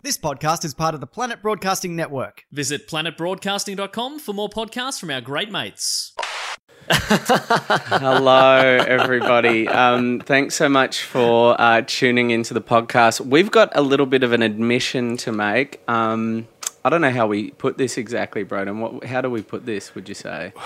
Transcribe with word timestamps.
This 0.00 0.16
podcast 0.16 0.64
is 0.64 0.74
part 0.74 0.94
of 0.94 1.00
the 1.00 1.08
Planet 1.08 1.42
Broadcasting 1.42 1.96
Network. 1.96 2.44
Visit 2.52 2.86
planetbroadcasting.com 2.86 4.20
for 4.20 4.32
more 4.32 4.48
podcasts 4.48 5.00
from 5.00 5.10
our 5.10 5.20
great 5.20 5.50
mates. 5.50 6.14
Hello, 6.88 8.58
everybody. 8.86 9.66
Um, 9.66 10.20
thanks 10.20 10.54
so 10.54 10.68
much 10.68 11.02
for 11.02 11.60
uh, 11.60 11.82
tuning 11.84 12.30
into 12.30 12.54
the 12.54 12.60
podcast. 12.60 13.20
We've 13.20 13.50
got 13.50 13.72
a 13.74 13.82
little 13.82 14.06
bit 14.06 14.22
of 14.22 14.32
an 14.32 14.42
admission 14.42 15.16
to 15.16 15.32
make. 15.32 15.80
Um, 15.88 16.46
I 16.84 16.90
don't 16.90 17.00
know 17.00 17.10
how 17.10 17.26
we 17.26 17.50
put 17.50 17.76
this 17.76 17.98
exactly, 17.98 18.44
Broden. 18.44 18.78
What, 18.78 19.04
how 19.04 19.20
do 19.20 19.28
we 19.28 19.42
put 19.42 19.66
this? 19.66 19.96
Would 19.96 20.08
you 20.08 20.14
say? 20.14 20.52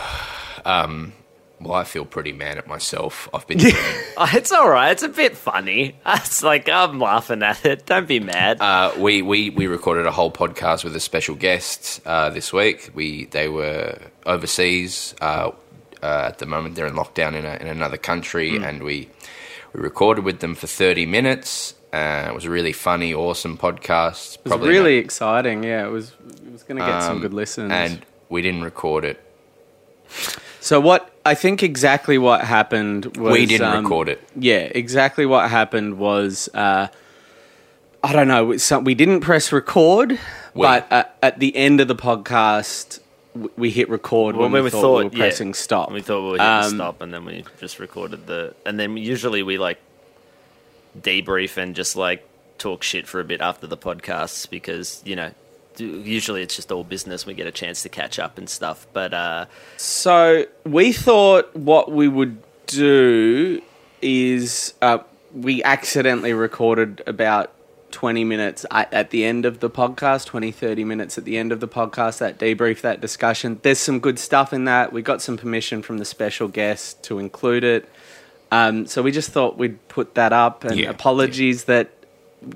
Um, 0.64 1.12
well, 1.64 1.74
I 1.74 1.84
feel 1.84 2.04
pretty 2.04 2.32
mad 2.32 2.58
at 2.58 2.66
myself. 2.66 3.28
I've 3.32 3.46
been 3.46 3.58
doing, 3.58 3.74
Oh, 4.16 4.28
it's 4.32 4.52
all 4.52 4.68
right. 4.68 4.90
It's 4.92 5.02
a 5.02 5.08
bit 5.08 5.36
funny. 5.36 5.96
It's 6.06 6.42
like 6.42 6.68
I'm 6.68 6.98
laughing 6.98 7.42
at 7.42 7.64
it. 7.64 7.86
Don't 7.86 8.06
be 8.08 8.20
mad. 8.20 8.60
uh, 8.60 8.92
we, 8.98 9.22
we 9.22 9.50
we 9.50 9.66
recorded 9.66 10.06
a 10.06 10.10
whole 10.12 10.30
podcast 10.30 10.84
with 10.84 10.94
a 10.96 11.00
special 11.00 11.34
guest 11.34 12.00
uh, 12.06 12.30
this 12.30 12.52
week. 12.52 12.90
We 12.94 13.26
they 13.26 13.48
were 13.48 13.98
overseas 14.26 15.14
uh, 15.20 15.50
uh, 16.02 16.24
at 16.28 16.38
the 16.38 16.46
moment. 16.46 16.74
They're 16.74 16.86
in 16.86 16.94
lockdown 16.94 17.34
in, 17.34 17.44
a, 17.44 17.54
in 17.60 17.66
another 17.68 17.96
country, 17.98 18.56
and 18.56 18.82
we 18.82 19.08
we 19.72 19.80
recorded 19.80 20.24
with 20.24 20.40
them 20.40 20.54
for 20.54 20.66
thirty 20.66 21.06
minutes. 21.06 21.74
Uh, 21.92 22.26
it 22.30 22.34
was 22.34 22.46
a 22.46 22.50
really 22.50 22.72
funny, 22.72 23.12
awesome 23.12 23.58
podcast. 23.58 24.38
It 24.44 24.50
was 24.50 24.60
really 24.66 24.96
exciting. 24.96 25.62
Yeah, 25.62 25.86
it 25.86 25.90
was. 25.90 26.12
It 26.46 26.52
was 26.52 26.62
going 26.62 26.78
to 26.80 26.86
get 26.86 27.02
some 27.02 27.16
Um, 27.16 27.20
good 27.22 27.34
listens. 27.34 27.70
and 27.70 28.04
we 28.30 28.40
didn't 28.42 28.62
record 28.64 29.04
it. 29.04 29.20
so 30.60 30.80
what? 30.80 31.11
I 31.24 31.34
think 31.34 31.62
exactly 31.62 32.18
what 32.18 32.42
happened 32.42 33.16
was 33.16 33.32
we 33.32 33.46
didn't 33.46 33.68
um, 33.68 33.84
record 33.84 34.08
it. 34.08 34.20
Yeah, 34.34 34.68
exactly 34.74 35.24
what 35.26 35.50
happened 35.50 35.98
was 35.98 36.48
uh, 36.54 36.88
I 38.02 38.12
don't 38.12 38.28
know. 38.28 38.56
Some, 38.56 38.84
we 38.84 38.94
didn't 38.94 39.20
press 39.20 39.52
record, 39.52 40.18
We. 40.54 40.66
but 40.66 40.90
at, 40.90 41.16
at 41.22 41.38
the 41.38 41.54
end 41.54 41.80
of 41.80 41.86
the 41.86 41.94
podcast, 41.94 42.98
we 43.56 43.70
hit 43.70 43.88
record 43.88 44.36
well, 44.36 44.48
when, 44.48 44.64
we, 44.64 44.70
thought, 44.70 44.98
we 44.98 45.04
were 45.04 45.10
yeah, 45.12 45.18
pressing 45.18 45.54
stop. 45.54 45.90
We 45.92 46.02
thought 46.02 46.22
we 46.22 46.30
were 46.32 46.38
hitting 46.38 46.46
Um, 46.46 46.74
stop, 46.74 47.00
and 47.00 47.14
then 47.14 47.24
we 47.24 47.44
just 47.60 47.78
recorded 47.78 48.26
the. 48.26 48.54
And 48.66 48.78
then 48.78 48.96
usually 48.96 49.42
we 49.42 49.56
like 49.58 49.78
debrief 51.00 51.56
and 51.56 51.74
just 51.74 51.96
like 51.96 52.26
talk 52.58 52.82
shit 52.82 53.06
for 53.06 53.20
a 53.20 53.24
bit 53.24 53.40
after 53.40 53.66
the 53.66 53.76
podcasts 53.76 54.48
because 54.48 55.00
you 55.04 55.16
know 55.16 55.30
d- 55.30 55.34
usually 55.78 56.42
it's 56.42 56.56
just 56.56 56.70
all 56.72 56.84
business. 56.84 57.24
We 57.26 57.34
get 57.34 57.46
a 57.46 57.52
chance 57.52 57.82
to 57.82 57.88
catch 57.88 58.18
up 58.18 58.38
and 58.38 58.48
stuff. 58.48 58.86
But 58.92 59.14
uh, 59.14 59.46
So 59.76 60.44
we 60.64 60.92
thought 60.92 61.54
what 61.56 61.92
we 61.92 62.08
would 62.08 62.38
do 62.66 63.62
is 64.00 64.74
uh, 64.82 64.98
we 65.34 65.62
accidentally 65.62 66.32
recorded 66.32 67.02
about 67.06 67.52
20 67.92 68.24
minutes 68.24 68.64
at, 68.70 68.92
at 68.92 69.10
the 69.10 69.22
end 69.24 69.44
of 69.44 69.60
the 69.60 69.68
podcast 69.68 70.24
20 70.24 70.50
30 70.50 70.82
minutes 70.82 71.18
at 71.18 71.24
the 71.24 71.36
end 71.36 71.52
of 71.52 71.60
the 71.60 71.68
podcast 71.68 72.18
that 72.20 72.38
debrief 72.38 72.80
that 72.80 73.02
discussion 73.02 73.58
there's 73.62 73.78
some 73.78 74.00
good 74.00 74.18
stuff 74.18 74.50
in 74.54 74.64
that 74.64 74.94
we 74.94 75.02
got 75.02 75.20
some 75.20 75.36
permission 75.36 75.82
from 75.82 75.98
the 75.98 76.04
special 76.06 76.48
guest 76.48 77.02
to 77.02 77.18
include 77.18 77.62
it 77.62 77.86
um, 78.50 78.86
so 78.86 79.02
we 79.02 79.12
just 79.12 79.28
thought 79.30 79.58
we'd 79.58 79.86
put 79.88 80.14
that 80.14 80.32
up 80.32 80.64
and 80.64 80.78
Yeah, 80.78 80.88
apologies 80.88 81.64
that 81.64 81.90
y- 82.01 82.01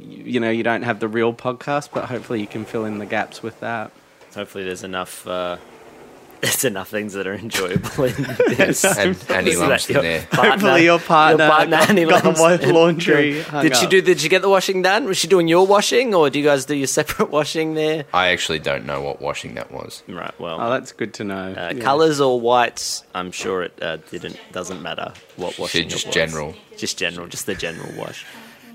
you 0.00 0.40
know 0.40 0.50
you 0.50 0.62
don't 0.62 0.82
have 0.82 1.00
the 1.00 1.08
real 1.08 1.32
podcast 1.32 1.90
but 1.94 2.06
hopefully 2.06 2.40
you 2.40 2.46
can 2.46 2.64
fill 2.64 2.84
in 2.84 2.98
the 2.98 3.06
gaps 3.06 3.42
with 3.42 3.58
that 3.60 3.90
hopefully 4.34 4.64
there's 4.64 4.84
enough. 4.84 5.26
Uh, 5.26 5.56
there's 6.42 6.66
enough 6.66 6.88
things 6.90 7.14
that 7.14 7.26
are 7.26 7.32
enjoyable 7.34 8.04
in 8.04 8.12
this. 8.58 8.84
And 8.84 9.16
Annie 9.30 9.52
So 9.52 9.60
that 9.60 9.68
Lump's 9.70 9.88
in 9.88 9.94
your 9.94 10.02
there. 10.02 10.22
partner- 10.30 10.50
Hopefully 10.50 10.84
your 10.84 10.98
partner 10.98 11.48
got- 11.48 11.72
Annie 11.88 12.04
got 12.04 12.22
the 12.22 12.28
Lump's 12.28 12.40
wa- 12.40 12.50
in- 12.68 12.74
laundry 12.74 13.40
hung 13.40 13.62
Did 13.62 13.74
she 13.74 13.86
do? 13.86 14.02
Did 14.02 14.22
you 14.22 14.28
get 14.28 14.42
the 14.42 14.50
washing 14.50 14.82
done? 14.82 15.06
Was 15.06 15.16
she 15.16 15.28
doing 15.28 15.48
your 15.48 15.66
washing, 15.66 16.14
or 16.14 16.28
do 16.28 16.38
you 16.38 16.44
guys 16.44 16.66
do 16.66 16.74
your 16.76 16.86
separate 16.88 17.30
washing 17.38 17.72
there? 17.72 18.04
I 18.12 18.28
actually 18.28 18.58
don't 18.58 18.84
know 18.84 19.00
what 19.00 19.22
washing 19.22 19.54
that 19.54 19.72
was. 19.72 20.02
Right. 20.06 20.38
Well, 20.38 20.60
oh 20.60 20.68
that's 20.68 20.92
good 20.92 21.14
to 21.14 21.24
know 21.24 21.54
uh, 21.56 21.72
Yeah. 21.74 21.82
colors 21.82 22.20
or 22.20 22.38
whites. 22.38 23.02
I'm 23.14 23.32
sure 23.32 23.62
it 23.62 23.82
uh, 23.82 23.96
didn't. 24.10 24.38
Doesn't 24.52 24.82
matter 24.82 25.14
what 25.36 25.58
washing. 25.58 25.88
just 25.88 26.04
it 26.04 26.08
was. 26.08 26.14
general. 26.14 26.54
Just 26.76 26.98
general. 26.98 27.28
Just 27.28 27.46
the 27.46 27.54
general 27.54 27.88
wash. 27.96 28.26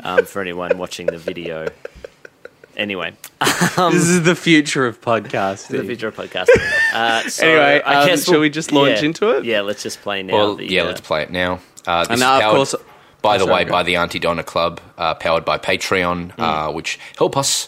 Um, 0.04 0.26
for 0.26 0.42
anyone 0.42 0.78
watching 0.78 1.06
the 1.08 1.18
video. 1.18 1.68
Anyway, 2.78 3.14
this 3.40 4.08
is 4.08 4.24
the 4.24 4.34
future 4.36 4.88
of 4.88 5.00
podcasting. 5.02 5.78
the 5.78 5.84
future 5.84 6.08
of 6.08 6.16
podcasting. 6.16 6.94
Uh, 6.94 7.22
so 7.30 7.46
Anyway, 7.46 7.82
I 7.86 8.02
um, 8.02 8.08
guess 8.08 8.24
shall 8.26 8.34
we'll- 8.36 8.42
we 8.42 8.50
just 8.50 8.72
launch 8.72 9.02
yeah, 9.02 9.06
into 9.06 9.30
it? 9.38 9.46
Yeah, 9.46 9.62
let's 9.62 9.84
just 9.84 10.02
play 10.02 10.24
now. 10.24 10.34
Well, 10.34 10.56
the, 10.56 10.66
yeah, 10.72 10.82
uh, 10.82 10.86
let's 10.86 11.02
play 11.02 11.22
it 11.22 11.30
now. 11.32 11.60
Uh, 11.86 12.00
this 12.02 12.08
And 12.10 12.16
is 12.16 12.20
now, 12.22 12.36
of 12.38 12.42
powered, 12.42 12.56
course- 12.56 12.76
by 13.22 13.36
Oh, 13.36 13.40
the 13.40 13.44
sorry, 13.46 13.54
way, 13.56 13.66
go. 13.66 13.72
by 13.72 13.84
the 13.84 13.96
Aunty 13.98 14.18
Donna 14.18 14.44
Club, 14.44 14.82
uh, 14.98 15.14
powered 15.16 15.46
by 15.46 15.60
Patreon, 15.60 16.34
uh, 16.40 16.72
which 16.72 16.98
help 17.18 17.38
us 17.38 17.68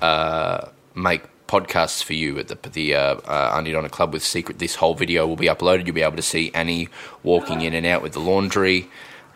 uh, 0.00 0.68
make 0.94 1.22
podcasts 1.46 2.02
for 2.02 2.14
you 2.14 2.38
at 2.38 2.48
the 2.48 2.56
the 2.70 2.94
uh, 2.94 3.16
uh, 3.28 3.52
Aunty 3.54 3.72
Donna 3.72 3.90
Club 3.90 4.14
with 4.14 4.24
secret. 4.24 4.60
This 4.60 4.76
whole 4.76 4.94
video 4.94 5.26
will 5.26 5.36
be 5.36 5.46
uploaded. 5.48 5.84
You'll 5.84 5.94
be 5.94 6.00
able 6.02 6.16
to 6.16 6.22
see 6.22 6.50
Annie 6.54 6.88
walking 7.22 7.60
in 7.60 7.74
and 7.74 7.84
out 7.84 8.00
with 8.02 8.12
the 8.12 8.20
laundry. 8.20 8.88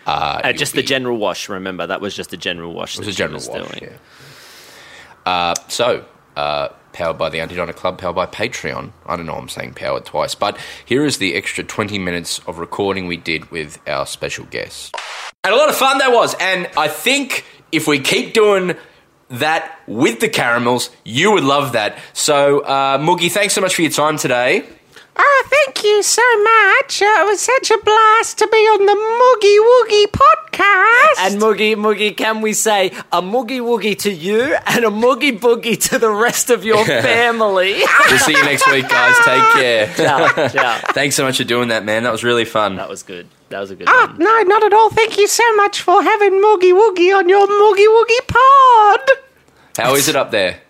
Uh, 0.09 0.41
Uh, 0.45 0.53
just 0.53 0.73
the 0.75 0.81
be- 0.83 0.87
general 0.87 1.17
wash. 1.19 1.49
Remember, 1.49 1.87
that 1.87 2.01
was 2.01 2.15
just 2.15 2.33
a 2.33 2.37
general 2.37 2.73
wash. 2.73 2.95
It 2.97 3.01
was 3.01 3.09
a 3.09 3.13
general 3.13 3.35
was 3.37 3.49
wash. 3.49 3.69
doing. 3.79 3.93
Yeah. 3.93 5.31
Uh, 5.31 5.55
so, 5.69 6.05
uh, 6.37 6.69
powered 6.93 7.19
by 7.19 7.29
the 7.29 7.41
Aunty 7.41 7.55
Donna 7.55 7.73
Club, 7.73 7.99
powered 7.99 8.17
by 8.17 8.27
Patreon. 8.27 8.93
I 9.07 9.17
don't 9.17 9.27
know, 9.27 9.35
I'm 9.35 9.49
saying 9.49 9.75
powered 9.75 10.05
twice, 10.07 10.35
but 10.35 10.57
here 10.85 11.05
is 11.05 11.19
the 11.19 11.35
extra 11.35 11.63
20 11.63 11.99
minutes 11.99 12.41
of 12.47 12.59
recording 12.59 13.07
we 13.07 13.17
did 13.19 13.51
with 13.51 13.79
our 13.87 14.07
special 14.07 14.47
guest. 14.47 14.95
And 15.45 15.53
a 15.55 15.57
lot 15.57 15.69
of 15.69 15.77
fun 15.77 15.99
that 15.99 16.13
was, 16.13 16.35
and 16.41 16.69
I 16.77 16.89
think 16.89 17.45
if 17.71 17.87
we 17.87 18.01
keep 18.01 18.33
doing 18.33 18.75
that 19.31 19.79
with 19.87 20.21
the 20.21 20.29
caramels, 20.29 20.89
you 21.05 21.31
would 21.33 21.45
love 21.45 21.73
that. 21.73 21.99
So, 22.15 22.61
uh, 22.61 22.97
Moogie, 22.99 23.31
thanks 23.31 23.53
so 23.55 23.61
much 23.61 23.75
for 23.75 23.83
your 23.83 23.91
time 23.91 24.17
today. 24.17 24.65
Oh, 25.21 25.43
thank 25.47 25.83
you 25.83 26.03
so 26.03 26.23
much. 26.43 27.03
Uh, 27.03 27.07
it 27.23 27.27
was 27.27 27.41
such 27.41 27.71
a 27.73 27.79
blast 27.79 28.39
to 28.39 28.47
be 28.47 28.57
on 28.59 28.87
the 28.87 28.95
Moogie 28.95 29.59
Woogie 29.69 30.13
podcast. 30.13 31.33
And 31.33 31.41
Moogie 31.43 31.75
Moogie, 31.75 32.17
can 32.17 32.41
we 32.41 32.53
say 32.53 32.89
a 33.13 33.21
Moogie 33.21 33.61
Woogie 33.61 33.99
to 34.01 34.13
you 34.13 34.57
and 34.67 34.85
a 34.85 34.89
Moogie 34.91 35.37
Boogie 35.39 35.81
to 35.91 35.99
the 35.99 36.11
rest 36.11 36.51
of 36.51 36.65
your 36.65 36.85
family? 36.85 37.83
We'll 38.09 38.19
see 38.21 38.33
you 38.33 38.43
next 38.45 38.71
week, 38.71 38.89
guys. 38.89 39.15
Take 39.25 39.53
care. 39.53 39.95
ciao, 39.95 40.49
ciao. 40.49 40.79
thanks 40.93 41.15
so 41.17 41.25
much 41.25 41.37
for 41.39 41.45
doing 41.45 41.69
that, 41.69 41.85
man. 41.85 42.05
That 42.05 42.13
was 42.13 42.23
really 42.25 42.45
fun. 42.47 42.77
That 42.77 42.89
was 42.89 43.03
good. 43.03 43.27
That 43.51 43.61
was 43.61 43.71
a 43.71 43.77
good 43.77 43.89
Ah, 43.89 44.07
one. 44.07 44.19
no, 44.19 44.43
not 44.43 44.63
at 44.63 44.73
all. 44.73 44.89
Thank 44.91 45.19
you 45.19 45.27
so 45.27 45.45
much 45.57 45.81
for 45.83 46.03
having 46.03 46.33
Moogie 46.35 46.73
Woogie 46.73 47.15
on 47.15 47.29
your 47.29 47.47
Moogie 47.47 47.89
Woogie 47.89 48.27
pod. 48.29 49.01
How 49.79 49.95
is 49.95 50.09
it 50.09 50.17
up 50.17 50.31
there? 50.31 50.61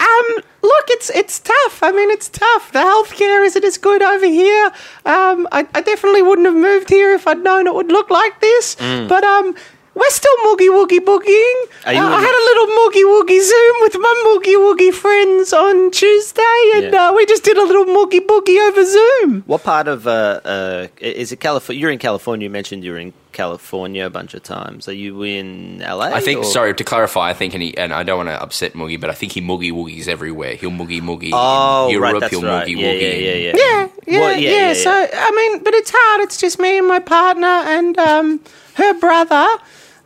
Um, 0.00 0.26
look, 0.62 0.84
it's 0.88 1.10
it's 1.10 1.38
tough. 1.40 1.82
I 1.82 1.92
mean, 1.92 2.10
it's 2.10 2.28
tough. 2.28 2.72
The 2.72 2.80
healthcare 2.80 3.44
isn't 3.44 3.64
as 3.64 3.78
good 3.78 4.02
over 4.02 4.26
here. 4.26 4.66
Um, 5.06 5.48
I, 5.52 5.66
I 5.74 5.80
definitely 5.80 6.22
wouldn't 6.22 6.46
have 6.46 6.56
moved 6.56 6.88
here 6.90 7.12
if 7.14 7.26
I'd 7.26 7.42
known 7.42 7.66
it 7.66 7.74
would 7.74 7.88
look 7.88 8.10
like 8.10 8.40
this. 8.40 8.74
But 8.76 9.24
um, 9.24 9.54
we're 9.94 10.10
still 10.10 10.36
moogie 10.46 10.68
woogie 10.70 11.00
boogieing. 11.00 11.58
Uh, 11.84 11.90
I 11.90 12.20
had 12.28 12.36
a 12.42 12.44
little 12.50 12.68
moogie 12.78 13.04
woogie 13.04 13.42
zoom 13.42 13.74
with 13.80 13.96
my 13.98 14.14
moogie 14.26 14.56
woogie 14.56 14.94
friends 14.94 15.52
on 15.52 15.90
Tuesday, 15.90 16.62
and 16.76 16.92
Yeah. 16.92 17.08
uh, 17.08 17.12
we 17.14 17.26
just 17.26 17.42
did 17.44 17.56
a 17.56 17.64
little 17.64 17.84
moogie 17.86 18.20
boogie 18.24 18.60
over 18.68 18.84
Zoom. 18.84 19.42
What 19.46 19.64
part 19.64 19.88
of 19.88 20.06
uh, 20.06 20.40
uh, 20.44 20.86
is 21.00 21.32
it 21.32 21.40
California? 21.40 21.80
You're 21.80 21.90
in 21.90 21.98
California. 21.98 22.44
You 22.44 22.50
mentioned 22.50 22.84
you're 22.84 22.98
in 22.98 23.12
California 23.32 24.06
a 24.06 24.10
bunch 24.10 24.34
of 24.34 24.42
times. 24.42 24.88
Are 24.88 24.92
you 24.92 25.22
in 25.22 25.78
LA? 25.80 26.06
I 26.12 26.20
think, 26.20 26.40
or- 26.40 26.44
sorry 26.44 26.74
to 26.74 26.84
clarify, 26.84 27.30
I 27.30 27.34
think, 27.34 27.54
and, 27.54 27.62
he, 27.62 27.76
and 27.76 27.92
I 27.92 28.02
don't 28.02 28.18
want 28.18 28.28
to 28.28 28.42
upset 28.42 28.74
Moogie, 28.74 29.00
but 29.00 29.10
I 29.10 29.14
think 29.14 29.32
he 29.32 29.40
moogie 29.40 29.72
woogies 29.72 30.08
everywhere. 30.08 30.54
He'll 30.54 30.70
moogie 30.70 31.00
moogie 31.00 31.30
Oh, 31.32 31.88
in 31.90 32.00
right, 32.00 32.08
Europe, 32.10 32.20
that's 32.20 32.30
he'll 32.32 32.42
right. 32.42 32.66
moogie 32.66 32.78
Yeah, 32.78 32.86
woogie. 32.92 33.00
yeah, 33.00 33.08
yeah, 33.16 33.34
yeah. 33.34 33.52
Yeah, 33.56 33.88
yeah, 34.06 34.20
Well, 34.20 34.38
yeah, 34.38 34.50
yeah, 34.50 34.66
yeah, 34.68 34.72
So. 34.74 34.90
I 35.12 35.30
mean, 35.32 35.62
but 35.64 35.74
it's 35.74 35.90
hard. 35.94 36.20
It's 36.22 36.38
just 36.38 36.58
me 36.58 36.78
and 36.78 36.86
my 36.88 36.98
partner 36.98 37.46
and 37.46 37.98
um, 37.98 38.40
her 38.74 38.94
brother. 38.98 39.46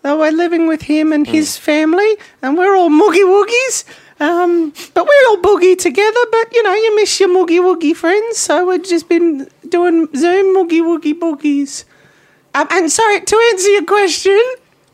Uh, 0.04 0.16
we're 0.18 0.30
living 0.32 0.66
with 0.66 0.82
him 0.82 1.12
and 1.12 1.26
his 1.26 1.56
family, 1.56 2.16
and 2.42 2.58
we're 2.58 2.76
all 2.76 2.90
moogie 2.90 3.24
woogies. 3.24 3.84
Um, 4.20 4.72
but 4.92 5.04
we're 5.06 5.28
all 5.28 5.38
boogie 5.38 5.76
together. 5.78 6.20
But 6.30 6.52
you 6.52 6.62
know, 6.62 6.74
you 6.74 6.94
miss 6.96 7.18
your 7.18 7.30
moogie 7.30 7.58
woogie 7.58 7.96
friends, 7.96 8.36
so 8.36 8.66
we've 8.66 8.84
just 8.84 9.08
been 9.08 9.48
doing 9.68 10.08
Zoom 10.14 10.54
moogie 10.54 10.82
woogie 10.82 11.18
boogies. 11.18 11.84
Um, 12.54 12.68
and 12.70 12.90
sorry 12.90 13.20
to 13.20 13.50
answer 13.52 13.68
your 13.70 13.84
question, 13.84 14.40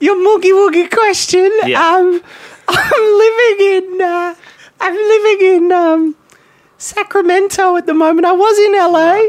your 0.01 0.17
moogie 0.17 0.53
woogie 0.53 0.91
question. 0.91 1.51
Yeah. 1.67 1.81
Um, 1.81 2.23
I'm 2.69 3.19
living 3.25 3.67
in. 3.67 4.03
Uh, 4.03 4.35
I'm 4.81 4.95
living 4.95 5.47
in. 5.57 5.73
Um, 5.73 6.17
Sacramento 6.81 7.77
at 7.77 7.87
the 7.87 7.95
moment. 7.95 8.27
I 8.27 8.33
was 8.33 8.59
in 8.59 8.73
LA, 8.73 9.29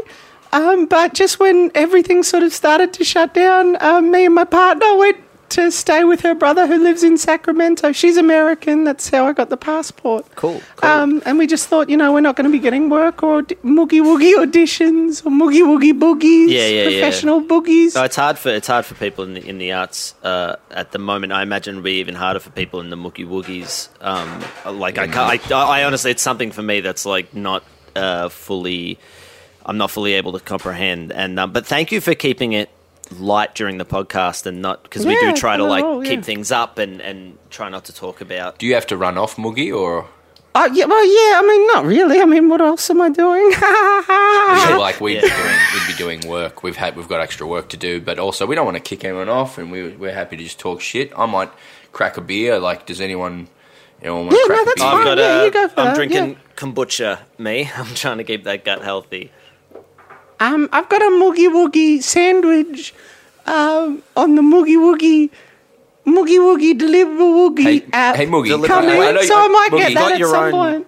um, 0.58 0.86
but 0.86 1.12
just 1.12 1.38
when 1.38 1.70
everything 1.74 2.22
sort 2.22 2.42
of 2.42 2.52
started 2.52 2.94
to 2.94 3.04
shut 3.04 3.34
down, 3.34 3.76
um, 3.82 4.10
me 4.10 4.24
and 4.24 4.34
my 4.34 4.44
partner 4.44 4.96
went 4.96 5.18
to 5.52 5.70
stay 5.70 6.04
with 6.04 6.20
her 6.22 6.34
brother 6.34 6.66
who 6.66 6.82
lives 6.82 7.02
in 7.02 7.16
Sacramento. 7.18 7.92
She's 7.92 8.16
American. 8.16 8.84
That's 8.84 9.08
how 9.08 9.26
I 9.26 9.32
got 9.32 9.50
the 9.50 9.56
passport. 9.56 10.26
Cool, 10.34 10.62
cool. 10.76 10.90
Um, 10.90 11.22
and 11.26 11.38
we 11.38 11.46
just 11.46 11.68
thought, 11.68 11.88
you 11.88 11.96
know, 11.96 12.12
we're 12.12 12.20
not 12.20 12.36
going 12.36 12.46
to 12.46 12.52
be 12.52 12.58
getting 12.58 12.88
work 12.88 13.22
or 13.22 13.42
d- 13.42 13.54
moogie 13.56 14.00
woogie 14.00 14.34
auditions 14.34 15.24
or 15.24 15.30
moogie 15.30 15.62
woogie 15.62 15.98
boogies. 15.98 16.48
Yeah, 16.48 16.66
yeah, 16.66 16.88
yeah. 16.88 17.00
professional 17.00 17.42
boogies. 17.42 17.94
No, 17.94 18.04
it's 18.04 18.16
hard 18.16 18.38
for 18.38 18.48
it's 18.48 18.66
hard 18.66 18.84
for 18.84 18.94
people 18.94 19.24
in 19.24 19.34
the 19.34 19.46
in 19.46 19.58
the 19.58 19.72
arts 19.72 20.14
uh, 20.22 20.56
at 20.70 20.92
the 20.92 20.98
moment. 20.98 21.32
I 21.32 21.42
imagine 21.42 21.74
it'll 21.74 21.84
be 21.84 22.00
even 22.00 22.14
harder 22.14 22.40
for 22.40 22.50
people 22.50 22.80
in 22.80 22.90
the 22.90 22.96
moogie 22.96 23.26
Woogies. 23.26 23.88
Um, 24.00 24.42
like 24.78 24.98
I 24.98 25.06
can't. 25.06 25.52
I, 25.52 25.80
I 25.80 25.84
honestly, 25.84 26.10
it's 26.10 26.22
something 26.22 26.50
for 26.50 26.62
me 26.62 26.80
that's 26.80 27.04
like 27.06 27.34
not 27.34 27.62
uh, 27.94 28.28
fully. 28.28 28.98
I'm 29.64 29.78
not 29.78 29.90
fully 29.90 30.14
able 30.14 30.32
to 30.32 30.40
comprehend. 30.40 31.12
And 31.12 31.38
um, 31.38 31.52
but 31.52 31.66
thank 31.66 31.92
you 31.92 32.00
for 32.00 32.14
keeping 32.14 32.52
it 32.52 32.68
light 33.20 33.54
during 33.54 33.78
the 33.78 33.84
podcast 33.84 34.46
and 34.46 34.60
not 34.62 34.82
because 34.82 35.04
we 35.06 35.18
do 35.20 35.32
try 35.34 35.56
to 35.56 35.64
like 35.64 35.84
all, 35.84 36.02
keep 36.02 36.24
things 36.24 36.50
up 36.52 36.78
and 36.78 37.00
and 37.00 37.38
try 37.50 37.68
not 37.68 37.84
to 37.86 37.92
talk 37.94 38.20
about. 38.20 38.58
Do 38.58 38.66
you 38.66 38.74
have 38.74 38.86
to 38.88 38.96
run 38.96 39.16
off, 39.18 39.36
Moogie, 39.36 39.74
or 39.76 40.06
Oh, 40.54 40.66
yeah, 40.66 40.84
well, 40.84 41.02
yeah. 41.02 41.38
I 41.40 41.46
mean, 41.48 41.66
not 41.68 41.86
really. 41.86 42.20
I 42.20 42.26
mean, 42.26 42.50
what 42.50 42.60
else 42.60 42.90
am 42.90 43.00
I 43.00 43.08
doing? 43.08 43.50
I 43.56 44.76
like 44.78 45.00
we'd, 45.00 45.14
Yeah. 45.14 45.22
be 45.22 45.28
doing, 45.28 45.56
we'd 45.72 45.86
be 45.86 45.94
doing 46.20 46.30
work. 46.30 46.62
We've 46.62 46.76
had 46.76 46.94
we've 46.94 47.08
got 47.08 47.20
extra 47.20 47.46
work 47.46 47.68
to 47.70 47.78
do, 47.78 48.00
but 48.02 48.18
also 48.18 48.44
we 48.46 48.54
don't 48.54 48.66
want 48.66 48.76
to 48.76 48.82
kick 48.82 49.02
anyone 49.04 49.28
off, 49.30 49.56
and 49.58 49.72
we 49.72 49.88
we're 49.96 50.12
happy 50.12 50.36
to 50.36 50.44
just 50.44 50.58
talk 50.58 50.80
shit. 50.82 51.10
I 51.16 51.24
might 51.26 51.50
crack 51.92 52.16
a 52.18 52.20
beer. 52.20 52.58
Like, 52.58 52.84
does 52.84 53.00
anyone 53.00 53.48
anyone 54.02 54.26
want 54.26 54.36
Yeah, 54.36 54.42
to 54.42 54.46
crack 54.46 54.58
no, 54.58 54.62
a 54.62 54.66
that's 54.66 54.80
beer? 54.82 54.90
fine. 54.90 54.98
I've 54.98 55.04
got 55.04 55.18
yeah, 55.18 55.40
a, 55.40 55.44
you 55.46 55.50
go 55.50 55.68
for 55.68 55.80
I'm 55.80 55.86
that, 55.86 55.94
drinking 55.96 56.30
yeah. 56.32 56.36
kombucha. 56.56 57.18
Me, 57.38 57.70
I'm 57.76 57.94
trying 57.94 58.18
to 58.18 58.24
keep 58.24 58.44
that 58.44 58.64
gut 58.64 58.82
healthy. 58.82 59.32
Um, 60.42 60.68
I've 60.72 60.88
got 60.88 61.02
a 61.02 61.10
moogie 61.20 61.48
woogie 61.56 62.02
sandwich 62.02 62.94
um, 63.46 64.02
on 64.16 64.34
the 64.34 64.42
moogie 64.42 64.76
woogie 64.86 65.30
moogie 66.06 66.38
woogie 66.46 66.76
deliver 66.76 67.10
woogie 67.38 67.62
Hey, 67.62 67.84
app. 67.92 68.16
hey, 68.16 68.26
Moogie, 68.26 68.48
Deliver- 68.48 68.66
coming, 68.66 68.90
I 69.00 69.12
know 69.12 69.20
you- 69.20 69.26
so 69.26 69.36
I 69.36 69.48
might 69.48 69.68
Moogie, 69.72 69.78
get 69.78 69.90
you 69.90 69.98
that 69.98 70.12
at 70.12 70.18
your 70.18 70.30
some 70.30 70.44
own- 70.44 70.50
point. 70.52 70.86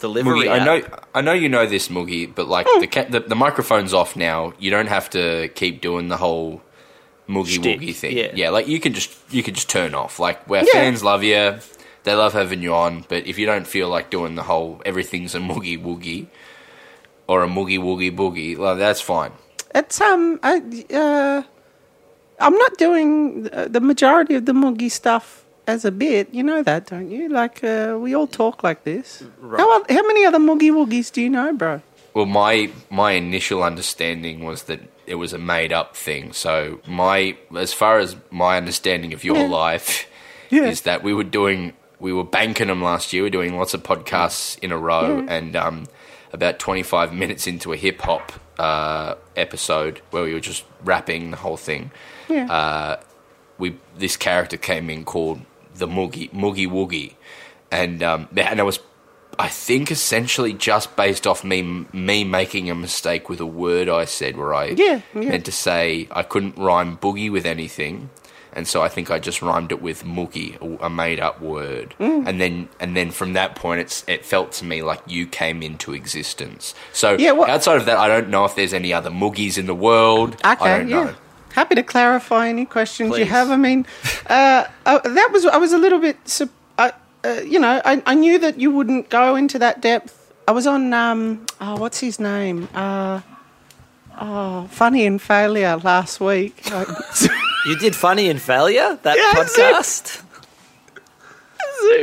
Delivery. 0.00 0.38
Moogie, 0.46 0.48
I 0.50 0.58
app. 0.58 0.66
know, 0.66 0.98
I 1.16 1.20
know 1.20 1.32
you 1.32 1.48
know 1.48 1.66
this, 1.66 1.88
Moogie, 1.88 2.32
but 2.32 2.48
like 2.48 2.66
Hmm. 2.70 2.80
the, 2.80 2.86
ca- 2.86 3.06
the 3.10 3.20
the 3.20 3.34
microphone's 3.34 3.92
off 3.92 4.14
now. 4.16 4.52
You 4.58 4.70
don't 4.70 4.86
have 4.86 5.10
to 5.10 5.48
keep 5.56 5.80
doing 5.80 6.08
the 6.08 6.16
whole 6.18 6.62
Moogie 7.28 7.56
Shtick, 7.60 7.80
Woogie 7.80 7.94
thing. 7.94 8.30
yeah. 8.34 8.48
like 8.50 8.68
you 8.68 8.78
can 8.80 8.94
just 8.94 9.10
you 9.30 9.42
can 9.42 9.54
just 9.54 9.68
turn 9.68 9.94
off. 9.94 10.18
Like 10.20 10.38
where 10.48 10.62
Yeah. 10.64 10.72
fans 10.72 11.02
love 11.02 11.22
you, 11.24 11.58
they 12.04 12.14
love 12.14 12.32
having 12.32 12.62
you 12.62 12.72
on. 12.74 13.04
But 13.08 13.26
if 13.26 13.38
you 13.40 13.44
don't 13.46 13.66
feel 13.66 13.88
like 13.88 14.08
doing 14.08 14.34
the 14.36 14.44
whole 14.44 14.80
everything's 14.86 15.34
a 15.34 15.40
Moogie 15.40 15.76
Woogie 15.82 16.26
or 17.28 17.44
a 17.44 17.46
Moogie 17.46 17.78
Woogie 17.78 18.14
Boogie, 18.14 18.56
well, 18.56 18.74
that's 18.76 19.00
fine. 19.00 19.32
It's 19.74 20.00
um, 20.00 20.40
I, 20.42 20.60
uh, 20.92 21.42
I'm 22.40 22.54
not 22.56 22.76
doing 22.78 23.44
the 23.44 23.68
the 23.70 23.80
majority 23.80 24.34
of 24.34 24.46
the 24.46 24.52
moogie 24.52 24.90
stuff 24.90 25.44
as 25.66 25.84
a 25.84 25.90
bit. 25.92 26.28
You 26.32 26.42
know 26.42 26.62
that, 26.62 26.86
don't 26.86 27.10
you? 27.10 27.28
Like 27.28 27.62
uh, 27.62 27.96
we 28.00 28.14
all 28.16 28.26
talk 28.26 28.62
like 28.64 28.84
this. 28.84 29.22
How 29.42 29.84
how 29.88 30.06
many 30.06 30.24
other 30.24 30.38
moogie 30.38 30.72
woogies 30.72 31.12
do 31.12 31.20
you 31.20 31.30
know, 31.30 31.52
bro? 31.52 31.82
Well, 32.14 32.26
my 32.26 32.70
my 32.90 33.12
initial 33.12 33.62
understanding 33.62 34.44
was 34.44 34.62
that 34.64 34.80
it 35.06 35.16
was 35.16 35.32
a 35.34 35.38
made 35.38 35.72
up 35.72 35.94
thing. 35.96 36.32
So 36.32 36.80
my 36.86 37.36
as 37.56 37.72
far 37.74 37.98
as 37.98 38.16
my 38.30 38.56
understanding 38.56 39.12
of 39.12 39.22
your 39.22 39.36
Yeah. 39.36 39.48
life 39.48 40.06
Yeah. 40.50 40.64
is 40.70 40.80
that 40.82 41.02
we 41.02 41.12
were 41.12 41.24
doing 41.28 41.74
we 42.00 42.12
were 42.12 42.24
banking 42.24 42.68
them 42.68 42.82
last 42.82 43.12
year. 43.12 43.22
We 43.22 43.26
were 43.28 43.38
doing 43.44 43.58
lots 43.58 43.74
of 43.74 43.82
podcasts 43.82 44.58
in 44.62 44.72
a 44.72 44.78
row, 44.78 45.26
and 45.28 45.54
um, 45.56 45.86
about 46.32 46.58
twenty 46.58 46.82
five 46.82 47.12
minutes 47.12 47.46
into 47.46 47.72
a 47.72 47.76
hip 47.76 48.00
hop 48.02 48.32
uh, 48.58 49.14
episode 49.36 50.00
where 50.10 50.24
we 50.24 50.32
were 50.34 50.40
just 50.40 50.64
rapping 50.84 51.30
the 51.30 51.36
whole 51.38 51.56
thing, 51.56 51.90
Yeah. 52.28 52.50
uh, 52.52 53.00
we 53.58 53.76
this 53.96 54.16
character 54.16 54.56
came 54.56 54.90
in 54.90 55.04
called 55.04 55.40
the 55.74 55.86
Moogie 55.86 56.30
Moogie 56.32 56.66
Woogie, 56.68 57.14
and 57.70 58.02
um, 58.02 58.28
and 58.36 58.60
it 58.60 58.64
was 58.64 58.80
I 59.38 59.48
think 59.48 59.90
essentially 59.92 60.52
just 60.52 60.96
based 60.96 61.26
off 61.26 61.44
me 61.44 61.86
me 61.92 62.24
making 62.24 62.68
a 62.70 62.74
mistake 62.74 63.28
with 63.28 63.40
a 63.40 63.46
word 63.46 63.88
I 63.88 64.04
said 64.04 64.36
where 64.36 64.52
I 64.54 64.66
Yeah, 64.76 65.00
yeah. 65.14 65.30
meant 65.30 65.44
to 65.46 65.52
say 65.52 66.08
I 66.10 66.22
couldn't 66.24 66.56
rhyme 66.58 66.96
boogie 66.98 67.30
with 67.30 67.46
anything. 67.46 68.10
And 68.52 68.66
so 68.66 68.82
I 68.82 68.88
think 68.88 69.10
I 69.10 69.18
just 69.18 69.42
rhymed 69.42 69.70
it 69.72 69.80
with 69.82 70.04
moogie, 70.04 70.56
a- 70.80 70.90
made 70.90 71.20
up 71.20 71.40
word, 71.40 71.94
Mm. 72.00 72.26
and 72.26 72.40
then 72.40 72.68
and 72.80 72.96
then 72.96 73.10
from 73.10 73.32
that 73.34 73.54
point, 73.54 73.80
it's 73.80 74.04
it 74.08 74.24
felt 74.24 74.52
to 74.52 74.64
me 74.64 74.82
like 74.82 75.00
you 75.06 75.26
came 75.26 75.62
into 75.62 75.92
existence. 75.94 76.74
So 76.92 77.16
Yeah, 77.18 77.32
well- 77.32 77.50
outside 77.50 77.76
of 77.76 77.86
that, 77.86 77.98
I 77.98 78.08
don't 78.08 78.28
know 78.28 78.44
if 78.44 78.54
there's 78.54 78.72
any 78.74 78.92
other 78.92 79.10
moogies 79.10 79.58
in 79.58 79.66
the 79.66 79.74
world. 79.74 80.34
Okay, 80.44 80.46
I 80.74 80.78
don't 80.78 80.88
yeah. 80.88 81.04
know. 81.04 81.14
Happy 81.54 81.74
to 81.74 81.82
clarify 81.82 82.48
any 82.48 82.64
questions 82.64 83.18
you 83.18 83.24
have. 83.24 83.50
I 83.50 83.56
mean, 83.56 83.86
uh, 84.28 84.64
uh, 84.86 84.98
that 84.98 85.30
was 85.32 85.44
I 85.46 85.56
was 85.56 85.72
a 85.72 85.78
little 85.78 85.98
bit, 85.98 86.16
I, 86.78 86.92
uh, 87.24 87.40
you 87.44 87.58
know, 87.58 87.80
I, 87.84 88.02
I 88.06 88.14
knew 88.14 88.38
that 88.38 88.60
you 88.60 88.70
wouldn't 88.70 89.08
go 89.08 89.34
into 89.34 89.58
that 89.58 89.80
depth. 89.80 90.14
I 90.46 90.52
was 90.52 90.66
on, 90.66 90.92
um, 90.94 91.46
oh, 91.60 91.76
what's 91.76 91.98
his 92.00 92.20
name? 92.20 92.68
Uh, 92.74 93.20
oh, 94.20 94.66
Funny 94.70 95.06
and 95.06 95.20
Failure 95.20 95.76
last 95.78 96.20
week. 96.20 96.62
You 97.66 97.76
did 97.78 97.94
funny 97.96 98.28
and 98.30 98.40
failure 98.40 98.98
that 99.02 99.16
Yeah, 99.16 99.32
podcast. 99.42 100.22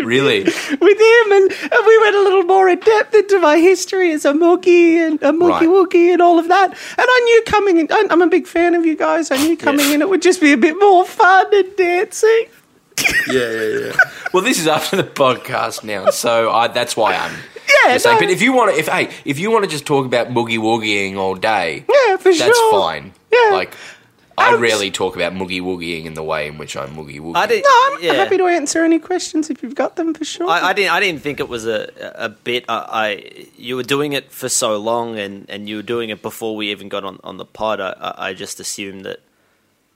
Really? 0.03 0.43
with 0.43 0.51
him, 0.51 1.31
and, 1.31 1.51
and 1.51 1.85
we 1.85 1.97
went 1.99 2.15
a 2.15 2.21
little 2.21 2.43
more 2.43 2.69
in 2.69 2.79
depth 2.79 3.13
into 3.13 3.39
my 3.39 3.57
history 3.57 4.11
as 4.13 4.23
a 4.25 4.31
Mookie 4.33 4.95
and 5.05 5.21
a 5.21 5.31
Mookie 5.31 5.49
Right. 5.49 5.67
Wookie 5.69 6.13
and 6.13 6.21
all 6.21 6.39
of 6.39 6.47
that. 6.47 6.69
And 6.71 6.77
I 6.97 7.21
knew 7.25 7.43
coming 7.45 7.77
in, 7.79 7.87
I- 7.91 8.07
I'm 8.09 8.21
a 8.21 8.27
big 8.27 8.47
fan 8.47 8.73
of 8.73 8.85
you 8.85 8.95
guys. 8.95 9.31
I 9.31 9.37
knew 9.37 9.57
coming 9.57 9.91
in 9.91 10.01
it 10.01 10.09
would 10.09 10.21
just 10.21 10.39
be 10.41 10.53
a 10.53 10.57
bit 10.57 10.75
more 10.79 11.05
fun 11.05 11.47
and 11.53 11.75
dancing. 11.75 12.45
Yeah, 13.27 13.51
yeah, 13.51 13.79
yeah. 13.87 13.91
well, 14.33 14.43
this 14.43 14.59
is 14.59 14.67
after 14.67 14.95
the 14.95 15.03
podcast 15.03 15.83
now, 15.83 16.09
so 16.09 16.51
I, 16.51 16.67
that's 16.69 16.95
why 16.95 17.13
I'm. 17.15 17.33
Yeah, 17.67 17.93
just 17.93 18.03
saying. 18.03 18.15
no. 18.15 18.19
But 18.21 18.29
if 18.29 18.41
you 18.41 18.53
want 18.53 18.71
to, 18.73 18.79
if 18.79 18.87
hey, 18.87 19.09
if 19.25 19.39
you 19.39 19.51
want 19.51 19.63
to 19.65 19.69
just 19.69 19.85
talk 19.85 20.05
about 20.05 20.29
boogie 20.29 20.57
woogieing 20.59 21.15
all 21.17 21.35
day, 21.35 21.85
Yeah, 21.89 22.17
for 22.17 22.31
that's 22.33 22.37
sure. 22.57 22.71
fine. 22.71 23.13
Yeah. 23.31 23.49
like 23.51 23.73
I 24.37 24.53
Um, 24.53 24.59
rarely 24.61 24.91
talk 24.91 25.15
about 25.15 25.31
moogie 25.33 25.61
woogieing 25.61 26.03
in 26.05 26.13
the 26.13 26.21
way 26.23 26.47
in 26.47 26.57
which 26.57 26.75
I'm 26.75 26.89
moogie 26.93 27.19
woogieing. 27.21 27.37
I 27.37 27.45
did. 27.47 27.63
No, 27.63 27.69
I'm 27.95 28.03
yeah. 28.03 28.13
happy 28.15 28.37
to 28.37 28.45
answer 28.47 28.83
any 28.83 28.99
questions 28.99 29.49
if 29.49 29.63
you've 29.63 29.75
got 29.75 29.95
them 29.95 30.13
for 30.13 30.25
sure. 30.25 30.49
I, 30.49 30.59
I 30.69 30.73
didn't. 30.73 30.91
I 30.91 30.99
didn't 30.99 31.21
think 31.21 31.39
it 31.39 31.47
was 31.47 31.65
a 31.65 31.89
a 32.15 32.27
bit. 32.29 32.65
I, 32.67 32.75
I 32.75 33.47
you 33.57 33.77
were 33.77 33.83
doing 33.83 34.11
it 34.13 34.31
for 34.33 34.49
so 34.49 34.75
long, 34.77 35.17
and, 35.17 35.45
and 35.49 35.69
you 35.69 35.77
were 35.77 35.81
doing 35.95 36.09
it 36.09 36.21
before 36.21 36.53
we 36.55 36.71
even 36.71 36.89
got 36.89 37.03
on, 37.05 37.19
on 37.23 37.37
the 37.37 37.45
pod. 37.45 37.79
I, 37.79 37.91
I 37.99 38.29
I 38.29 38.33
just 38.33 38.59
assumed 38.59 39.05
that 39.05 39.19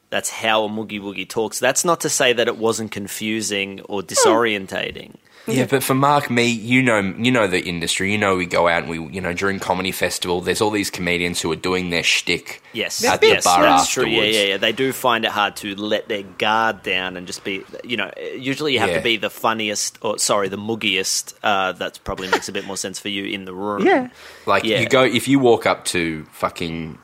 that's 0.09 0.29
how 0.29 0.63
a 0.63 0.69
Moogie 0.69 1.01
Woogie 1.01 1.27
talks. 1.27 1.59
That's 1.59 1.83
not 1.83 1.99
to 2.01 2.09
say 2.09 2.31
that 2.33 2.47
it 2.47 2.57
wasn't 2.57 2.91
confusing 2.91 3.81
or 3.89 4.01
disorientating. 4.01 5.15
Yeah, 5.51 5.65
but 5.69 5.83
for 5.83 5.93
Mark, 5.93 6.29
me, 6.29 6.45
you 6.47 6.81
know, 6.81 6.99
you 6.99 7.31
know 7.31 7.47
the 7.47 7.59
industry. 7.61 8.11
You 8.11 8.17
know, 8.17 8.35
we 8.35 8.45
go 8.45 8.67
out 8.67 8.83
and 8.83 8.89
we, 8.89 9.13
you 9.13 9.21
know, 9.21 9.33
during 9.33 9.59
comedy 9.59 9.91
festival, 9.91 10.41
there's 10.41 10.61
all 10.61 10.69
these 10.71 10.89
comedians 10.89 11.41
who 11.41 11.51
are 11.51 11.55
doing 11.55 11.89
their 11.89 12.03
shtick. 12.03 12.61
Yes, 12.73 13.03
at 13.03 13.21
yes, 13.23 13.43
the 13.43 13.47
bar 13.49 13.61
that's 13.63 13.83
afterwards. 13.83 13.89
true. 13.91 14.05
Yeah, 14.07 14.23
yeah, 14.23 14.43
yeah. 14.49 14.57
They 14.57 14.71
do 14.71 14.91
find 14.93 15.25
it 15.25 15.31
hard 15.31 15.55
to 15.57 15.75
let 15.75 16.07
their 16.07 16.23
guard 16.23 16.83
down 16.83 17.17
and 17.17 17.25
just 17.27 17.43
be, 17.43 17.63
you 17.83 17.97
know, 17.97 18.11
usually 18.35 18.73
you 18.73 18.79
have 18.79 18.89
Yeah. 18.89 18.97
to 18.97 19.03
be 19.03 19.17
the 19.17 19.29
funniest, 19.29 19.97
or 20.01 20.17
sorry, 20.19 20.49
the 20.49 20.57
muggiest. 20.57 21.33
Uh, 21.43 21.71
that 21.73 21.99
probably 22.03 22.27
makes 22.29 22.47
a 22.49 22.51
bit 22.51 22.65
more 22.65 22.77
sense 22.77 22.99
for 22.99 23.09
you 23.09 23.25
in 23.25 23.45
the 23.45 23.53
room. 23.53 23.85
yeah. 23.85 24.09
Like 24.45 24.63
Yeah. 24.63 24.79
you 24.81 24.87
go 24.87 25.03
if 25.03 25.27
you 25.27 25.39
walk 25.39 25.65
up 25.65 25.85
to 25.85 26.25
fucking 26.31 26.97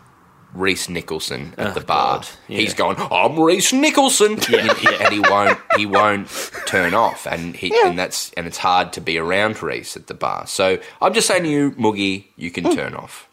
Rhys 0.56 0.90
Nicholson 0.90 1.54
at 1.58 1.68
Oh, 1.68 1.72
the 1.74 1.82
bar, 1.82 2.22
Yeah. 2.48 2.60
he's 2.60 2.74
going, 2.74 2.98
"I'm 3.12 3.38
Rhys 3.40 3.74
Nicholson," 3.74 4.40
Yeah, 4.50 4.60
and, 4.70 4.72
he, 4.78 4.88
and 4.96 5.14
he 5.14 5.20
won't 5.20 5.60
he 5.78 5.86
won't 5.86 6.28
turn 6.66 6.94
off, 6.94 7.28
and 7.28 7.56
he 7.56 7.68
Yeah. 7.74 7.90
and 7.90 8.00
that's 8.00 8.32
and 8.38 8.48
it's 8.48 8.58
hard 8.58 8.94
to 8.94 9.02
be 9.02 9.18
around 9.18 9.62
Rhys 9.62 9.96
at 9.96 10.08
the 10.08 10.14
bar. 10.14 10.48
So 10.48 10.78
I'm 11.02 11.14
just 11.14 11.28
saying 11.28 11.44
to 11.44 11.50
you, 11.50 11.72
Moogie, 11.72 12.26
you 12.38 12.50
can 12.52 12.64
Mm. 12.64 12.76
turn 12.76 12.96
off. 12.96 13.28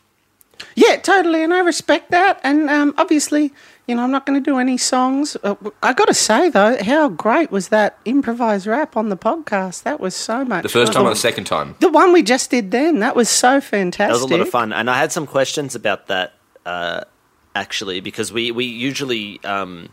Yeah, 0.74 0.96
totally, 0.96 1.42
and 1.42 1.52
I 1.52 1.60
respect 1.60 2.10
that. 2.12 2.40
And 2.44 2.70
um, 2.70 2.94
obviously, 2.96 3.52
you 3.86 3.96
know, 3.96 4.02
I'm 4.04 4.12
not 4.12 4.26
going 4.26 4.42
to 4.42 4.50
do 4.50 4.58
any 4.58 4.78
songs. 4.78 5.36
Uh, 5.42 5.56
I 5.82 5.92
got 5.92 6.06
to 6.06 6.14
say 6.14 6.50
though, 6.50 6.76
how 6.82 7.08
great 7.08 7.50
was 7.50 7.68
that 7.68 7.98
improvised 8.04 8.66
rap 8.66 8.96
on 8.96 9.08
the 9.08 9.16
podcast? 9.16 9.82
That 9.82 9.98
was 9.98 10.14
so 10.14 10.44
much. 10.44 10.62
The 10.62 10.68
first 10.68 10.92
fun. 10.92 11.02
time 11.02 11.10
or 11.10 11.14
the 11.14 11.20
second 11.20 11.44
time? 11.44 11.74
The 11.80 11.88
one 11.90 12.12
we 12.12 12.22
just 12.22 12.50
did 12.50 12.70
then, 12.70 13.00
that 13.00 13.16
was 13.16 13.28
so 13.28 13.60
fantastic. 13.60 14.08
That 14.14 14.22
was 14.22 14.30
a 14.30 14.34
lot 14.34 14.40
of 14.40 14.48
fun, 14.50 14.72
and 14.72 14.88
I 14.88 14.98
had 14.98 15.10
some 15.12 15.26
questions 15.26 15.74
about 15.74 16.06
that 16.06 16.34
uh, 16.64 17.02
actually 17.54 18.00
because 18.00 18.32
we 18.32 18.50
we 18.50 18.64
usually 18.64 19.40
um, 19.44 19.88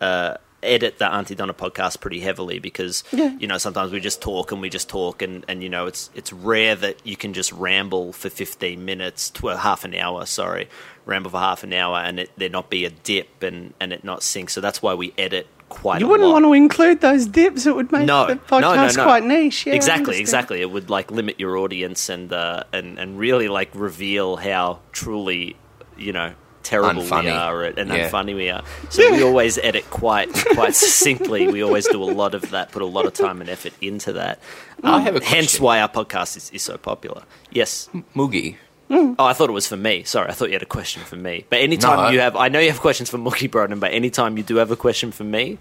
uh, 0.00 0.34
edit 0.62 0.98
the 0.98 1.06
Aunty 1.06 1.34
Donna 1.34 1.54
podcast 1.54 2.00
pretty 2.00 2.20
heavily 2.20 2.58
because 2.58 3.04
Yeah. 3.12 3.36
you 3.38 3.46
know 3.46 3.58
sometimes 3.58 3.92
we 3.92 4.00
just 4.00 4.20
talk 4.20 4.52
and 4.52 4.60
we 4.60 4.68
just 4.70 4.88
talk 4.88 5.22
and, 5.22 5.44
and 5.48 5.62
you 5.62 5.68
know 5.68 5.86
it's 5.86 6.10
it's 6.14 6.32
rare 6.32 6.76
that 6.76 7.04
you 7.06 7.16
can 7.16 7.32
just 7.32 7.52
ramble 7.52 8.12
for 8.12 8.30
fifteen 8.30 8.84
minutes 8.84 9.30
to 9.30 9.48
a 9.50 9.56
half 9.56 9.84
an 9.84 9.94
hour. 9.94 10.26
Sorry, 10.26 10.68
ramble 11.06 11.30
for 11.30 11.38
half 11.38 11.62
an 11.64 11.72
hour 11.72 11.98
and 11.98 12.20
it 12.20 12.30
there 12.36 12.48
not 12.48 12.70
be 12.70 12.84
a 12.84 12.90
dip 12.90 13.42
and 13.42 13.74
and 13.80 13.92
it 13.92 14.04
not 14.04 14.22
sync. 14.22 14.50
So 14.50 14.60
that's 14.60 14.82
why 14.82 14.94
we 14.94 15.12
edit 15.18 15.46
quite. 15.68 16.00
You 16.00 16.08
wouldn't 16.08 16.28
lot. 16.28 16.42
want 16.42 16.44
to 16.46 16.52
include 16.52 17.00
those 17.00 17.26
dips; 17.26 17.64
it 17.64 17.74
would 17.76 17.92
make 17.92 18.04
no, 18.06 18.26
the 18.26 18.34
no, 18.34 18.58
no, 18.60 18.66
podcast 18.68 18.96
no. 18.96 19.04
quite 19.04 19.22
niche. 19.24 19.66
Yeah, 19.66 19.74
exactly, 19.74 20.18
exactly. 20.18 20.60
It 20.60 20.70
would 20.70 20.90
like 20.90 21.10
limit 21.10 21.38
your 21.40 21.56
audience 21.56 22.08
and 22.08 22.32
uh, 22.32 22.64
and 22.72 22.98
and 22.98 23.18
really 23.18 23.48
like 23.48 23.70
reveal 23.74 24.36
how 24.36 24.80
truly, 24.92 25.56
you 25.96 26.12
know, 26.12 26.34
terrible 26.62 27.02
Unfunny. 27.02 27.24
we 27.24 27.30
are 27.30 27.64
at, 27.64 27.78
and 27.78 27.90
Yeah. 27.90 28.08
unfunny 28.10 28.34
we 28.34 28.50
are. 28.50 28.62
So 28.90 29.10
we 29.12 29.22
always 29.22 29.58
edit 29.58 29.88
quite 29.90 30.32
quite 30.54 30.74
succinctly. 30.74 31.48
We 31.48 31.62
always 31.62 31.86
do 31.88 32.02
a 32.02 32.04
lot 32.12 32.34
of 32.34 32.50
that, 32.50 32.70
put 32.72 32.82
a 32.82 32.86
lot 32.86 33.06
of 33.06 33.12
time 33.14 33.40
and 33.40 33.48
effort 33.50 33.72
into 33.80 34.12
that. 34.14 34.38
Um, 34.82 34.94
I 34.94 35.00
have 35.00 35.16
a 35.16 35.20
question. 35.20 35.36
hence 35.36 35.60
why 35.60 35.80
our 35.80 35.88
podcast 35.88 36.36
is, 36.36 36.50
is 36.50 36.62
so 36.62 36.76
popular. 36.76 37.22
Yes. 37.50 37.88
Moogie. 38.14 38.56
Oh, 38.92 39.14
I 39.20 39.34
thought 39.34 39.48
it 39.48 39.52
was 39.52 39.68
for 39.68 39.76
me. 39.76 40.02
Sorry, 40.02 40.28
I 40.28 40.32
thought 40.32 40.46
you 40.48 40.54
had 40.54 40.62
a 40.62 40.66
question 40.66 41.02
for 41.04 41.14
me. 41.14 41.44
But 41.48 41.60
anytime 41.60 41.96
No, 41.96 42.08
you 42.10 42.18
have, 42.18 42.34
I 42.34 42.48
know 42.48 42.58
you 42.58 42.70
have 42.70 42.80
questions 42.80 43.08
for 43.08 43.18
Moogie 43.18 43.48
Broden, 43.48 43.78
but 43.78 43.92
anytime 43.92 44.36
you 44.36 44.42
do 44.42 44.56
have 44.56 44.72
a 44.72 44.76
question 44.76 45.12
for 45.12 45.22
me, 45.22 45.58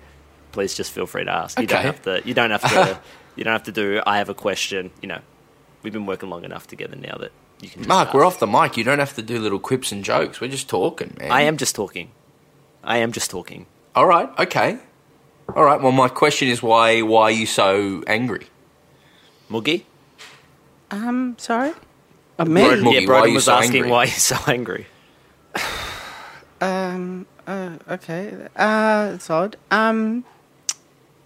please 0.51 0.73
just 0.73 0.91
feel 0.91 1.05
free 1.05 1.25
to 1.25 1.31
ask. 1.31 1.59
You 1.59 1.67
don't 1.67 1.83
have 1.83 2.01
to. 2.03 2.23
You 2.25 2.33
don't 2.33 2.49
have 2.49 2.61
to. 2.63 2.99
you 3.35 3.43
don't 3.43 3.53
have 3.53 3.63
to 3.65 3.71
do. 3.71 4.01
I 4.07 4.17
have 4.17 4.29
a 4.29 4.33
question. 4.33 4.89
You 5.03 5.09
know, 5.09 5.19
we've 5.83 5.93
been 5.93 6.07
working 6.07 6.31
long 6.31 6.43
enough 6.43 6.65
together 6.65 6.95
now 6.95 7.17
that 7.19 7.31
you 7.61 7.69
can. 7.69 7.87
Mark, 7.87 8.13
we're 8.13 8.25
off 8.25 8.39
the 8.39 8.47
mic. 8.47 8.77
You 8.77 8.83
don't 8.83 8.99
have 8.99 9.13
to 9.15 9.21
do 9.21 9.39
little 9.39 9.59
quips 9.59 9.91
and 9.91 10.03
jokes. 10.03 10.39
We're 10.41 10.49
just 10.49 10.69
talking, 10.69 11.15
man. 11.19 11.31
I 11.31 11.41
am 11.41 11.57
just 11.57 11.75
talking. 11.75 12.11
I 12.83 12.97
am 12.97 13.11
just 13.11 13.29
talking. 13.31 13.65
All 13.95 14.05
right. 14.05 14.29
Okay. 14.39 14.77
All 15.55 15.63
right. 15.63 15.81
Well, 15.81 15.91
my 15.91 16.07
question 16.09 16.47
is 16.47 16.61
why? 16.63 17.01
Why 17.01 17.23
are 17.23 17.31
you 17.31 17.45
so 17.45 18.03
angry? 18.07 18.47
Moogie. 19.49 19.83
Um, 20.91 21.35
sorry. 21.37 21.73
A 22.37 22.45
Broden, 22.45 22.49
man. 22.49 22.79
Moogie, 22.81 23.01
yeah, 23.01 23.07
why 23.09 23.15
are 23.15 23.21
Broden 23.23 23.27
you 23.29 23.33
was 23.35 23.45
so 23.45 23.53
asking 23.53 23.75
angry? 23.75 23.91
why 23.91 24.03
you're 24.05 24.13
so 24.13 24.37
angry. 24.47 24.87
Um. 26.61 27.25
Uh, 27.47 27.77
okay. 27.89 28.47
Uh, 28.55 29.11
it's 29.15 29.29
odd. 29.29 29.55
Um. 29.71 30.25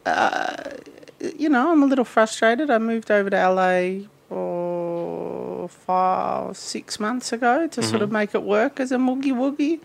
Uh, 0.06 0.56
you 1.36 1.50
know, 1.50 1.72
I'm 1.72 1.82
a 1.82 1.88
little 1.88 2.06
frustrated. 2.06 2.70
I 2.70 2.78
moved 2.78 3.10
over 3.10 3.32
to 3.32 3.50
LA 3.50 4.06
oh, 5.64 5.68
five, 5.68 6.58
six 6.58 7.00
months 7.00 7.32
ago 7.34 7.68
to 7.68 7.82
sort 7.84 8.02
of 8.02 8.12
make 8.12 8.34
it 8.36 8.44
work 8.44 8.80
as 8.80 8.92
a 8.92 8.98
moogie 8.98 9.34
woogie. 9.34 9.80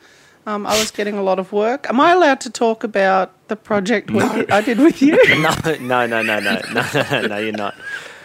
Um, 0.46 0.66
I 0.66 0.78
was 0.78 0.90
getting 0.90 1.18
a 1.18 1.22
lot 1.22 1.38
of 1.38 1.52
work. 1.52 1.86
Am 1.90 2.00
I 2.00 2.12
allowed 2.12 2.40
to 2.42 2.50
talk 2.50 2.82
about 2.82 3.32
the 3.48 3.56
project 3.56 4.10
we 4.10 4.20
did, 4.30 4.50
I 4.50 4.62
did 4.62 4.78
with 4.78 5.02
you? 5.02 5.18
No, 5.42 5.50
no, 5.80 6.06
no, 6.06 6.22
no, 6.22 6.40
no, 6.40 6.60
no, 6.72 6.90
no, 6.94 7.20
no. 7.26 7.38
You're 7.38 7.52
not. 7.52 7.74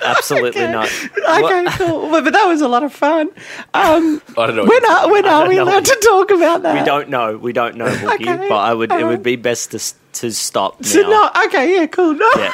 Absolutely 0.02 0.68
not. 0.68 0.86
okay, 0.88 1.64
What- 1.64 1.74
cool. 1.78 2.10
Well, 2.10 2.22
but 2.24 2.34
that 2.34 2.46
was 2.46 2.62
a 2.62 2.68
lot 2.68 2.84
of 2.84 2.94
fun. 2.94 3.30
Um, 3.74 4.22
I 4.38 4.48
don't 4.48 4.56
know. 4.56 4.66
when 4.66 4.86
are 4.90 5.12
when 5.12 5.26
are 5.26 5.48
we 5.50 5.56
know. 5.56 5.64
allowed 5.64 5.86
to 5.86 5.96
talk 6.10 6.32
about 6.32 6.62
that? 6.64 6.76
We 6.80 6.86
don't 6.86 7.10
know. 7.10 7.38
We 7.38 7.52
don't 7.54 7.76
know, 7.76 7.86
Moogie. 7.88 8.28
Okay, 8.36 8.48
But 8.50 8.58
I 8.58 8.74
would. 8.74 8.92
It 8.92 9.06
would 9.06 9.24
be 9.24 9.36
best 9.36 9.72
to 9.72 9.80
to 10.22 10.32
stop 10.32 10.80
now. 10.82 10.88
So 10.88 11.02
no, 11.02 11.30
okay, 11.48 11.76
yeah, 11.76 11.88
cool. 11.88 12.14
No. 12.14 12.30
Yeah. 12.38 12.52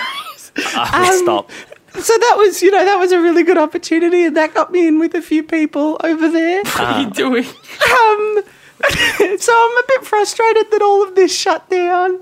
I 0.75 1.01
will 1.09 1.09
Um, 1.17 1.23
stop. 1.23 1.51
So 1.93 2.13
that 2.17 2.35
was, 2.37 2.61
you 2.61 2.71
know, 2.71 2.83
that 2.85 2.97
was 2.99 3.11
a 3.11 3.19
really 3.19 3.43
good 3.43 3.57
opportunity, 3.57 4.23
and 4.25 4.37
that 4.37 4.53
got 4.53 4.71
me 4.71 4.87
in 4.87 4.99
with 4.99 5.15
a 5.15 5.21
few 5.21 5.43
people 5.43 5.97
over 6.03 6.29
there. 6.29 6.61
What 6.63 6.79
are 6.79 7.01
you 7.01 7.09
doing? 7.09 7.43
Um, 7.45 8.43
so 9.37 9.51
I'm 9.53 9.77
a 9.77 9.83
bit 9.87 10.03
frustrated 10.05 10.71
that 10.71 10.81
all 10.81 11.03
of 11.03 11.15
this 11.15 11.35
shut 11.35 11.69
down. 11.69 12.19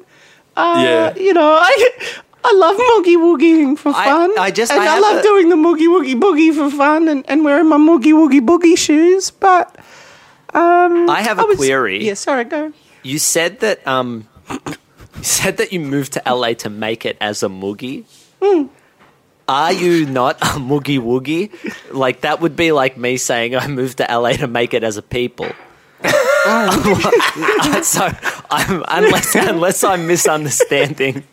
Uh, 0.56 0.82
Yeah. 0.84 1.16
You 1.16 1.34
know, 1.34 1.52
I 1.62 1.90
I 2.44 2.54
love 2.56 2.78
moogie 2.78 3.18
woogieing 3.18 3.78
for 3.78 3.92
fun. 3.94 4.32
I 4.40 4.52
just- 4.52 4.72
and 4.72 4.82
I 4.82 4.96
I, 4.96 5.00
love 5.00 5.18
a- 5.18 5.22
doing 5.22 5.50
the 5.50 5.56
moogie 5.56 5.88
woogie 5.88 6.16
boogie 6.20 6.54
for 6.56 6.70
fun 6.76 7.08
and, 7.10 7.24
and 7.30 7.44
wearing 7.44 7.68
my 7.68 7.78
moogie 7.78 8.14
woogie 8.14 8.40
boogie 8.46 8.78
shoes. 8.78 9.30
But 9.32 9.76
um, 10.54 11.10
I 11.10 11.22
have 11.22 11.40
a 11.40 11.44
a 11.44 11.56
query. 11.56 12.06
Yeah, 12.06 12.14
sorry, 12.16 12.46
go. 12.46 12.72
You 13.04 13.20
said 13.20 13.60
that 13.60 13.86
um, 13.86 14.28
you 14.50 15.24
said 15.24 15.58
that 15.58 15.74
you 15.74 15.80
moved 15.80 16.14
to 16.14 16.22
LA 16.26 16.54
to 16.54 16.70
make 16.70 17.06
it 17.06 17.18
as 17.22 17.44
a 17.44 17.50
moogie. 17.50 18.06
Hmm. 18.42 18.68
Are 19.50 19.74
you 19.74 20.06
not 20.06 20.38
a 20.42 20.60
moogie 20.60 21.00
woogie? 21.00 21.52
Like 21.94 22.22
that 22.22 22.42
would 22.42 22.56
be 22.56 22.72
like 22.72 22.98
me 22.98 23.18
saying 23.18 23.56
I 23.56 23.68
moved 23.68 23.98
to 24.00 24.06
LA 24.10 24.34
to 24.34 24.48
make 24.48 24.74
it 24.74 24.84
as 24.84 24.98
a 24.98 25.02
people. 25.02 25.48
so 26.04 26.10
I'm, 28.52 28.84
unless 28.88 29.36
unless 29.36 29.84
I'm 29.84 30.08
misunderstanding 30.08 31.24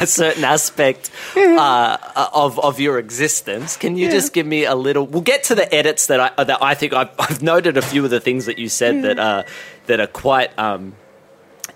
a 0.00 0.06
certain 0.06 0.44
aspect 0.44 1.10
uh, 1.36 1.98
of 2.32 2.58
of 2.60 2.80
your 2.80 2.98
existence, 2.98 3.76
can 3.76 3.96
you 3.96 4.06
Yeah. 4.06 4.12
just 4.12 4.32
give 4.32 4.46
me 4.46 4.64
a 4.64 4.74
little? 4.74 5.06
We'll 5.06 5.20
get 5.22 5.44
to 5.44 5.54
the 5.54 5.72
edits 5.74 6.06
that 6.06 6.20
I 6.38 6.44
that 6.44 6.62
I 6.62 6.74
think 6.74 6.92
I've, 6.94 7.10
I've 7.18 7.42
noted 7.42 7.76
a 7.76 7.82
few 7.82 8.04
of 8.04 8.10
the 8.10 8.20
things 8.20 8.46
that 8.46 8.58
you 8.58 8.68
said 8.68 9.02
that 9.02 9.18
uh, 9.18 9.42
that 9.86 10.00
are 10.00 10.06
quite. 10.06 10.56
Um, 10.58 10.94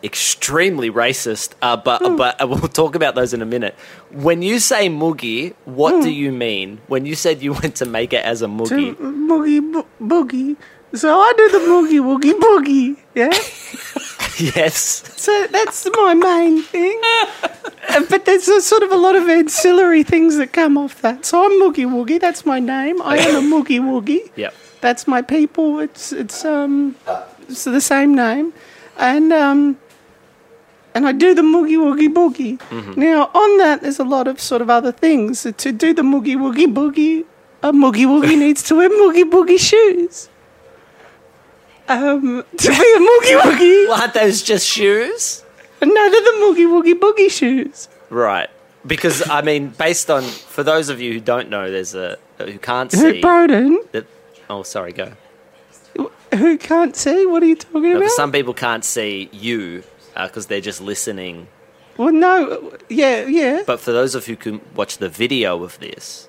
extremely 0.02 0.90
racist, 0.90 1.52
uh, 1.62 1.76
but 1.76 2.00
but 2.16 2.36
we'll 2.48 2.68
talk 2.68 2.94
about 2.94 3.14
those 3.14 3.34
in 3.34 3.42
a 3.42 3.46
minute. 3.46 3.74
When 4.10 4.42
you 4.42 4.58
say 4.58 4.88
moogie, 4.88 5.54
what 5.64 6.02
do 6.02 6.10
you 6.10 6.32
mean? 6.32 6.80
When 6.88 7.06
you 7.06 7.14
said 7.14 7.42
you 7.42 7.52
went 7.62 7.76
to 7.76 7.84
make 7.86 8.12
it 8.12 8.24
as 8.24 8.42
a 8.42 8.46
To 8.46 8.52
moogie, 8.52 8.94
moogie 8.96 9.72
bo- 9.72 9.86
boogie. 10.00 10.56
So 10.92 11.08
I 11.20 11.32
do 11.36 11.48
the 11.50 11.58
moogie 11.58 12.00
woogie 12.00 12.38
boogie. 12.38 12.96
Yeah. 13.14 13.30
yes, 14.56 14.74
So 15.16 15.46
that's 15.48 15.86
my 15.96 16.14
main 16.14 16.62
thing. 16.62 17.00
Uh, 17.88 18.04
but 18.08 18.24
there's 18.24 18.48
a, 18.48 18.60
sort 18.60 18.82
of 18.82 18.90
a 18.90 18.96
lot 18.96 19.14
of 19.14 19.28
ancillary 19.28 20.02
things 20.02 20.36
that 20.36 20.52
come 20.52 20.76
off 20.76 21.00
that. 21.02 21.24
So 21.24 21.44
I'm 21.44 21.52
Moogie 21.60 21.86
Woogie. 21.86 22.18
That's 22.20 22.44
my 22.46 22.58
name. 22.58 23.00
I 23.02 23.18
am 23.18 23.36
a 23.36 23.40
Moogie 23.56 23.80
Woogie. 23.80 24.30
yep. 24.36 24.54
That's 24.80 25.06
my 25.06 25.20
people. 25.22 25.78
It's 25.78 26.10
it's 26.12 26.44
um 26.44 26.96
it's 27.48 27.64
the 27.64 27.80
same 27.82 28.14
name, 28.14 28.54
and 28.96 29.30
um 29.32 29.76
and 30.94 31.06
I 31.06 31.12
do 31.12 31.34
the 31.34 31.42
Moogie 31.42 31.76
Woogie 31.78 32.12
Boogie. 32.12 32.96
Now 32.96 33.30
on 33.34 33.58
that, 33.58 33.82
there's 33.82 33.98
a 33.98 34.04
lot 34.04 34.26
of 34.28 34.40
sort 34.40 34.62
of 34.62 34.70
other 34.70 34.92
things. 34.92 35.42
To 35.42 35.72
do 35.72 35.92
the 35.94 36.02
Moogie 36.02 36.36
Woogie 36.36 36.72
Boogie, 36.72 37.24
a 37.62 37.72
Moogie 37.72 38.06
Woogie 38.06 38.38
needs 38.46 38.62
to 38.64 38.76
wear 38.76 38.88
Moogie 38.90 39.28
Boogie 39.30 39.58
shoes. 39.58 40.28
Um, 41.88 42.44
to 42.56 42.68
be 42.68 42.74
a 42.74 42.98
Moogie 42.98 43.40
Woogie. 43.40 43.86
Well, 43.88 44.00
aren't 44.00 44.14
those 44.14 44.42
just 44.42 44.66
shoes? 44.66 45.42
No, 45.82 45.88
they're 46.10 46.20
the 46.20 46.36
Moogie 46.40 46.66
Woogie 46.68 46.98
Boogie 46.98 47.30
shoes. 47.30 47.88
Right. 48.10 48.48
Because 48.86 49.28
I 49.28 49.42
mean, 49.42 49.68
based 49.70 50.10
on 50.10 50.22
for 50.22 50.62
those 50.62 50.88
of 50.88 51.00
you 51.00 51.12
who 51.14 51.20
don't 51.20 51.50
know, 51.50 51.70
there's 51.70 51.94
a 51.94 52.16
who 52.38 52.58
can't 52.58 52.90
Who, 52.92 52.98
see. 53.12 53.20
Broden? 53.20 53.76
that, 53.92 54.06
oh, 54.48 54.62
sorry, 54.62 54.92
go. 54.92 55.12
Who 56.34 56.56
can't 56.58 56.94
see? 56.94 57.26
What 57.26 57.42
are 57.42 57.46
you 57.46 57.56
talking 57.56 57.90
No, 57.90 57.98
about? 57.98 58.10
some 58.10 58.30
people 58.30 58.54
can't 58.54 58.84
see 58.84 59.28
you 59.32 59.82
Uh, 60.20 60.26
because 60.26 60.46
they're 60.46 60.60
just 60.60 60.82
listening. 60.82 61.48
well, 61.96 62.12
no. 62.12 62.76
Yeah, 62.90 63.24
yeah. 63.26 63.62
But 63.66 63.80
for 63.80 63.90
those 63.92 64.14
of 64.14 64.28
you 64.28 64.36
who 64.36 64.40
can 64.58 64.60
watch 64.74 64.98
the 64.98 65.08
video 65.08 65.62
of 65.64 65.78
this, 65.78 66.28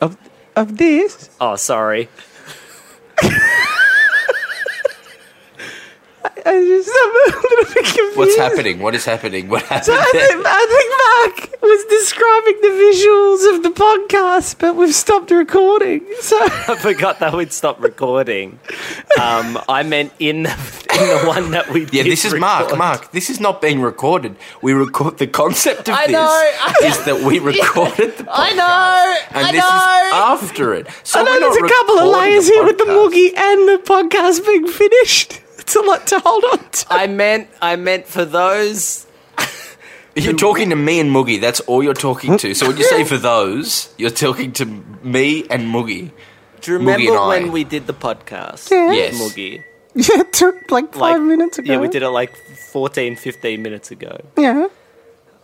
Of 0.00 0.16
of 0.54 0.78
this, 0.78 1.28
oh, 1.40 1.56
sorry, 1.56 2.08
I 6.44 6.54
just 6.54 6.90
I'm 7.66 7.72
a 7.72 7.74
little 7.74 7.74
bit 7.74 7.84
confused. 7.84 8.16
What's 8.18 8.36
happening? 8.36 8.78
What 8.80 8.94
is 8.94 9.04
happening? 9.04 9.48
What 9.48 9.62
So 9.62 9.68
happened? 9.74 9.96
I 9.98 10.10
think, 10.12 10.46
I 10.46 10.66
think 11.34 11.50
Mark 11.50 11.62
was 11.62 11.84
describing 11.86 12.60
the 12.62 12.68
visuals 12.68 13.56
of 13.56 13.62
the 13.62 13.70
podcast, 13.70 14.58
but 14.58 14.76
we've 14.76 14.94
stopped 14.94 15.30
recording. 15.30 16.04
So 16.20 16.36
I 16.42 16.76
forgot 16.78 17.18
that 17.20 17.34
we'd 17.34 17.52
stop 17.52 17.82
recording. 17.82 18.58
Um, 19.20 19.58
I 19.68 19.82
meant 19.82 20.12
in 20.18 20.44
the, 20.44 20.50
in 21.00 21.08
the 21.08 21.24
one 21.26 21.50
that 21.52 21.70
we. 21.70 21.80
Yeah, 21.86 22.02
did 22.04 22.12
this 22.12 22.24
is 22.24 22.34
Mark. 22.34 22.64
record. 22.64 22.78
Mark, 22.78 23.12
this 23.12 23.30
is 23.30 23.40
not 23.40 23.60
being 23.60 23.80
recorded. 23.80 24.36
We 24.62 24.72
record 24.72 25.18
the 25.18 25.26
concept 25.26 25.88
of 25.88 25.94
I 25.94 26.06
this 26.06 26.12
know, 26.12 26.20
I- 26.28 26.74
is 26.84 27.04
that 27.04 27.20
we 27.22 27.38
recorded 27.52 28.16
the 28.18 28.24
podcast. 28.24 28.28
I 28.32 28.52
know, 28.54 29.16
and 29.38 29.46
I 29.46 29.52
this 29.52 29.60
know. 29.60 29.66
is 29.68 30.42
after 30.42 30.74
it. 30.74 30.86
So 31.02 31.20
I 31.20 31.24
know 31.24 31.30
we're 31.32 31.40
not 31.40 31.52
there's 31.52 31.70
a 31.70 31.74
couple 31.74 31.98
of 31.98 32.04
recording 32.06 32.30
layers 32.32 32.48
here 32.48 32.64
with 32.64 32.78
the 32.78 32.84
podcast. 32.84 33.10
Moogie 33.10 33.36
and 33.36 33.68
the 33.68 33.82
podcast 33.84 34.46
being 34.46 34.66
finished. 34.68 35.40
It's 35.66 35.74
a 35.74 35.80
lot 35.80 36.06
to 36.06 36.20
hold 36.20 36.44
on 36.44 36.58
to. 36.70 36.86
I 36.90 37.08
meant, 37.08 37.48
I 37.60 37.74
meant 37.74 38.06
for 38.06 38.24
those. 38.24 39.04
You're 40.14 40.34
talking 40.34 40.70
to 40.70 40.76
me 40.76 41.00
and 41.00 41.10
Moogie. 41.10 41.40
That's 41.40 41.58
all 41.60 41.82
you're 41.82 41.92
talking 41.92 42.38
to. 42.38 42.54
So 42.54 42.68
when 42.68 42.76
you 42.76 42.84
say 42.84 43.02
for 43.02 43.18
those, 43.18 43.92
you're 43.98 44.10
talking 44.10 44.52
to 44.52 44.64
me 44.64 45.44
and 45.50 45.64
Moogie. 45.64 46.12
Do 46.60 46.72
you 46.72 46.78
Moogie 46.78 46.94
and 46.94 46.98
remember 47.02 47.18
I. 47.18 47.28
when 47.28 47.50
we 47.52 47.64
did 47.64 47.88
the 47.88 47.92
podcast? 47.94 48.70
Yeah. 48.70 48.92
Yes. 48.92 49.20
Moogie. 49.20 49.64
Yeah, 49.96 50.20
it 50.20 50.32
took 50.32 50.70
like 50.70 50.92
five 50.92 51.20
Like, 51.20 51.22
minutes 51.22 51.58
ago. 51.58 51.72
Yeah, 51.72 51.80
we 51.80 51.88
did 51.88 52.02
it 52.02 52.10
like 52.10 52.36
14, 52.70 53.16
15 53.16 53.60
minutes 53.62 53.90
ago. 53.90 54.20
Yeah. 54.38 54.68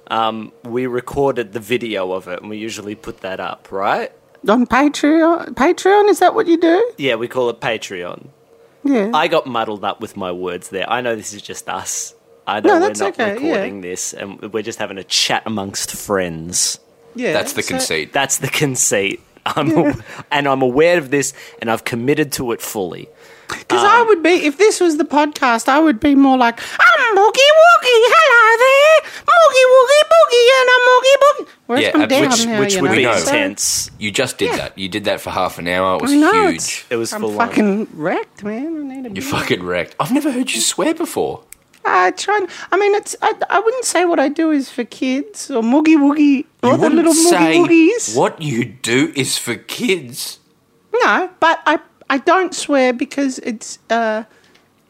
Um, 0.06 0.52
we 0.64 0.86
recorded 0.86 1.52
the 1.52 1.60
video 1.60 2.12
of 2.12 2.28
it, 2.28 2.40
and 2.42 2.48
we 2.48 2.58
usually 2.58 2.94
put 2.94 3.22
that 3.22 3.40
up, 3.40 3.72
right? 3.72 4.12
On 4.48 4.66
Patreon. 4.66 5.54
Patreon, 5.54 6.08
is 6.10 6.18
that 6.20 6.34
what 6.34 6.46
you 6.46 6.58
do? 6.60 6.92
Yeah, 6.96 7.14
we 7.16 7.28
call 7.28 7.48
it 7.50 7.60
Patreon. 7.60 8.28
Yeah. 8.84 9.10
I 9.14 9.28
got 9.28 9.46
muddled 9.46 9.84
up 9.84 10.00
with 10.00 10.16
my 10.16 10.32
words 10.32 10.70
there. 10.70 10.88
I 10.90 11.00
know 11.00 11.14
this 11.16 11.32
is 11.32 11.42
just 11.42 11.68
us. 11.68 12.14
I 12.46 12.60
know 12.60 12.70
No, 12.78 12.80
we're 12.80 12.88
not 12.94 13.00
okay, 13.02 13.26
yeah. 13.26 13.32
recording 13.34 13.80
this, 13.82 14.12
and 14.12 14.40
we're 14.52 14.62
just 14.62 14.78
having 14.80 14.98
a 14.98 15.04
chat 15.04 15.44
amongst 15.46 15.92
friends. 15.94 16.78
yeah. 17.14 17.32
That's 17.32 17.52
the 17.52 17.62
so- 17.62 17.68
conceit. 17.74 18.12
That's 18.12 18.38
the 18.38 18.48
conceit. 18.48 19.20
I'm, 19.44 20.02
and 20.30 20.46
I'm 20.48 20.62
aware 20.62 20.98
of 20.98 21.10
this, 21.10 21.32
and 21.60 21.70
I've 21.70 21.84
committed 21.84 22.32
to 22.32 22.52
it 22.52 22.60
fully. 22.62 23.08
Because 23.58 23.84
I 23.84 24.02
would 24.02 24.22
be, 24.22 24.30
if 24.30 24.58
this 24.58 24.80
was 24.80 24.96
the 24.96 25.04
podcast, 25.04 25.68
I 25.68 25.78
would 25.78 26.00
be 26.00 26.14
more 26.14 26.36
like, 26.38 26.60
I'm 26.60 27.16
Moogie 27.16 27.50
Woogie, 27.60 28.02
hello 28.14 28.42
there, 28.64 29.10
Moogie 29.30 29.66
Woogie 29.74 30.04
boogie 30.12 30.48
and 30.58 30.68
a 30.74 30.78
moogie 30.88 31.16
boogie. 31.22 31.48
Whereas 31.66 31.84
Yeah, 31.84 31.90
I'm 31.94 32.02
uh, 32.02 32.06
down 32.06 32.22
which- 32.30 32.46
now, 32.46 32.60
Which 32.60 32.74
would 32.76 32.90
know, 32.90 32.96
be 32.96 33.02
know. 33.04 33.16
so- 33.16 33.20
intense. 33.32 33.90
You 33.98 34.10
just 34.10 34.38
did 34.38 34.50
Yeah. 34.50 34.56
that. 34.56 34.78
You 34.78 34.88
did 34.88 35.04
that 35.04 35.20
for 35.20 35.30
half 35.30 35.58
an 35.58 35.68
hour. 35.68 35.96
It 35.96 36.02
was 36.02 36.12
I 36.12 36.16
know, 36.16 36.48
huge. 36.48 36.86
It 36.90 36.96
was 36.96 37.12
I'm 37.12 37.20
full 37.20 37.40
on. 37.40 37.48
fucking 37.48 37.88
wrecked, 37.94 38.42
man. 38.44 38.76
I 38.90 38.94
need 38.94 39.06
a 39.06 39.08
You're 39.08 39.12
beer. 39.14 39.22
fucking 39.22 39.62
wrecked. 39.62 39.96
I've 40.00 40.12
never 40.12 40.30
heard 40.32 40.50
you 40.52 40.60
swear 40.60 40.94
before. 40.94 41.44
I 41.84 42.12
try. 42.12 42.36
And, 42.38 42.48
I 42.70 42.76
mean, 42.78 42.94
it's. 42.94 43.16
I, 43.22 43.34
I 43.50 43.58
wouldn't 43.58 43.84
say 43.84 44.04
what 44.04 44.20
I 44.20 44.28
do 44.28 44.50
is 44.52 44.70
for 44.70 44.84
kids 44.84 45.50
or 45.50 45.62
moogie 45.62 45.96
woogie 45.96 46.44
or 46.62 46.72
You 46.72 46.76
the 46.78 46.90
little 46.90 47.12
moogie 47.12 47.66
woogies. 47.66 48.16
what 48.16 48.40
you 48.40 48.64
do 48.64 49.12
is 49.16 49.36
for 49.36 49.56
kids. 49.56 50.38
No, 50.94 51.30
but 51.40 51.58
I 51.66 51.80
I 52.14 52.18
don't 52.18 52.54
swear 52.54 52.92
because 52.92 53.38
it's 53.50 53.78
uh 53.88 54.24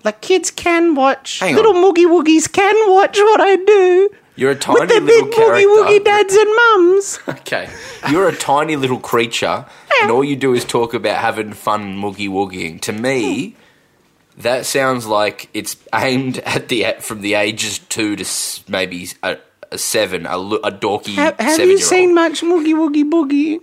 like 0.04 0.20
kids 0.20 0.50
can 0.50 0.94
watch 0.96 1.38
Hang 1.38 1.54
little 1.54 1.76
on. 1.76 1.82
moogie 1.84 2.06
woogies 2.14 2.50
can 2.50 2.76
watch 2.90 3.16
what 3.18 3.40
I 3.40 3.54
do 3.56 4.10
You're 4.34 4.50
a 4.50 4.56
tiny 4.56 4.80
with 4.80 4.88
their 4.88 5.00
little 5.00 5.26
big 5.26 5.34
character. 5.36 5.68
moogie 5.68 6.00
woogie 6.00 6.04
dads 6.04 6.34
and 6.34 6.50
mums. 6.60 7.18
Okay. 7.40 7.68
You're 8.10 8.28
a 8.28 8.34
tiny 8.36 8.74
little 8.76 8.98
creature, 8.98 9.64
and 10.00 10.10
all 10.10 10.24
you 10.24 10.34
do 10.36 10.54
is 10.54 10.64
talk 10.64 10.94
about 10.94 11.18
having 11.28 11.52
fun 11.52 11.96
moogie 12.02 12.28
woogieing. 12.28 12.80
To 12.88 12.92
me, 12.92 13.54
that 14.38 14.66
sounds 14.66 15.06
like 15.06 15.48
it's 15.54 15.76
aimed 15.94 16.38
at 16.38 16.68
the 16.68 16.96
from 17.00 17.20
the 17.20 17.34
ages 17.34 17.78
two 17.78 18.16
to 18.16 18.24
maybe 18.68 19.08
a, 19.22 19.36
a 19.70 19.78
seven, 19.78 20.26
a, 20.26 20.36
a 20.38 20.72
dorky 20.72 21.14
have 21.14 21.38
have 21.38 21.56
seven 21.56 21.70
you 21.70 21.78
seen 21.78 22.14
much 22.14 22.40
moogie 22.42 22.74
woogie 22.74 23.08
boogie? 23.08 23.62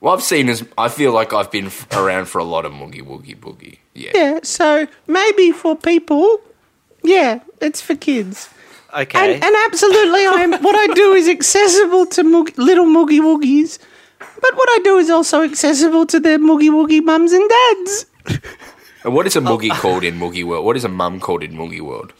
Well, 0.00 0.14
I've 0.14 0.22
seen 0.22 0.48
as 0.48 0.64
I 0.78 0.88
feel 0.88 1.12
like 1.12 1.32
I've 1.34 1.50
been 1.50 1.66
f- 1.66 1.86
around 1.92 2.26
for 2.26 2.38
a 2.38 2.44
lot 2.44 2.64
of 2.64 2.72
moogie 2.72 3.02
woogie 3.02 3.38
boogie. 3.38 3.78
Yeah. 3.94 4.12
Yeah, 4.14 4.40
so 4.42 4.86
maybe 5.06 5.52
for 5.52 5.76
people, 5.76 6.40
yeah, 7.02 7.40
it's 7.60 7.80
for 7.82 7.94
kids. 7.96 8.48
Okay. 8.96 9.34
And, 9.34 9.44
and 9.44 9.56
absolutely, 9.66 10.26
I'm, 10.26 10.52
what 10.62 10.74
I 10.74 10.92
do 10.94 11.12
is 11.12 11.28
accessible 11.28 12.06
to 12.06 12.22
moog- 12.24 12.56
little 12.56 12.86
moogie 12.86 13.20
woogies. 13.20 13.78
But 14.18 14.54
what 14.56 14.68
I 14.70 14.78
do 14.82 14.96
is 14.98 15.10
also 15.10 15.42
accessible 15.42 16.06
to 16.06 16.18
their 16.18 16.38
moogie 16.38 16.70
woogie 16.70 17.04
mums 17.04 17.32
and 17.32 17.48
dads. 17.50 18.06
And 19.04 19.14
what 19.14 19.26
is 19.26 19.36
Oh. 19.36 19.40
a 19.40 19.42
moogie 19.42 19.70
called 19.70 20.02
in 20.04 20.18
moogie 20.18 20.44
world? 20.44 20.64
What 20.64 20.76
is 20.76 20.84
a 20.84 20.88
mum 20.88 21.20
called 21.20 21.42
in 21.42 21.52
moogie 21.52 21.80
world? 21.82 22.12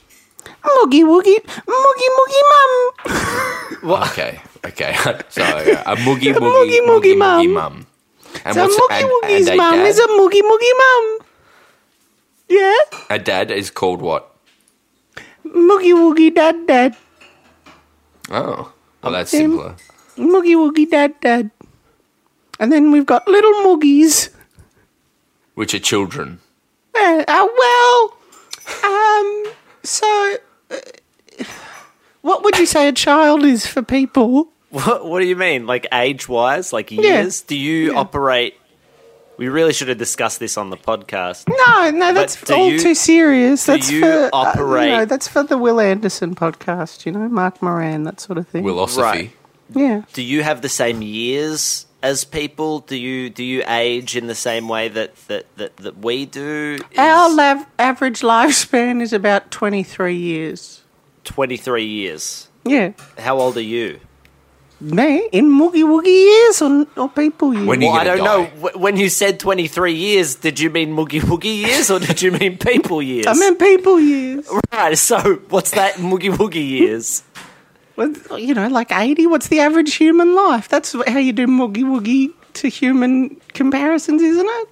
Moogie 0.65 1.05
woogie, 1.05 1.39
moogie 1.67 2.11
moogie 2.17 2.45
mum. 2.53 3.93
Okay, 4.03 4.41
okay. 4.65 4.95
so 5.29 5.43
a 5.43 5.97
moogie 5.97 6.35
A 6.37 6.41
moogie 6.41 6.41
moogie 6.41 6.81
moogie 6.87 6.87
moogie 6.87 7.17
mum. 7.17 7.41
moogie 7.41 7.53
mum. 7.53 7.87
And 8.45 8.55
So 8.55 8.67
moogie 8.69 9.09
woogie's 9.13 9.49
and 9.49 9.55
a 9.55 9.63
mum 9.63 9.81
is 9.81 9.99
a 9.99 10.07
moogie 10.09 10.43
moogie 10.43 10.75
mum. 10.83 11.19
Yeah, 12.49 12.75
a 13.11 13.19
dad 13.19 13.51
is 13.51 13.71
called 13.71 14.01
what? 14.03 14.27
moogie 15.45 15.95
woogie 15.95 16.35
dad 16.35 16.67
dad, 16.67 16.97
Oh, 18.31 18.73
well, 19.03 19.13
that's 19.13 19.33
Um, 19.35 19.41
simpler. 19.41 19.75
moogie 20.17 20.57
woogie 20.57 20.89
dad 20.91 21.15
dad. 21.21 21.51
And 22.59 22.71
then 22.71 22.91
we've 22.93 23.07
got 23.07 23.27
little 23.27 23.53
moogies. 23.65 24.29
Which 25.55 25.75
are 25.75 25.79
children. 25.81 26.41
Uh, 26.95 27.25
uh, 27.27 27.47
well, 27.59 28.17
um, 28.85 29.45
so 29.83 30.35
uh, 30.71 30.77
what 32.23 32.45
would 32.45 32.59
you 32.59 32.67
say 32.67 32.89
a 32.89 32.93
child 32.93 33.45
is 33.45 33.67
for 33.67 33.83
people? 33.83 34.49
What, 34.71 35.05
what 35.07 35.21
do 35.21 35.27
you 35.27 35.37
mean? 35.37 35.67
Like 35.67 35.87
age 35.93 36.29
wise? 36.29 36.73
Like 36.73 36.91
years? 36.91 37.41
Do 37.43 37.57
you 37.57 37.93
Yeah. 37.93 37.99
operate. 37.99 38.55
We 39.37 39.49
really 39.49 39.73
should 39.73 39.89
have 39.89 39.97
discussed 39.97 40.39
this 40.39 40.59
on 40.59 40.69
the 40.69 40.77
podcast. 40.77 41.49
No, 41.49 41.91
no, 41.91 42.13
that's 42.13 42.51
all 42.51 42.71
you- 42.71 42.79
too 42.79 42.95
serious. 42.95 43.65
do 43.65 43.73
That's 43.73 43.91
you 43.91 44.01
for 44.03 44.07
uh, 44.07 44.25
you 44.25 44.31
operate- 44.35 44.91
know, 44.91 45.05
that's 45.07 45.27
for 45.29 45.43
the 45.43 45.57
Wil 45.57 45.81
Anderson 45.81 46.35
podcast. 46.35 47.07
You 47.07 47.13
know, 47.13 47.27
Mark 47.29 47.63
Moran, 47.63 48.03
that 48.05 48.21
sort 48.21 48.37
of 48.39 48.47
thing. 48.47 48.65
Wilosophy. 48.65 49.03
Right. 49.03 49.33
yeah. 49.75 50.03
Do 50.13 50.23
you 50.23 50.43
have 50.43 50.61
the 50.61 50.69
same 50.69 51.01
years 51.01 51.87
as 52.03 52.25
people? 52.25 52.81
Do 52.81 52.97
you 52.97 53.31
do 53.31 53.43
you 53.45 53.63
age 53.69 54.17
in 54.17 54.27
the 54.27 54.35
same 54.35 54.69
way 54.69 54.89
that 54.89 55.15
that, 55.29 55.45
that, 55.57 55.77
that 55.79 55.99
we 55.99 56.27
do? 56.27 56.79
Is 56.91 56.99
Our 56.99 57.29
lav- 57.31 57.67
average 57.79 58.21
lifespan 58.21 59.01
is 59.01 59.13
about 59.13 59.51
twenty 59.51 59.83
three 59.83 60.17
years. 60.17 60.83
23 61.25 61.85
years. 61.85 62.49
Yeah, 62.65 62.93
How 63.19 63.39
old 63.39 63.57
are 63.57 63.61
you? 63.63 64.01
me 64.81 65.29
in 65.33 65.45
moogie 65.51 65.85
woogie 65.85 66.07
years 66.07 66.63
or, 66.63 66.87
or 66.97 67.09
people 67.11 67.53
years. 67.53 67.67
When 67.67 67.83
you 67.83 67.89
Well, 67.89 67.97
I 68.01 68.05
gonna 68.05 68.17
don't 68.17 68.25
know. 68.25 68.45
die? 68.71 68.71
Wh- 68.73 68.81
When 68.81 68.97
you 68.97 69.11
said 69.11 69.39
23 69.39 69.93
years, 69.93 70.37
did 70.37 70.59
you 70.59 70.71
mean 70.71 70.97
Moogie 70.97 71.21
Woogie 71.21 71.59
years 71.67 71.91
or 71.91 71.99
did 72.01 72.23
you 72.23 72.33
mean 72.33 72.57
people 72.57 73.03
years? 73.13 73.27
I 73.27 73.35
mean 73.35 73.57
people 73.57 74.01
years. 74.01 74.49
right, 74.73 74.97
so 74.97 75.19
what's 75.51 75.73
that 75.73 75.97
Moogie 75.97 76.35
Woogie 76.35 76.67
years? 76.67 77.23
Well, 78.01 78.39
you 78.39 78.55
know, 78.55 78.69
like 78.69 78.91
eighty. 78.93 79.27
What's 79.27 79.49
the 79.49 79.61
average 79.61 79.95
human 79.95 80.35
life? 80.35 80.69
That's 80.69 80.93
how 81.07 81.19
you 81.19 81.33
do 81.33 81.47
moogie 81.47 81.85
woogie 81.85 82.33
to 82.55 82.69
human 82.69 83.37
comparisons, 83.53 84.23
isn't 84.23 84.47
it? 84.49 84.69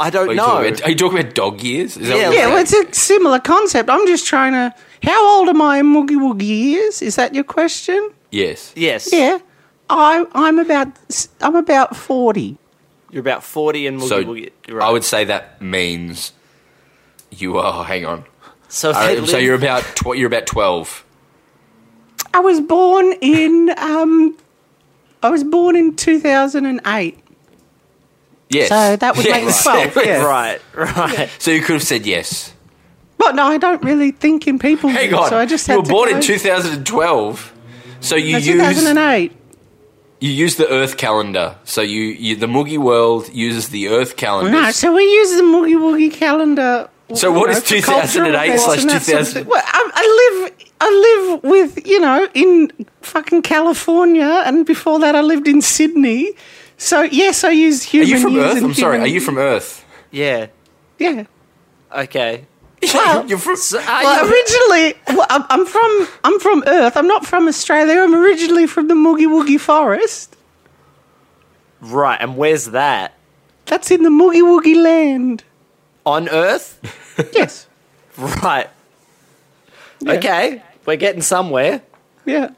I 0.00 0.10
don't 0.10 0.28
you, 0.30 0.34
know. 0.34 0.44
talking 0.44 0.68
about, 0.68 0.82
are 0.82 0.90
you 0.90 0.96
talking 0.96 1.18
about 1.20 1.34
dog 1.34 1.62
years? 1.62 1.96
Is 1.96 2.08
that 2.08 2.16
Yeah, 2.16 2.30
Yeah, 2.32 2.46
well, 2.48 2.58
it's 2.58 2.72
a 2.72 2.92
similar 2.92 3.38
concept. 3.38 3.88
I'm 3.88 4.06
just 4.08 4.26
trying 4.26 4.52
to. 4.52 4.74
How 5.04 5.38
old 5.38 5.48
am 5.48 5.62
I 5.62 5.78
in 5.78 5.86
Moogie 5.86 6.16
Woogie 6.16 6.42
years? 6.42 7.00
Is 7.02 7.14
that 7.16 7.34
your 7.34 7.44
question? 7.44 8.10
Yes. 8.30 8.72
yes. 8.74 9.12
Yeah, 9.12 9.38
I 9.88 10.26
I'm 10.34 10.58
about 10.58 10.88
I'm 11.40 11.54
about 11.54 11.96
forty. 11.96 12.58
You're 13.10 13.20
about 13.20 13.44
40 13.44 13.86
and 13.86 14.00
Moogie 14.00 14.08
So 14.08 14.24
Woogie. 14.24 14.50
Right. 14.68 14.88
I 14.88 14.90
would 14.90 15.04
say 15.04 15.24
that 15.26 15.62
means 15.62 16.32
you 17.30 17.58
are. 17.58 17.84
Hang 17.84 18.04
on. 18.04 18.24
so, 18.68 18.90
if 18.90 18.96
Uh, 18.96 19.26
so 19.26 19.32
live- 19.34 19.42
you're 19.44 19.54
about 19.54 19.84
tw- 19.94 20.16
you're 20.16 20.26
about 20.26 20.46
twelve. 20.46 21.03
I 22.34 22.40
was 22.40 22.60
born 22.60 23.12
in 23.20 23.70
um, 23.78 24.36
I 25.22 25.30
was 25.30 25.44
born 25.44 25.76
in 25.76 25.94
two 25.96 26.18
thousand 26.20 26.66
and 26.66 26.80
eight. 26.86 27.18
Yes. 28.50 28.68
So 28.68 28.96
that 28.96 29.16
would 29.16 29.24
make 29.24 29.46
me 29.46 29.52
12, 29.62 29.96
yeah. 30.04 30.22
Right, 30.22 30.60
right. 30.74 31.30
So 31.38 31.50
you 31.50 31.60
could 31.60 31.74
have 31.74 31.82
said 31.82 32.06
yes. 32.06 32.52
But 33.18 33.34
no, 33.34 33.44
I 33.44 33.56
don't 33.58 33.82
really 33.82 34.10
think 34.12 34.46
in 34.46 34.58
people. 34.58 34.90
Hang 34.90 35.14
on. 35.14 35.28
So 35.28 35.38
I 35.38 35.46
just 35.46 35.66
you 35.66 35.76
were 35.76 35.82
born 35.82 36.10
go- 36.10 36.16
in 36.16 36.22
2012. 36.22 37.52
So 38.00 38.16
you 38.16 38.32
No, 38.32 38.38
use 38.38 38.46
2008. 38.46 39.32
you 40.20 40.30
use 40.30 40.56
the 40.56 40.68
Earth 40.68 40.96
calendar. 40.98 41.56
So 41.64 41.80
you, 41.80 42.02
you 42.02 42.36
the 42.36 42.46
Moogie 42.46 42.78
world 42.78 43.32
uses 43.32 43.70
the 43.70 43.88
Earth 43.88 44.16
calendar. 44.16 44.50
No, 44.50 44.70
so 44.72 44.92
we 44.94 45.04
use 45.04 45.30
the 45.36 45.42
Moogie 45.42 45.76
Woogie 45.78 46.12
calendar. 46.12 46.90
So 47.14 47.32
what 47.32 47.50
know, 47.50 47.56
is 47.56 47.62
for 47.62 47.80
cultural 47.80 48.26
2008 48.26 48.58
slash 48.58 48.80
and 48.80 48.90
that 48.90 49.02
sort 49.02 49.20
of 49.20 49.26
2000? 49.28 49.46
Well, 49.46 49.62
I, 49.64 49.90
I 49.94 50.40
live, 50.42 50.53
I 50.80 50.90
live 50.90 51.44
with 51.44 51.86
you 51.86 52.00
know 52.00 52.28
in 52.34 52.70
fucking 53.02 53.42
California, 53.42 54.42
and 54.46 54.66
before 54.66 54.98
that 55.00 55.14
I 55.16 55.20
lived 55.22 55.48
in 55.48 55.62
Sydney. 55.62 56.32
So 56.76 57.02
yes, 57.02 57.44
I 57.44 57.50
use 57.50 57.82
human. 57.82 58.08
Are 58.12 58.16
human. 58.16 58.20
you 58.20 58.28
from 58.28 58.34
years 58.44 58.56
Earth? 58.56 58.64
I'm 58.64 58.74
sorry. 58.74 58.98
Are 58.98 59.06
you 59.06 59.20
from 59.20 59.38
Earth? 59.38 59.84
Yeah. 60.10 60.46
Yeah. 60.98 61.24
Okay. 61.96 62.46
Well, 62.92 63.26
You're 63.26 63.38
from. 63.38 63.56
So 63.56 63.78
are 63.80 64.02
Well, 64.02 64.26
you- 64.26 64.32
originally, 64.32 64.94
well, 65.16 65.26
I'm 65.30 65.44
I'm 65.48 65.64
from 65.64 66.08
I'm 66.24 66.38
from 66.40 66.64
Earth. 66.66 66.96
I'm 66.98 67.06
not 67.08 67.24
from 67.24 67.48
Australia. 67.48 68.02
I'm 68.02 68.14
originally 68.14 68.66
from 68.66 68.88
the 68.88 68.94
Moogie 68.94 69.26
Woogie 69.26 69.58
Forest. 69.58 70.36
right, 71.80 72.20
and 72.20 72.36
where's 72.36 72.66
that? 72.66 73.14
That's 73.66 73.90
in 73.90 74.02
the 74.02 74.10
Moogie 74.10 74.42
Woogie 74.42 74.76
land. 74.82 75.44
On 76.04 76.28
Earth? 76.28 76.78
Yes. 77.32 77.66
right. 78.18 78.68
Okay, 80.08 80.62
we're 80.86 80.96
getting 80.96 81.22
somewhere. 81.22 81.82
Yeah. 82.26 82.50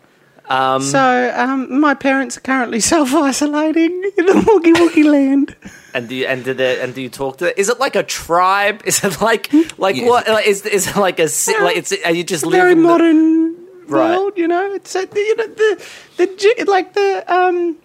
Um, 0.48 0.80
So, 0.82 1.32
um, 1.37 1.80
my 1.80 1.94
parents 1.94 2.37
are 2.37 2.40
currently 2.40 2.80
self 2.94 3.12
isolating 3.14 3.92
in 4.16 4.26
the 4.26 4.32
Moogie 4.32 4.74
Woogie 4.74 5.04
land. 5.04 5.56
and 5.94 6.09
do 6.09 6.14
you, 6.14 6.26
and 6.26 6.44
do 6.44 6.54
the, 6.54 6.82
and 6.82 6.94
do 6.94 7.00
you 7.00 7.09
talk 7.09 7.38
to? 7.38 7.59
Is 7.59 7.68
it 7.68 7.80
like 7.80 7.96
a 7.96 8.02
tribe? 8.04 8.82
Is 8.85 9.02
it 9.02 9.20
like 9.20 9.50
like 9.78 9.96
Yeah. 9.96 10.06
what? 10.09 10.28
Like, 10.28 10.46
is 10.46 10.64
is 10.66 10.87
it 10.88 10.96
like 10.96 11.18
a 11.18 11.28
ci- 11.28 11.59
like? 11.61 11.76
It's 11.76 11.92
are 12.04 12.12
you 12.12 12.22
just 12.24 12.44
It's 12.44 12.48
a 12.54 12.56
very 12.56 12.70
living 12.74 12.82
the- 12.82 12.88
modern 12.88 13.56
Right. 13.88 14.16
world, 14.18 14.32
you 14.37 14.48
know. 14.48 14.72
It's 14.74 14.94
a, 14.96 15.06
you 15.14 15.37
know 15.37 15.46
the 15.46 15.85
the 16.16 16.26
ge- 16.26 16.66
like 16.68 16.94
the 16.94 17.24
um. 17.32 17.76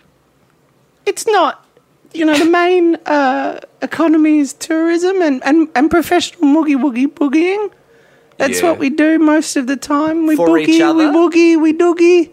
It's 1.05 1.25
not, 1.25 1.65
you 2.13 2.25
know, 2.25 2.37
the 2.37 2.45
main 2.49 2.95
uh, 3.07 3.59
economy 3.81 4.37
is 4.39 4.53
tourism 4.53 5.19
and, 5.21 5.43
and, 5.43 5.67
and 5.73 5.89
professional 5.89 6.41
moogie 6.45 6.75
woogie 6.77 7.07
boogieing. 7.07 7.71
That's 8.41 8.59
Yeah. 8.63 8.69
what 8.71 8.79
we 8.79 8.89
do 8.89 9.19
most 9.19 9.55
of 9.55 9.67
the 9.67 9.77
time. 9.77 10.25
We 10.25 10.35
For 10.35 10.47
boogie, 10.47 10.67
each 10.67 10.81
we 10.81 11.03
boogie, 11.13 11.61
we 11.61 11.73
doogie. 11.73 12.31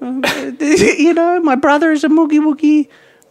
You 0.98 1.12
know, 1.12 1.40
my 1.40 1.56
brother 1.56 1.90
is 1.90 2.04
a 2.04 2.08
moogie 2.08 2.38
woogie 2.38 2.86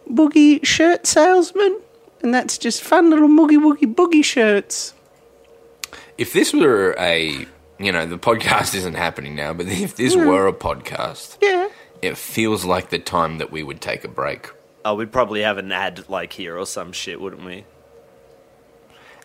boogie 0.08 0.62
shirt 0.64 1.06
salesman, 1.06 1.80
and 2.22 2.34
that's 2.34 2.58
just 2.58 2.82
fun 2.82 3.08
little 3.08 3.26
moogie 3.28 3.56
woogie 3.58 3.92
boogie 3.94 4.22
shirts. 4.22 4.92
If 6.18 6.34
this 6.34 6.52
were 6.52 6.94
a, 6.98 7.46
you 7.78 7.90
know, 7.90 8.04
the 8.04 8.18
podcast 8.18 8.74
isn't 8.80 8.94
happening 8.94 9.34
now, 9.34 9.54
but 9.54 9.66
if 9.68 9.96
this 9.96 10.12
Hmm. 10.14 10.26
were 10.26 10.46
a 10.46 10.52
podcast, 10.52 11.38
Yeah. 11.40 11.68
it 12.02 12.18
feels 12.18 12.66
like 12.66 12.90
the 12.90 12.98
time 12.98 13.38
that 13.38 13.50
we 13.50 13.62
would 13.62 13.80
take 13.80 14.04
a 14.04 14.08
break. 14.08 14.50
Oh, 14.84 14.94
we'd 14.94 15.10
probably 15.10 15.40
have 15.40 15.56
an 15.56 15.72
ad 15.72 16.04
like 16.10 16.34
here 16.34 16.58
or 16.58 16.66
some 16.66 16.92
shit, 16.92 17.18
wouldn't 17.18 17.44
we? 17.46 17.64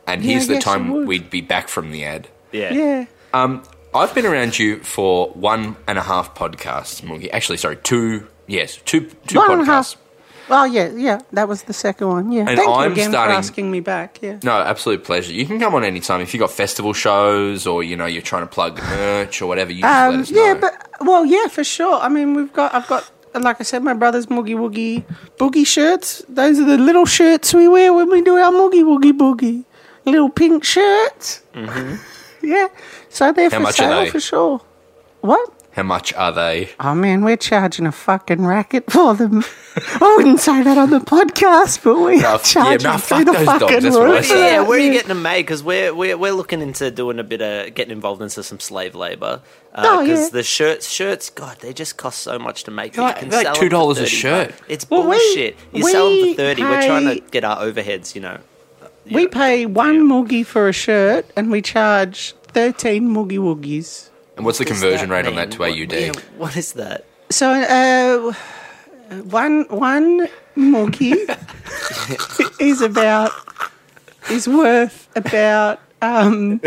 And 0.07 0.23
Yeah, 0.23 0.31
here's 0.31 0.49
I 0.49 0.53
the 0.55 0.61
time 0.61 1.05
we'd 1.05 1.29
be 1.29 1.41
back 1.41 1.67
from 1.67 1.91
the 1.91 2.05
ad. 2.05 2.29
Yeah. 2.55 2.73
Yeah. 2.73 3.05
Um, 3.33 3.63
I've 3.93 4.13
been 4.13 4.25
around 4.25 4.57
you 4.59 4.79
for 4.79 5.29
one 5.29 5.75
and 5.87 5.97
a 5.97 6.01
half 6.01 6.35
podcasts, 6.35 7.01
Moogie. 7.01 7.29
Actually, 7.31 7.57
sorry, 7.57 7.77
two. 7.77 8.27
Yes, 8.47 8.77
two 8.85 9.09
two 9.27 9.39
One 9.39 9.51
and 9.51 9.61
a 9.61 9.65
podcasts. 9.65 9.93
half. 9.95 10.01
Oh 10.47 10.63
yeah, 10.65 10.89
yeah. 10.95 11.19
That 11.31 11.47
was 11.47 11.63
the 11.63 11.73
second 11.73 12.07
one. 12.07 12.31
Yeah. 12.31 12.45
And 12.47 12.55
Thank 12.57 12.69
I'm 12.69 12.89
you 12.89 12.91
again 12.93 13.09
starting- 13.09 13.33
for 13.33 13.37
asking 13.39 13.71
me 13.71 13.79
back. 13.79 14.19
Yeah. 14.21 14.37
No, 14.43 14.51
absolute 14.61 15.03
pleasure. 15.03 15.33
You 15.33 15.45
can 15.47 15.59
come 15.59 15.73
on 15.73 15.83
anytime 15.83 16.21
if 16.21 16.33
you've 16.33 16.41
got 16.41 16.51
festival 16.51 16.93
shows 16.93 17.65
or 17.65 17.81
you 17.83 17.95
know 17.97 18.05
you're 18.05 18.21
trying 18.21 18.43
to 18.43 18.47
plug 18.47 18.77
merch 18.77 19.41
or 19.41 19.47
whatever. 19.47 19.71
You 19.71 19.81
just 19.81 19.91
let 19.91 20.13
Um, 20.13 20.21
us 20.21 20.29
yeah, 20.29 20.53
know. 20.53 20.59
but 20.59 20.87
well, 21.01 21.25
yeah, 21.25 21.47
for 21.47 21.63
sure. 21.63 21.95
I 21.99 22.09
mean, 22.09 22.35
we've 22.35 22.53
got, 22.53 22.75
I've 22.75 22.85
got, 22.87 23.09
like 23.33 23.57
I 23.59 23.63
said, 23.63 23.81
my 23.83 23.93
brother's 23.95 24.27
Moogie 24.27 24.55
Woogie 24.55 25.03
Boogie 25.39 25.65
shirts. 25.65 26.23
Those 26.29 26.59
are 26.59 26.65
the 26.65 26.77
little 26.77 27.05
shirts 27.07 27.51
we 27.53 27.67
wear 27.67 27.91
when 27.93 28.09
we 28.11 28.21
do 28.21 28.35
our 28.37 28.51
Moogie 28.51 28.83
Woogie 28.83 29.17
Boogie. 29.17 29.63
Little 30.05 30.29
pink 30.29 30.63
shirts. 30.63 31.41
Yeah, 32.45 32.67
so 33.09 33.31
they're 33.31 33.49
How 33.49 33.57
for 33.57 33.63
much 33.63 33.79
are 33.79 33.89
sale 33.89 34.03
they? 34.05 34.09
for 34.09 34.19
sure. 34.19 34.61
What? 35.21 35.51
how 35.71 35.83
much 35.83 36.13
are 36.13 36.31
they? 36.31 36.69
Oh 36.79 36.95
man, 36.95 37.21
we're 37.25 37.35
charging 37.35 37.85
a 37.85 37.91
fucking 37.91 38.45
racket 38.45 38.89
for 38.89 39.13
them. 39.13 39.43
I 39.75 40.13
wouldn't 40.15 40.39
say 40.39 40.63
that 40.63 40.77
on 40.77 40.89
the 40.89 40.99
podcast, 40.99 41.83
but 41.83 41.95
we 41.95 42.15
No, 42.21 42.27
are 42.29 42.31
yeah, 42.33 42.37
charging 42.37 42.89
no, 42.91 42.97
through 42.97 43.25
the 43.25 43.31
those 43.33 43.45
dogs, 43.45 43.59
fucking 43.61 43.79
that's 43.81 43.95
what 43.97 44.09
I 44.09 44.13
roof. 44.13 44.25
say. 44.25 44.51
Yeah, 44.53 44.61
where 44.61 44.77
are 44.79 44.81
you 44.81 44.93
getting 44.93 45.09
them 45.09 45.21
made? 45.21 45.41
Because 45.41 45.63
we're, 45.63 45.93
we're 45.93 46.17
we're 46.17 46.31
looking 46.31 46.61
into 46.61 46.89
doing 46.91 47.19
a 47.19 47.25
bit 47.25 47.41
of 47.41 47.73
getting 47.75 47.91
involved 47.91 48.21
into 48.21 48.41
some 48.41 48.61
slave 48.61 48.95
labor. 48.95 49.41
Uh, 49.73 49.83
oh, 49.85 50.01
Because 50.03 50.21
yeah. 50.21 50.29
the 50.31 50.43
shirts, 50.43 50.89
shirts, 50.89 51.29
God, 51.29 51.57
they 51.59 51.73
just 51.73 51.97
cost 51.97 52.19
so 52.19 52.39
much 52.39 52.63
to 52.63 52.71
make. 52.71 52.93
that 52.93 53.01
Like- 53.01 53.15
you 53.17 53.21
can 53.23 53.31
like 53.31 53.45
sell 53.47 53.55
$2 53.55 53.91
a 53.91 53.95
30 53.95 54.05
shirt. 54.07 54.47
bucks. 54.51 54.61
It's 54.69 54.89
Well, 54.89 55.01
we- 55.09 55.17
bullshit. 55.17 55.57
you 55.73 55.89
sell 55.89 56.05
them 56.05 56.13
we 56.21 56.33
for 56.35 56.37
thirty. 56.41 56.63
We're 56.63 56.85
trying 56.85 57.03
to 57.15 57.21
pay- 57.21 57.29
get 57.31 57.43
our 57.43 57.57
overheads. 57.57 58.15
You 58.15 58.21
know. 58.21 58.37
We 59.11 59.23
Yeah. 59.23 59.27
pay 59.31 59.65
one 59.65 60.07
moogie 60.07 60.45
for 60.45 60.67
a 60.67 60.73
shirt, 60.73 61.25
and 61.35 61.51
we 61.51 61.61
charge 61.61 62.33
thirteen 62.53 63.07
moogie 63.09 63.37
woogies. 63.37 64.09
And 64.37 64.45
what's 64.45 64.57
the 64.57 64.65
does 64.65 64.79
conversion 64.79 65.09
that 65.09 65.15
rate 65.15 65.27
on 65.27 65.35
that 65.35 65.51
to 65.51 65.59
What- 65.59 65.71
AUD? 65.71 65.93
yeah, 65.93 66.11
what 66.37 66.55
is 66.57 66.73
that? 66.73 67.05
So, 67.29 67.49
uh, 67.51 68.33
one 69.23 69.65
one 69.69 70.27
moogie 70.57 71.17
is 72.59 72.81
about 72.81 73.31
is 74.31 74.47
worth 74.47 75.07
about 75.15 75.79
um, 76.01 76.59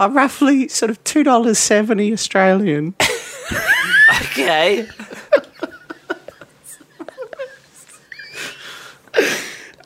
uh, 0.00 0.08
roughly 0.10 0.68
sort 0.68 0.90
of 0.90 1.02
two 1.04 1.22
dollars 1.22 1.58
seventy 1.58 2.12
Australian. 2.12 2.94
Okay. 4.36 4.86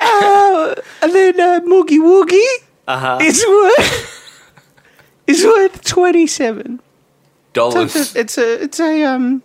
And 0.00 1.14
then 1.14 1.37
uh, 1.58 1.66
Moogie 1.66 1.98
Woogie 2.00 2.64
Uh-huh. 2.86 3.18
is 3.20 3.44
worth 3.46 4.14
is 5.26 5.44
worth 5.44 5.84
twenty 5.84 6.26
seven. 6.26 6.80
Dollars. 7.52 7.96
it's 7.96 8.14
a, 8.14 8.20
it's 8.20 8.38
a 8.38 8.62
it's 8.62 8.80
a 8.80 9.04
um. 9.04 9.42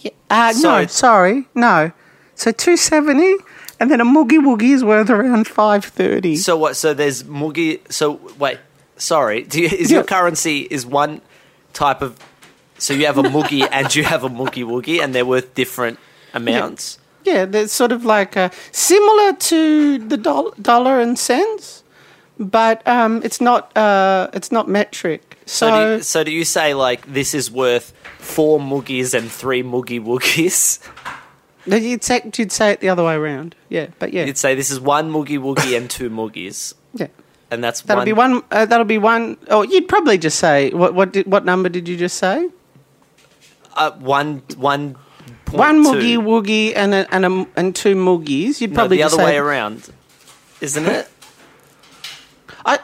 Yeah, 0.00 0.10
uh, 0.30 0.52
So- 0.52 0.80
no, 0.80 0.86
sorry, 0.86 1.46
no. 1.54 1.92
So 2.34 2.50
two 2.52 2.76
seventy, 2.76 3.34
and 3.78 3.90
then 3.90 4.00
a 4.00 4.04
Moogie 4.04 4.38
Woogie 4.40 4.72
is 4.74 4.82
worth 4.84 5.10
around 5.10 5.46
five 5.46 5.84
thirty. 5.84 6.36
So 6.36 6.56
what? 6.56 6.76
So 6.76 6.94
there's 6.94 7.22
Moogie. 7.24 7.80
So 7.92 8.20
wait, 8.38 8.58
sorry. 8.96 9.42
Do 9.44 9.60
you, 9.60 9.68
is 9.68 9.90
your 9.90 10.04
currency 10.04 10.60
is 10.70 10.84
one 10.86 11.20
type 11.72 12.02
of? 12.02 12.18
So 12.78 12.94
you 12.94 13.06
have 13.06 13.18
a 13.18 13.22
Moogie 13.22 13.68
and 13.72 13.94
you 13.94 14.02
have 14.04 14.24
a 14.24 14.28
Moogie 14.28 14.64
Woogie, 14.64 15.00
and 15.02 15.14
they're 15.14 15.26
worth 15.26 15.54
different 15.54 15.98
amounts. 16.34 16.98
Yeah, 16.98 17.01
they're 17.24 17.68
sort 17.68 17.92
of 17.92 18.04
like 18.04 18.36
uh, 18.36 18.50
similar 18.72 19.32
to 19.34 19.98
the 19.98 20.16
doll- 20.16 20.52
dollar 20.60 21.00
and 21.00 21.18
cents, 21.18 21.82
but 22.38 22.86
um, 22.86 23.20
it's 23.24 23.40
not 23.40 23.76
uh, 23.76 24.28
it's 24.32 24.50
not 24.52 24.68
metric. 24.68 25.38
So, 25.46 25.66
So, 25.68 25.70
do 25.86 25.92
you, 25.96 26.02
so 26.02 26.24
do 26.24 26.30
you 26.30 26.44
say 26.44 26.74
like 26.74 27.12
this 27.12 27.34
is 27.34 27.50
worth 27.50 27.92
four 28.18 28.58
Moogies 28.60 29.12
and 29.14 29.30
three 29.30 29.62
Moogie 29.62 30.00
Woogies? 30.04 30.78
you'd 31.66 32.02
say 32.04 32.20
you'd 32.36 32.52
say 32.52 32.70
it 32.72 32.80
the 32.80 32.88
other 32.88 33.04
way 33.04 33.14
around. 33.14 33.54
Yeah, 33.68 33.88
but 33.98 34.12
yeah, 34.12 34.24
You'd 34.24 34.38
say 34.38 34.54
this 34.54 34.70
is 34.70 34.80
one 34.80 35.10
Moogie 35.12 35.38
Woogie 35.38 35.76
and 35.76 35.88
two 35.90 36.10
Moogies, 36.10 36.74
yeah. 36.94 37.06
and 37.50 37.62
that's 37.62 37.82
That'll 37.82 38.00
one. 38.00 38.04
be 38.06 38.12
one. 38.12 38.42
Uh, 38.50 38.66
that'll 38.66 38.84
be 38.84 38.98
one. 38.98 39.36
Oh, 39.48 39.62
you'd 39.62 39.88
probably 39.88 40.18
just 40.18 40.38
say 40.38 40.70
what? 40.70 40.94
What? 40.94 41.12
Did, 41.12 41.26
what 41.26 41.44
number 41.44 41.68
did 41.68 41.88
you 41.88 41.96
just 41.96 42.18
say? 42.18 42.48
Uh, 43.74 43.90
one 43.92 44.42
one. 44.56 44.96
Point 45.46 45.58
One 45.58 45.82
two. 45.84 45.90
moogie 45.92 46.16
woogie 46.18 46.72
and 46.76 46.94
a, 46.94 47.14
and 47.14 47.24
a, 47.26 47.46
and 47.56 47.74
two 47.76 47.94
moogies. 47.94 48.60
You'd 48.60 48.70
No, 48.70 48.76
probably 48.76 48.96
the 48.98 49.02
just 49.04 49.14
other 49.14 49.22
say 49.24 49.32
way 49.32 49.38
around, 49.38 49.88
isn't 50.60 50.86
it? 50.86 51.08
I, 52.64 52.78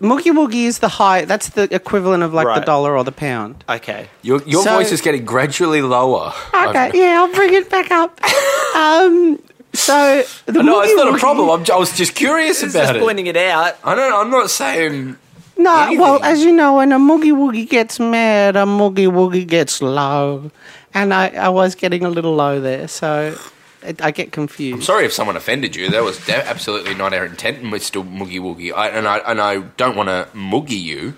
moogie 0.00 0.32
woogie 0.32 0.64
is 0.66 0.78
the 0.80 0.88
high. 0.88 1.24
That's 1.24 1.50
the 1.50 1.72
equivalent 1.74 2.22
of 2.22 2.34
like 2.34 2.46
the 2.60 2.64
dollar 2.64 2.96
or 2.96 3.04
the 3.04 3.12
pound. 3.12 3.64
Okay. 3.68 4.08
Your, 4.22 4.42
your 4.44 4.62
So- 4.62 4.74
voice 4.76 4.92
is 4.92 5.00
getting 5.00 5.24
gradually 5.24 5.82
lower. 5.82 6.32
Okay, 6.54 6.78
I've- 6.78 6.98
yeah, 6.98 7.20
I'll 7.22 7.32
bring 7.34 7.54
it 7.54 7.70
back 7.70 7.90
up. 7.90 8.20
um, 8.76 9.40
so 9.72 10.22
the 10.46 10.62
No, 10.62 10.80
it's 10.82 10.92
moogie 10.92 10.96
not 10.96 11.08
a 11.08 11.12
woogie- 11.12 11.18
problem. 11.20 11.50
I'm, 11.50 11.64
I 11.72 11.78
was 11.78 11.96
just 11.96 12.14
curious 12.14 12.60
Just 12.60 12.74
about 12.76 12.96
it. 12.96 13.00
pointing 13.02 13.26
it 13.26 13.36
out. 13.36 13.76
I 13.82 13.94
don't. 13.94 14.12
I'm 14.12 14.30
not 14.30 14.50
saying. 14.50 15.16
No, 15.56 15.70
well, 15.72 16.14
anything. 16.14 16.24
as 16.32 16.42
you 16.44 16.50
know, 16.52 16.74
when 16.78 16.90
a 16.90 16.98
moogie 16.98 17.32
woogie 17.32 17.68
gets 17.68 18.00
mad, 18.00 18.56
a 18.56 18.64
moogie 18.64 19.06
woogie 19.06 19.46
gets 19.46 19.80
low, 19.80 20.50
and 20.94 21.12
I, 21.12 21.28
I 21.28 21.48
was 21.48 21.74
getting 21.74 22.04
a 22.04 22.08
little 22.08 22.34
low 22.34 22.60
there, 22.60 22.88
so 22.88 23.36
it, 23.82 24.00
I 24.02 24.10
get 24.10 24.32
confused. 24.32 24.76
I'm 24.76 24.82
Sorry 24.82 25.04
if 25.04 25.12
someone 25.12 25.36
offended 25.36 25.76
you. 25.76 25.90
That 25.90 26.02
was 26.02 26.24
de- 26.24 26.48
absolutely 26.48 26.94
not 26.94 27.12
our 27.12 27.26
intent, 27.26 27.58
still 27.82 28.04
moogie 28.04 28.40
woogie. 28.40 28.72
I, 28.72 28.88
and 28.88 29.06
I 29.06 29.18
and 29.18 29.40
I 29.40 29.58
don't 29.76 29.96
want 29.96 30.08
to 30.08 30.28
moogie 30.32 30.80
you. 30.80 31.14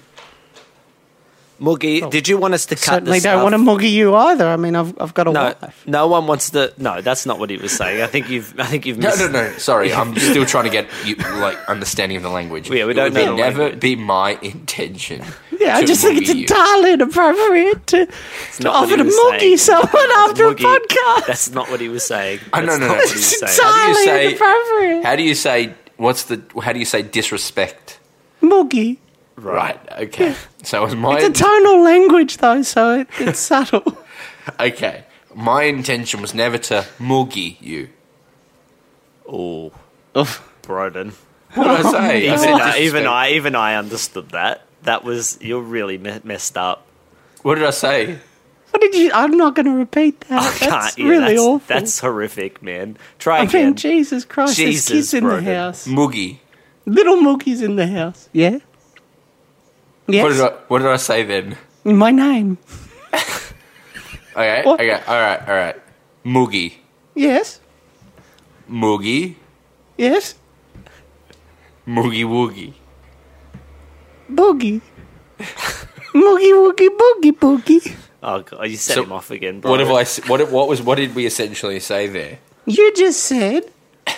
Moogie, 1.61 2.03
oh. 2.03 2.11
did 2.11 2.29
you 2.29 2.37
want 2.37 2.53
us 2.55 2.67
to 2.67 2.75
cut 2.75 2.85
Certainly 2.85 3.21
the 3.21 3.25
don't 3.25 3.33
stuff? 3.39 3.43
want 3.43 3.55
to 3.55 3.59
moogie 3.59 3.91
you 3.91 4.15
either. 4.15 4.47
I 4.47 4.57
mean, 4.57 4.77
I've 4.77 4.95
I've 5.01 5.15
got 5.15 5.27
a 5.27 5.33
No, 5.33 5.55
wife. 5.61 5.87
no 5.87 6.07
one 6.07 6.27
wants 6.27 6.51
to. 6.51 6.73
No, 6.77 7.01
that's 7.01 7.25
not 7.25 7.39
what 7.39 7.49
he 7.49 7.57
was 7.57 7.73
saying. 7.73 8.03
I 8.03 8.07
think 8.07 8.29
you've. 8.29 8.59
I 8.61 8.65
think 8.67 8.85
you've. 8.85 8.99
No, 8.99 9.09
Missed, 9.09 9.21
no, 9.21 9.29
no. 9.29 9.53
Sorry, 9.59 9.93
I'm 9.93 10.15
still 10.19 10.45
trying 10.45 10.65
to 10.65 10.71
get 10.71 10.87
you 11.07 11.15
like 11.17 11.57
understanding 11.69 12.17
of 12.19 12.23
the 12.23 12.29
language. 12.31 12.71
Yeah, 12.71 12.85
we 12.85 12.93
don't 12.93 13.05
would 13.05 13.15
know 13.15 13.35
be 13.37 13.41
never 13.41 13.63
language. 13.63 13.81
be 13.81 13.97
my 13.97 14.39
intention. 14.43 15.23
Yeah, 15.59 15.77
I 15.79 15.85
just 15.87 16.03
think 16.03 16.21
it's 16.21 16.31
moogie 16.31 16.35
you. 16.37 16.41
entirely 16.43 16.93
inappropriate 16.93 17.87
to, 17.87 18.07
to 18.61 18.69
offer 18.71 18.91
he 18.91 18.97
to 18.99 19.05
was 19.05 19.15
moogie 19.15 19.41
saying. 19.41 19.57
someone 19.57 20.11
after 20.19 20.49
a 20.49 20.55
podcast. 20.55 21.27
That's 21.27 21.51
not 21.53 21.71
what 21.71 21.81
he 21.81 21.89
was 21.89 22.05
saying. 22.05 22.41
Oh, 22.53 22.61
no, 22.61 22.67
That's 22.67 22.81
no, 22.81 22.87
not 22.89 22.97
no. 22.99 23.03
It's 23.03 23.41
was. 23.41 23.59
How 23.59 23.73
do 23.73 23.81
you 23.81 23.89
entirely 23.89 24.05
say- 24.05 24.29
inappropriate. 24.29 25.05
How 25.05 25.17
do 25.17 25.23
you 25.23 25.35
say 25.35 25.75
what's 25.97 26.25
the? 26.25 26.43
How 26.63 26.75
do 26.75 26.79
you 26.79 26.85
say 26.85 27.01
disrespect? 27.01 27.99
Moogie. 28.43 28.99
Right. 29.37 29.79
Okay. 29.99 30.35
So 30.67 30.83
it 30.83 30.87
was 30.87 30.97
my 30.97 31.19
It's 31.19 31.25
a 31.41 31.45
tonal 31.45 31.81
language, 31.85 32.39
though, 32.39 32.63
so 32.63 32.99
it, 33.01 33.09
it's 33.21 33.39
subtle. 33.53 33.97
okay. 34.59 35.05
My 35.33 35.63
intention 35.63 36.21
was 36.21 36.35
never 36.35 36.59
to 36.59 36.85
moogie 36.99 37.57
you. 37.61 37.91
Oh, 39.29 39.71
Broden. 40.63 41.13
What 41.55 41.77
did 41.77 41.87
I 41.87 41.91
say? 41.93 42.27
Even, 42.27 42.39
said 42.39 42.53
I, 42.55 42.79
even. 42.81 43.07
I, 43.07 43.31
even 43.33 43.55
I 43.55 43.77
understood 43.77 44.31
that. 44.31 44.63
That 44.83 45.05
was 45.05 45.39
you're 45.41 45.63
really 45.63 45.99
me- 45.99 46.21
messed 46.25 46.57
up. 46.57 46.85
What 47.43 47.55
did 47.57 47.65
I 47.65 47.71
say? 47.71 48.19
What 48.71 48.81
did 48.83 48.95
you? 48.95 49.11
I'm 49.15 49.37
not 49.37 49.55
going 49.55 49.67
to 49.67 49.73
repeat 49.73 50.21
that. 50.23 50.43
I 50.43 50.59
can't. 50.59 50.71
That's 50.73 50.99
yeah, 50.99 51.07
really 51.09 51.35
that's, 51.35 51.41
awful. 51.41 51.75
That's 51.75 52.01
horrific, 52.01 52.63
man. 52.63 52.99
Try 53.19 53.39
I 53.39 53.43
again. 53.45 53.67
mean, 53.67 53.75
Jesus 53.77 54.25
Christ, 54.25 54.57
Jesus, 54.57 54.89
there's 54.89 54.99
kids 55.11 55.15
in 55.15 55.25
Broden. 55.25 55.45
the 55.45 55.55
house. 55.55 55.87
Moogie. 55.87 56.39
Little 56.87 57.17
Mookie's 57.17 57.63
in 57.63 57.77
the 57.77 57.87
house. 57.87 58.29
Yeah? 58.33 58.59
Yes? 60.09 60.23
What 60.23 60.33
did 60.33 60.41
I? 60.41 60.49
What 60.69 60.79
did 60.81 60.89
I 60.89 60.97
say 60.97 61.23
then? 61.25 61.57
My 61.85 62.11
name. 62.11 62.59
Okay. 64.37 64.63
What? 64.65 64.79
Okay. 64.81 64.93
All 64.93 65.21
right. 65.21 65.41
All 65.49 65.55
right. 65.55 65.77
Moogie. 66.23 66.75
Yes? 67.15 67.59
Moogie. 68.69 69.37
Yes? 69.97 70.35
Moogie 71.89 72.25
woogie. 72.29 72.75
Boogie. 74.31 74.83
Moogie 76.13 76.53
woogie 76.53 76.89
boogie 77.01 77.33
boogie. 77.33 77.97
oh 78.23 78.41
god, 78.43 78.69
you 78.69 78.77
set 78.77 78.95
So, 78.97 79.05
him 79.05 79.13
off 79.13 79.31
again, 79.31 79.61
bro. 79.61 79.71
What 79.71 79.81
have 79.81 79.91
I? 79.91 80.01
s- 80.03 80.21
What? 80.29 80.51
What 80.51 80.69
was? 80.69 80.83
What 80.83 80.97
did 80.97 81.15
we 81.15 81.25
essentially 81.27 81.81
say 81.81 82.07
there? 82.07 82.39
You 82.67 82.93
just 82.95 83.21
said 83.25 83.71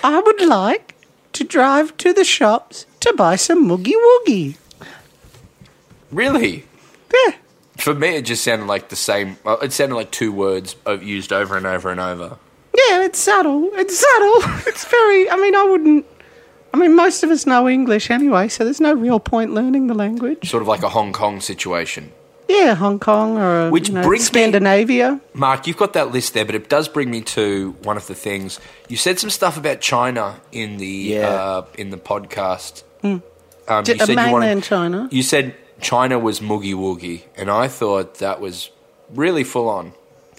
I 0.03 0.19
would 0.21 0.41
like 0.41 0.95
to 1.35 1.45
drive 1.45 1.97
to 1.99 2.13
the 2.13 2.25
shops 2.25 2.87
to 3.01 3.13
buy 3.15 3.37
some 3.37 3.69
moogie 3.69 3.95
woogie. 3.95 4.57
Really? 6.11 6.65
Yeah. 7.13 7.35
For 7.79 7.95
me, 7.95 8.17
it 8.17 8.23
just 8.23 8.43
sounded 8.45 8.67
like 8.67 8.89
the 8.89 8.97
same. 8.97 9.37
well, 9.45 9.59
It 9.61 9.73
sounded 9.73 9.95
like 9.95 10.11
two 10.11 10.33
words 10.33 10.75
o- 10.87 10.95
used 10.95 11.33
over 11.33 11.57
and 11.57 11.67
over 11.67 11.91
and 11.91 12.01
over. 12.01 12.37
Yeah, 12.75 13.05
it's 13.05 13.19
subtle. 13.19 13.71
It's 13.75 13.99
subtle. 13.99 14.63
It's 14.67 14.85
very. 14.85 15.31
I 15.31 15.37
mean, 15.37 15.55
I 15.55 15.65
wouldn't. 15.65 16.07
I 16.75 16.77
mean, 16.77 16.95
most 16.95 17.23
of 17.23 17.31
us 17.31 17.47
know 17.47 17.69
English 17.69 18.11
anyway, 18.11 18.49
so 18.49 18.63
there's 18.65 18.81
no 18.81 18.93
real 18.93 19.19
point 19.21 19.53
learning 19.55 19.87
the 19.87 19.95
language. 19.95 20.49
Sort 20.51 20.63
of 20.63 20.69
like 20.69 20.83
a 20.83 20.89
Hong 20.91 21.13
Kong 21.13 21.41
situation. 21.41 22.13
Yeah, 22.49 22.75
Hong 22.75 22.99
Kong 22.99 23.37
or 23.39 23.71
Which 23.71 23.89
you 23.89 23.95
know, 23.95 24.03
brings 24.03 24.23
me- 24.33 24.41
Scandinavia. 24.41 25.21
Mark, 25.35 25.67
you've 25.67 25.77
got 25.77 25.93
that 25.95 26.13
list 26.13 26.35
there, 26.35 26.45
but 26.45 26.55
it 26.55 26.69
does 26.69 26.89
bring 26.89 27.11
me 27.11 27.21
to 27.23 27.75
one 27.83 27.97
of 27.97 28.07
the 28.07 28.15
things 28.15 28.59
you 28.89 28.97
said 28.97 29.19
some 29.19 29.31
stuff 29.31 29.57
about 29.57 29.81
China 29.81 30.41
in 30.53 30.77
the 30.79 30.87
Yeah. 30.87 31.29
uh, 31.29 31.65
in 31.77 31.91
the 31.91 31.99
podcast. 31.99 32.83
Um, 33.03 33.23
D- 33.85 33.95
you 33.95 34.01
uh, 34.01 34.07
mainland 34.15 34.63
China. 34.65 35.09
You 35.11 35.23
said 35.23 35.55
China 35.81 36.19
was 36.19 36.41
moogie 36.41 36.75
woogie, 36.75 37.23
and 37.37 37.51
I 37.51 37.69
thought 37.69 38.17
that 38.17 38.41
was 38.41 38.71
really 39.15 39.45
full 39.45 39.69
on. 39.69 39.93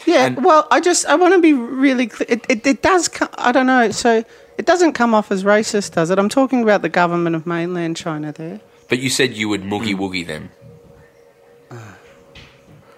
Yeah, 0.06 0.26
And- 0.28 0.44
well, 0.44 0.68
I 0.72 0.80
just 0.80 1.06
I 1.06 1.16
want 1.16 1.34
to 1.34 1.42
be 1.42 1.54
really 1.54 2.08
clear. 2.08 2.28
It, 2.30 2.46
it, 2.50 2.66
it 2.66 2.82
does. 2.82 3.08
Co- 3.08 3.28
I 3.38 3.52
don't 3.52 3.68
know. 3.68 3.92
So 3.92 4.24
it 4.58 4.66
doesn't 4.66 4.94
come 4.94 5.14
off 5.14 5.32
as 5.32 5.44
racist, 5.44 5.94
does 5.94 6.10
it? 6.10 6.20
I'm 6.20 6.30
talking 6.30 6.64
about 6.64 6.82
the 6.82 6.90
government 6.90 7.36
of 7.36 7.46
mainland 7.46 7.98
China. 7.98 8.32
There. 8.32 8.62
But 8.88 9.00
you 9.00 9.10
said 9.10 9.34
you 9.34 9.50
would 9.50 9.64
moogie 9.64 9.96
woogie 9.96 10.26
them. 10.26 10.52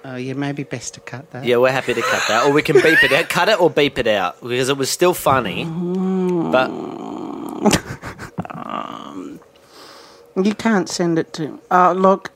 Oh, 0.04 0.15
yeah, 0.15 0.34
maybe 0.34 0.63
best 0.63 0.95
to 0.95 0.99
cut 0.99 1.30
that. 1.30 1.45
Yeah, 1.45 1.58
we're 1.58 1.71
happy 1.71 1.93
to 1.93 2.01
cut 2.01 2.23
that, 2.27 2.45
or 2.47 2.51
we 2.51 2.63
can 2.63 2.75
beep 2.82 3.04
it 3.04 3.12
out. 3.12 3.30
Cut 3.30 3.49
it 3.49 3.62
or 3.62 3.69
beep 3.69 3.99
it 3.99 4.08
out 4.08 4.41
because 4.41 4.67
it 4.67 4.75
was 4.75 4.89
still 4.89 5.13
funny. 5.13 5.63
Mm. 5.65 6.51
But 6.51 6.71
You 10.43 10.56
can't 10.56 10.89
send 10.89 11.17
it 11.19 11.34
to. 11.34 11.60
Oh, 11.71 11.93
look, 11.97 12.32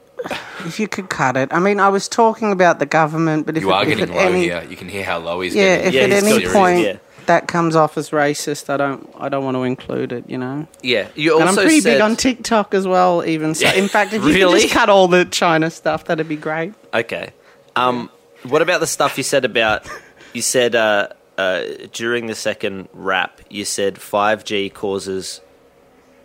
if 0.66 0.80
you 0.80 0.88
could 0.88 1.10
cut 1.10 1.38
it. 1.38 1.50
I 1.54 1.60
mean, 1.60 1.80
I 1.80 1.90
was 1.90 2.08
talking 2.08 2.52
about 2.52 2.80
the 2.80 2.86
government, 2.86 3.46
but 3.46 3.58
if 3.58 3.64
You 3.64 3.72
it, 3.72 3.74
are 3.74 3.84
if 3.88 3.98
getting 3.98 4.16
low 4.16 4.22
any, 4.22 4.44
here. 4.44 4.66
You 4.70 4.76
can 4.76 4.90
hear 4.90 5.04
how 5.04 5.20
low 5.20 5.42
he's 5.42 5.54
Yeah, 5.56 5.78
getting. 5.78 5.88
if 5.88 5.94
Yeah, 5.94 6.02
at 6.02 6.12
any 6.12 6.32
serious, 6.32 6.54
point 6.54 6.80
yeah. 6.86 6.98
that 7.28 7.48
comes 7.48 7.76
off 7.76 7.98
as 7.98 8.10
racist, 8.10 8.70
I 8.70 8.78
don't. 8.78 9.08
I 9.20 9.30
don't 9.30 9.44
want 9.44 9.56
to 9.56 9.64
include 9.64 10.12
it. 10.12 10.30
You 10.30 10.38
know. 10.38 10.68
yeah, 10.82 11.08
you 11.16 11.40
And 11.40 11.50
I'm 11.50 11.56
pretty 11.56 11.80
said 11.82 11.94
big 11.96 12.02
on 12.02 12.16
TikTok 12.16 12.74
as 12.74 12.88
well. 12.88 13.24
Even 13.26 13.54
so, 13.56 13.70
in 13.70 13.88
fact, 13.88 14.14
if 14.14 14.24
you 14.24 14.34
could 14.48 14.60
just 14.62 14.74
cut 14.74 14.90
all 14.90 15.08
the 15.08 15.26
China 15.26 15.70
stuff, 15.70 16.06
that'd 16.06 16.28
be 16.28 16.36
great. 16.38 16.74
okay. 16.94 17.32
Um, 17.76 18.10
what 18.44 18.62
about 18.62 18.80
the 18.80 18.88
stuff 18.88 19.18
you 19.18 19.24
said 19.24 19.44
about? 19.46 19.88
You 20.34 20.42
said 20.42 20.76
uh, 20.76 21.10
uh, 21.38 21.64
during 21.94 22.28
the 22.28 22.36
second 22.36 22.90
rap, 22.94 23.42
you 23.50 23.66
said 23.66 23.98
five 24.00 24.44
G 24.46 24.70
causes 24.70 25.42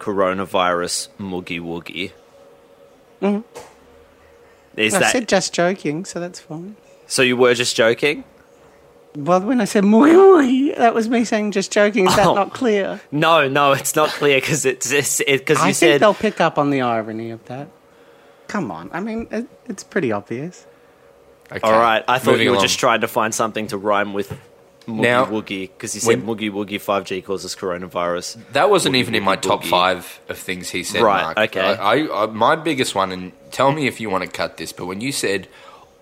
coronavirus 0.00 1.08
moogie 1.18 1.60
woogie. 1.60 2.12
Is 3.22 4.94
Mm-hmm. 4.94 4.96
I 4.96 4.98
that 5.00 5.12
said 5.12 5.28
just 5.28 5.52
joking, 5.52 6.04
so 6.04 6.20
that's 6.20 6.40
fine. 6.40 6.76
so? 7.06 7.22
You 7.22 7.36
were 7.36 7.54
just 7.54 7.76
joking? 7.76 8.24
Well, 9.14 9.40
when 9.40 9.60
I 9.60 9.64
said 9.64 9.84
moogie 9.84 10.14
woogie, 10.14 10.76
that 10.76 10.94
was 10.94 11.08
me 11.08 11.24
saying 11.24 11.50
just 11.52 11.70
joking. 11.72 12.06
Is 12.06 12.16
that 12.16 12.26
Oh. 12.26 12.34
not 12.34 12.54
clear? 12.54 13.00
No, 13.10 13.48
no, 13.48 13.72
it's 13.72 13.94
not 13.96 14.08
clear 14.10 14.40
because 14.40 14.64
it's 14.64 14.88
because 14.88 15.20
it, 15.20 15.44
'cause 15.46 15.58
I 15.58 15.68
you 15.68 15.74
think 15.74 15.76
said 15.76 16.00
they'll 16.00 16.14
pick 16.14 16.40
up 16.40 16.58
on 16.58 16.70
the 16.70 16.80
irony 16.80 17.30
of 17.30 17.44
that. 17.46 17.68
Come 18.48 18.70
on, 18.70 18.88
I 18.92 19.00
mean, 19.00 19.28
it, 19.30 19.46
it's 19.66 19.84
pretty 19.84 20.12
obvious. 20.12 20.66
Okay. 21.52 21.60
All 21.62 21.72
right, 21.78 22.04
I 22.06 22.18
thought 22.18 22.32
Moving 22.32 22.44
you 22.44 22.50
were 22.50 22.56
along. 22.56 22.66
just 22.66 22.78
trying 22.78 23.00
to 23.00 23.08
find 23.08 23.34
something 23.34 23.66
to 23.68 23.76
rhyme 23.76 24.12
with 24.14 24.32
Moogie 24.86 25.00
Now- 25.02 25.26
Woogie 25.26 25.68
because 25.68 25.92
he 25.92 26.00
said 26.00 26.22
when- 26.24 26.36
Moogie 26.38 26.50
Woogie 26.50 26.80
5G 26.80 27.22
causes 27.24 27.54
coronavirus. 27.54 28.38
That 28.52 28.70
wasn't 28.70 28.94
Woogie 28.94 28.98
even 28.98 29.14
in 29.14 29.22
my 29.22 29.36
top 29.36 29.62
Boogie. 29.62 29.68
five 29.70 30.20
of 30.28 30.38
things 30.38 30.70
he 30.70 30.82
said. 30.82 31.02
Right, 31.02 31.22
Mark. 31.22 31.38
okay. 31.38 31.60
I, 31.60 31.74
I, 32.04 32.22
I, 32.22 32.26
my 32.26 32.56
biggest 32.56 32.94
one, 32.94 33.12
and 33.12 33.32
tell 33.50 33.72
me 33.72 33.86
if 33.86 34.00
you 34.00 34.10
want 34.10 34.24
to 34.24 34.30
cut 34.30 34.56
this, 34.56 34.72
but 34.72 34.86
when 34.86 35.00
you 35.00 35.12
said 35.12 35.48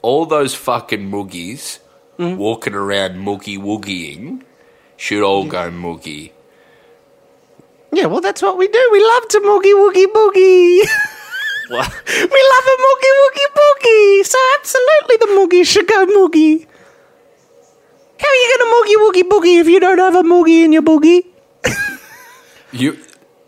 all 0.02 0.26
those 0.26 0.54
fucking 0.54 1.10
moogies 1.10 1.80
Mm-hmm. 2.18 2.36
walking 2.36 2.74
around 2.74 3.14
moogie 3.24 3.56
woogieing 3.58 4.42
should 4.96 5.22
all 5.22 5.44
go 5.44 5.70
moogie. 5.70 6.32
Yeah, 7.92 8.06
well, 8.06 8.20
that's 8.20 8.42
what 8.42 8.58
we 8.58 8.66
do. 8.66 8.88
We 8.90 9.00
love 9.04 9.28
to 9.28 9.38
moogie 9.40 9.72
woogie 9.74 10.06
boogie. 10.12 10.80
What? 11.68 11.86
we 12.08 12.40
love 12.52 12.66
a 12.66 12.76
moogie 12.86 13.14
woogie 13.22 13.50
boogie. 13.60 14.24
So 14.26 14.38
absolutely, 14.58 15.16
the 15.20 15.26
moogie 15.38 15.64
should 15.64 15.86
go 15.86 16.06
moogie. 16.06 16.66
How 18.18 18.26
are 18.28 18.34
you 18.34 18.56
going 18.58 18.64
to 18.64 18.74
moogie 18.74 18.98
woogie 19.04 19.28
boogie 19.28 19.60
if 19.60 19.68
you 19.68 19.80
don't 19.80 19.98
have 19.98 20.14
a 20.14 20.22
moogie 20.22 20.64
in 20.64 20.72
your 20.72 20.82
boogie? 20.82 21.26
You, 22.70 22.98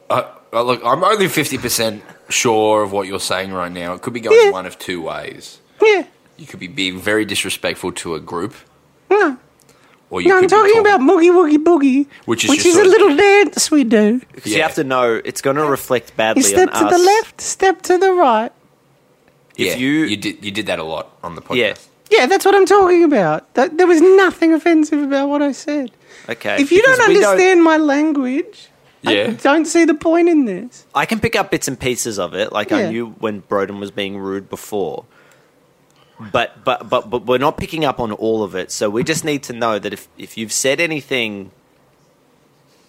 uh, 0.08 0.22
uh, 0.50 0.62
look, 0.62 0.80
I'm 0.82 1.04
only 1.04 1.28
fifty 1.28 1.58
percent 1.58 2.02
sure 2.30 2.82
of 2.82 2.90
what 2.92 3.06
you're 3.06 3.20
saying 3.20 3.52
right 3.52 3.70
now. 3.70 3.92
It 3.92 4.00
could 4.00 4.14
be 4.14 4.20
going 4.20 4.34
Yeah. 4.46 4.50
one 4.50 4.64
of 4.64 4.78
two 4.78 5.02
ways. 5.02 5.60
Yeah. 5.82 6.04
You 6.38 6.46
could 6.46 6.58
be 6.58 6.68
being 6.68 6.98
very 6.98 7.26
disrespectful 7.26 7.92
to 7.92 8.14
a 8.14 8.20
group, 8.20 8.54
No, 9.10 9.36
or 10.08 10.22
you 10.22 10.28
no 10.28 10.36
I'm 10.36 10.40
could 10.40 10.46
be 10.48 10.56
talking 10.56 10.72
talking- 10.72 10.86
about 10.86 11.00
moogie 11.02 11.30
woogie 11.30 11.62
boogie, 11.62 12.06
Which 12.24 12.44
is 12.44 12.50
which 12.50 12.62
just 12.64 12.68
is 12.68 12.76
a 12.76 12.78
sort 12.78 12.86
of- 12.86 12.92
little 12.92 13.16
dance 13.16 13.70
we 13.70 13.84
do. 13.84 14.20
Because 14.32 14.52
you 14.52 14.56
Yeah. 14.56 14.62
have 14.68 14.76
to 14.76 14.84
know 14.84 15.20
it's 15.22 15.42
going 15.42 15.56
to 15.56 15.66
reflect 15.66 16.16
badly 16.16 16.40
You 16.42 16.48
step 16.48 16.70
on 16.72 16.80
to 16.80 16.86
us. 16.88 16.92
the 16.96 17.04
left, 17.04 17.40
step 17.42 17.82
to 17.82 17.98
the 17.98 18.12
right. 18.14 18.52
If 19.58 19.66
yeah, 19.66 19.76
you- 19.76 20.04
you 20.04 20.16
did 20.16 20.42
you 20.42 20.50
did 20.50 20.64
that 20.66 20.78
a 20.78 20.84
lot 20.84 21.10
on 21.22 21.34
the 21.34 21.42
podcast. 21.42 21.56
Yeah. 21.56 21.74
Yeah, 22.10 22.26
that's 22.26 22.44
what 22.44 22.54
I'm 22.54 22.66
talking 22.66 23.04
about. 23.04 23.54
Th- 23.54 23.70
There 23.72 23.86
was 23.86 24.00
nothing 24.00 24.52
offensive 24.52 25.00
about 25.02 25.28
what 25.28 25.42
I 25.42 25.52
said. 25.52 25.90
Okay. 26.28 26.60
If 26.60 26.72
you 26.72 26.82
don't 26.82 27.00
understand 27.00 27.62
my 27.62 27.76
language, 27.76 28.68
I 29.06 29.12
Yeah. 29.12 29.30
don't 29.42 29.64
see 29.66 29.84
the 29.84 29.94
point 29.94 30.28
in 30.28 30.44
this. 30.44 30.86
I 30.94 31.06
can 31.06 31.20
pick 31.20 31.36
up 31.36 31.50
bits 31.50 31.68
and 31.68 31.78
pieces 31.78 32.18
of 32.18 32.34
it. 32.34 32.52
Like 32.52 32.70
Yeah. 32.70 32.78
I 32.78 32.90
knew 32.90 33.06
when 33.20 33.42
Broden 33.42 33.78
was 33.80 33.90
being 33.90 34.18
rude 34.18 34.50
before. 34.50 35.04
But, 36.32 36.64
but 36.64 36.90
but 36.90 37.08
but 37.08 37.24
we're 37.24 37.38
not 37.38 37.56
picking 37.56 37.82
up 37.86 37.98
on 37.98 38.12
all 38.12 38.42
of 38.42 38.54
it. 38.54 38.70
So 38.70 38.90
we 38.90 39.02
just 39.04 39.24
need 39.24 39.42
to 39.44 39.54
know 39.54 39.78
that 39.78 39.92
if, 39.94 40.06
if 40.18 40.36
you've 40.36 40.52
said 40.52 40.78
anything 40.78 41.50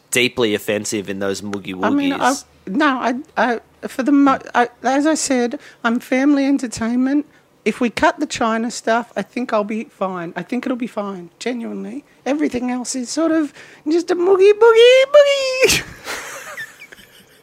deeply 0.10 0.53
offensive 0.53 1.10
in 1.10 1.19
those 1.19 1.41
moogie 1.41 1.73
woogies, 1.73 1.86
I 1.86 1.89
mean, 1.91 2.13
I, 2.13 2.36
no, 2.67 2.88
I, 2.88 3.13
I, 3.38 3.88
for 3.88 4.03
the 4.03 4.12
mo- 4.12 4.39
I, 4.53 4.67
as 4.84 5.05
I 5.07 5.13
said, 5.13 5.60
I'm 5.84 5.99
family 6.01 6.45
entertainment. 6.45 7.25
If 7.63 7.80
we 7.80 7.89
cut 7.91 8.19
the 8.19 8.26
China 8.26 8.71
stuff, 8.71 9.13
I 9.15 9.21
think 9.21 9.54
I'll 9.54 9.63
be 9.63 9.84
fine. 9.86 10.34
I 10.36 10.41
think 10.41 10.65
it'll 10.65 10.76
be 10.78 10.88
fine. 10.88 11.30
Genuinely, 11.38 12.04
everything 12.26 12.71
else 12.71 12.95
is 12.95 13.10
sort 13.10 13.32
of 13.32 13.54
just 13.88 14.10
a 14.10 14.15
boogie 14.15 14.54
boogie 14.54 15.04
boogie. 15.13 15.84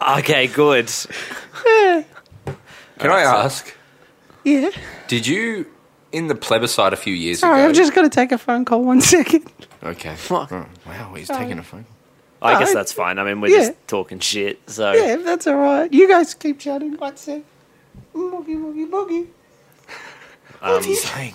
okay, 0.18 0.46
good. 0.48 0.90
yeah, 1.66 2.02
Can 2.98 3.10
I 3.10 3.20
ask? 3.20 3.72
yeah. 4.44 4.70
Did 5.06 5.26
you 5.26 5.66
in 6.10 6.26
the 6.26 6.34
plebiscite 6.34 6.92
a 6.92 6.96
few 6.96 7.14
years 7.14 7.38
Sorry, 7.40 7.60
ago? 7.60 7.68
I've 7.68 7.76
just 7.76 7.94
got 7.94 8.02
to 8.02 8.08
take 8.08 8.32
a 8.32 8.38
phone 8.38 8.64
call. 8.64 8.82
One 8.82 9.00
second. 9.00 9.44
Okay. 9.84 10.16
What? 10.28 10.50
Oh, 10.50 10.66
wow, 10.86 11.14
he's 11.14 11.28
taking 11.28 11.58
a 11.58 11.62
phone. 11.62 11.86
I 12.42 12.58
guess 12.58 12.72
that's 12.72 12.92
fine. 12.92 13.18
I 13.18 13.24
mean, 13.24 13.40
we're 13.40 13.48
Yeah. 13.52 13.66
just 13.68 13.88
talking 13.88 14.18
shit. 14.20 14.60
So 14.70 14.92
Yeah, 14.92 15.14
if 15.14 15.24
that's 15.24 15.46
all 15.46 15.56
right. 15.56 15.92
You 15.92 16.08
guys 16.08 16.34
keep 16.34 16.58
chatting. 16.58 16.96
One 16.96 17.16
sec. 17.16 17.42
Boogie 18.14 18.56
boogie 18.56 18.88
boogie. 18.88 19.26
Um, 20.62 20.82
He's 20.82 21.02
saying. 21.04 21.34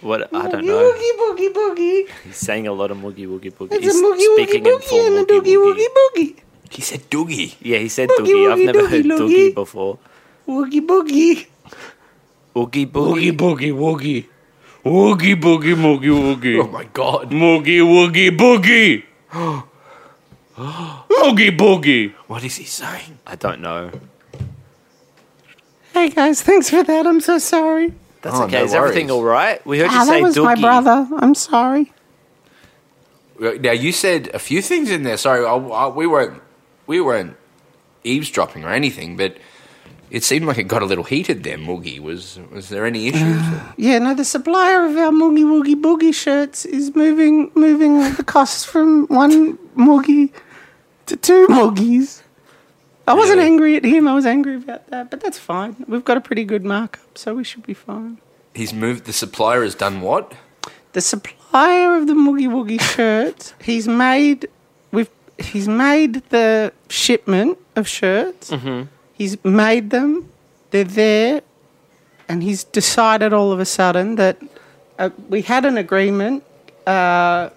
what 0.00 0.32
I 0.34 0.48
don't 0.48 0.64
know. 0.66 0.80
boogie 0.92 1.12
boogie 1.20 1.52
boogie. 1.52 2.08
He's 2.24 2.36
saying 2.36 2.66
a 2.66 2.72
lot 2.72 2.90
of 2.90 2.96
moogie 2.98 3.26
woogie 3.26 3.52
boogie. 3.52 3.72
It's 3.72 3.84
He's 3.84 3.94
a 4.00 4.02
boogie 4.02 4.16
woogie 4.16 4.34
speaking 4.44 4.66
in 4.66 4.78
full 4.80 4.98
boogie 4.98 5.06
and 5.06 5.16
a 5.18 5.32
moogie 5.32 5.40
doogie 5.40 5.56
woogie. 5.56 5.86
woogie 5.86 5.88
boogie. 5.96 6.36
He 6.70 6.82
said 6.82 7.00
doogie. 7.10 7.54
Yeah, 7.60 7.78
he 7.78 7.88
said 7.88 8.08
Boogie 8.08 8.26
doogie. 8.32 8.52
I've 8.52 8.58
never 8.66 8.78
doogie 8.80 8.90
heard 8.90 9.04
loogie. 9.04 9.18
doogie 9.50 9.54
before. 9.54 9.98
Woogie 10.48 10.80
boogie. 10.86 11.46
Oogie 12.56 12.86
boogie. 12.86 13.32
boogie 13.36 13.72
woogie. 13.72 14.26
Woogie 14.84 15.36
boogie 15.40 15.76
moogie 15.76 16.10
woogie. 16.10 16.58
Oh 16.64 16.68
my 16.68 16.84
god. 16.92 17.30
Moogie 17.30 17.80
woogie 17.84 18.30
boogie. 18.36 19.04
Moogie 20.56 21.50
boogie. 21.56 22.12
What 22.26 22.42
is 22.44 22.56
he 22.56 22.64
saying? 22.64 23.18
I 23.26 23.36
don't 23.36 23.60
know. 23.60 23.90
Hey 25.92 26.08
guys, 26.08 26.40
thanks 26.42 26.70
for 26.70 26.82
that. 26.82 27.06
I'm 27.06 27.20
so 27.20 27.36
sorry. 27.38 27.92
That's 28.22 28.36
Oh, 28.36 28.44
okay. 28.44 28.58
no 28.58 28.64
Is 28.64 28.74
everything 28.74 29.10
all 29.10 29.22
right? 29.24 29.64
We 29.66 29.78
heard 29.80 29.90
you 29.90 29.98
Ah, 29.98 30.04
say 30.04 30.20
that 30.20 30.22
was 30.22 30.36
doogie. 30.36 30.44
my 30.44 30.54
brother. 30.54 31.08
I'm 31.18 31.34
sorry. 31.34 31.92
Now 33.40 33.72
you 33.72 33.92
said 33.92 34.30
a 34.34 34.38
few 34.38 34.62
things 34.62 34.90
in 34.90 35.02
there. 35.02 35.16
Sorry, 35.16 35.44
I, 35.44 35.54
I, 35.54 35.88
we 35.88 36.06
weren't 36.06 36.40
we 36.86 37.00
weren't 37.00 37.36
eavesdropping 38.04 38.64
or 38.64 38.70
anything, 38.70 39.16
but 39.16 39.36
it 40.10 40.22
seemed 40.22 40.46
like 40.46 40.58
it 40.58 40.64
got 40.68 40.82
a 40.82 40.84
little 40.84 41.04
heated 41.04 41.42
there. 41.42 41.58
Moogie 41.58 41.98
was 41.98 42.38
was 42.52 42.68
there 42.68 42.86
any 42.86 43.08
issues? 43.08 43.42
Yeah, 43.76 43.98
no, 43.98 44.14
the 44.14 44.24
supplier 44.24 44.84
of 44.84 44.96
our 44.96 45.10
Moogie 45.10 45.44
Woogie 45.44 45.80
Boogie 45.80 46.14
shirts 46.14 46.64
is 46.64 46.94
moving 46.94 47.50
moving 47.56 47.98
the 48.14 48.22
costs 48.24 48.64
from 48.64 49.06
one 49.08 49.58
Moogie 49.76 50.30
to 51.06 51.16
two 51.16 51.46
Moogies. 51.48 52.22
I 53.06 53.14
wasn't 53.14 53.38
Really? 53.38 53.50
angry 53.50 53.76
at 53.76 53.84
him. 53.84 54.06
I 54.06 54.14
was 54.14 54.26
angry 54.26 54.56
about 54.56 54.86
that, 54.90 55.10
but 55.10 55.20
that's 55.20 55.38
fine. 55.38 55.76
We've 55.88 56.04
got 56.04 56.16
a 56.16 56.20
pretty 56.20 56.44
good 56.44 56.64
markup, 56.64 57.18
so 57.18 57.34
we 57.34 57.44
should 57.44 57.66
be 57.66 57.74
fine. 57.74 58.18
He's 58.54 58.72
moved. 58.72 59.04
The 59.06 59.12
supplier 59.12 59.62
has 59.64 59.74
done 59.74 60.00
what? 60.02 60.32
The 60.92 61.00
supplier 61.00 61.96
of 61.96 62.06
the 62.06 62.12
Moogie 62.14 62.48
Woogie 62.48 62.80
shirts, 62.80 63.54
he's 63.62 63.88
made 63.88 64.48
we've 64.92 65.10
he's 65.38 65.66
made 65.66 66.22
the 66.28 66.72
shipment 66.88 67.58
of 67.76 67.88
shirts. 67.88 68.50
Mm-hmm. 68.50 68.88
He's 69.14 69.42
made 69.44 69.90
them. 69.90 70.28
They're 70.70 70.84
there, 70.84 71.40
and 72.28 72.42
he's 72.42 72.62
decided 72.64 73.32
all 73.32 73.52
of 73.52 73.58
a 73.60 73.64
sudden 73.64 74.16
that 74.16 74.36
uh, 74.98 75.10
we 75.28 75.42
had 75.42 75.64
an 75.64 75.76
agreement. 75.78 76.44
Uh, 76.86 77.50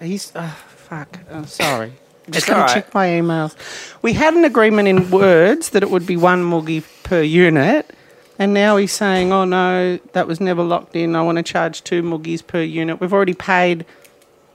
he's 0.00 0.34
uh, 0.34 0.48
fuck. 0.88 1.18
Uh, 1.30 1.44
sorry. 1.46 1.92
Just 2.30 2.46
gonna 2.46 2.72
check 2.72 2.92
my 2.94 3.08
emails. 3.08 3.54
We 4.02 4.12
had 4.12 4.34
an 4.34 4.44
agreement 4.44 4.88
in 4.88 5.10
words 5.10 5.70
that 5.70 5.82
it 5.82 5.90
would 5.90 6.06
be 6.06 6.16
one 6.16 6.42
moogie 6.42 6.84
per 7.02 7.22
unit, 7.22 7.90
and 8.38 8.54
now 8.54 8.76
he's 8.76 8.92
saying, 8.92 9.32
"Oh 9.32 9.44
no, 9.44 9.98
that 10.12 10.26
was 10.26 10.40
never 10.40 10.62
locked 10.62 10.96
in. 10.96 11.16
I 11.16 11.22
want 11.22 11.36
to 11.36 11.42
charge 11.42 11.82
two 11.84 12.02
moogies 12.02 12.46
per 12.46 12.62
unit." 12.62 13.00
We've 13.00 13.12
already 13.12 13.34
paid. 13.34 13.84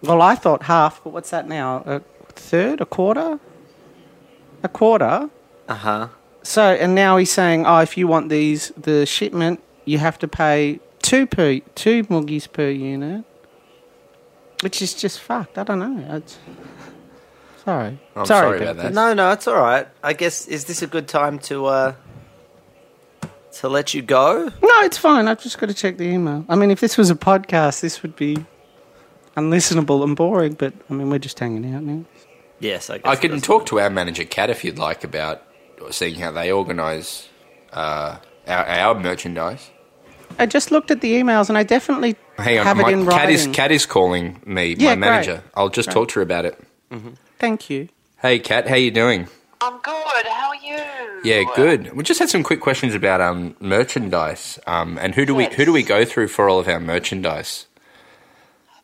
Well, 0.01 0.21
I 0.21 0.35
thought 0.35 0.63
half, 0.63 1.03
but 1.03 1.11
what's 1.11 1.31
that 1.31 1.47
now? 1.47 1.83
A 1.85 2.01
third, 2.33 2.81
a 2.81 2.85
quarter, 2.85 3.39
a 4.63 4.69
quarter. 4.69 5.29
Uh 5.67 5.73
huh. 5.73 6.07
So, 6.43 6.61
and 6.61 6.93
now 6.93 7.17
he's 7.17 7.31
saying, 7.31 7.65
oh, 7.65 7.79
if 7.79 7.97
you 7.97 8.07
want 8.07 8.29
these, 8.29 8.71
the 8.77 9.07
shipment, 9.07 9.63
you 9.83 9.97
have 9.97 10.19
to 10.19 10.27
pay 10.27 10.79
two 11.01 11.25
per 11.25 11.59
two 11.73 12.03
muggies 12.03 12.51
per 12.51 12.69
unit, 12.69 13.25
which 14.61 14.79
is 14.81 14.93
just 14.93 15.19
fucked. 15.19 15.57
I 15.57 15.63
don't 15.63 15.79
know. 15.79 16.15
It's, 16.17 16.37
sorry, 17.65 17.99
I'm 18.15 18.25
sorry 18.25 18.61
about 18.61 18.77
that. 18.77 18.93
No, 18.93 19.13
no, 19.13 19.31
it's 19.31 19.47
all 19.47 19.55
right. 19.59 19.87
I 20.03 20.13
guess 20.13 20.47
is 20.47 20.65
this 20.65 20.81
a 20.81 20.87
good 20.87 21.07
time 21.07 21.39
to 21.39 21.65
uh 21.65 21.93
to 23.59 23.69
let 23.69 23.93
you 23.93 24.01
go? 24.01 24.45
No, 24.61 24.79
it's 24.81 24.97
fine. 24.97 25.27
I've 25.27 25.41
just 25.41 25.57
got 25.59 25.67
to 25.69 25.73
check 25.75 25.97
the 25.97 26.03
email. 26.05 26.45
I 26.49 26.55
mean, 26.55 26.71
if 26.71 26.79
this 26.81 26.97
was 26.97 27.09
a 27.09 27.15
podcast, 27.15 27.81
this 27.81 28.01
would 28.03 28.15
be 28.15 28.37
unlistenable 29.37 30.03
and 30.03 30.15
boring. 30.15 30.53
But 30.53 30.73
I 30.89 30.93
mean, 30.93 31.09
we're 31.09 31.19
just 31.19 31.39
hanging 31.39 31.73
out 31.73 31.83
now. 31.83 32.03
Yes, 32.59 32.89
I 32.89 32.97
guess. 32.97 33.05
I 33.05 33.13
it 33.13 33.21
can 33.21 33.31
doesn't- 33.31 33.43
talk 33.45 33.65
to 33.67 33.79
our 33.79 33.89
manager, 33.89 34.23
Kat, 34.25 34.49
if 34.49 34.63
you'd 34.63 34.77
like, 34.79 35.03
about 35.03 35.41
seeing 35.91 36.15
how 36.15 36.31
they 36.31 36.51
organise 36.51 37.27
uh, 37.73 38.17
our, 38.47 38.65
our 38.65 38.95
merchandise. 38.99 39.69
I 40.39 40.45
just 40.45 40.71
looked 40.71 40.91
at 40.91 40.99
the 41.01 41.13
emails, 41.13 41.47
and 41.49 41.57
I 41.57 41.63
definitely 41.63 42.15
Hang 42.37 42.59
on, 42.59 42.65
have 42.65 42.77
my, 42.77 42.89
it 42.89 42.93
in 42.93 43.05
Kat 43.05 43.29
is 43.29 43.39
writing. 43.41 43.53
Kat 43.53 43.71
is 43.71 43.85
calling 43.85 44.41
me, 44.45 44.75
Yeah, 44.77 44.89
my 44.89 44.95
great. 44.95 44.99
manager. 44.99 45.43
I'll 45.53 45.69
just 45.69 45.91
talk 45.91 46.09
to 46.09 46.15
her 46.15 46.21
about 46.21 46.45
it. 46.45 46.59
Thank 47.39 47.69
you. 47.69 47.89
Hey, 48.21 48.39
Kat, 48.39 48.67
how 48.67 48.75
you 48.75 48.91
doing? 48.91 49.27
I'm 49.61 49.79
good. 49.81 50.25
How 50.27 50.49
are 50.49 50.55
you? 50.55 51.21
Yeah, 51.23 51.43
good. 51.55 51.93
We 51.93 52.03
just 52.03 52.19
had 52.19 52.29
some 52.29 52.43
quick 52.43 52.61
questions 52.61 52.93
about 52.93 53.21
um, 53.21 53.55
merchandise. 53.59 54.59
Um, 54.67 54.97
and 54.99 55.15
who 55.15 55.25
do 55.25 55.33
we 55.33 55.45
who 55.45 55.65
do 55.65 55.73
we 55.73 55.83
go 55.83 56.05
through 56.05 56.27
for 56.27 56.47
all 56.49 56.59
of 56.59 56.67
our 56.67 56.79
merchandise? 56.79 57.65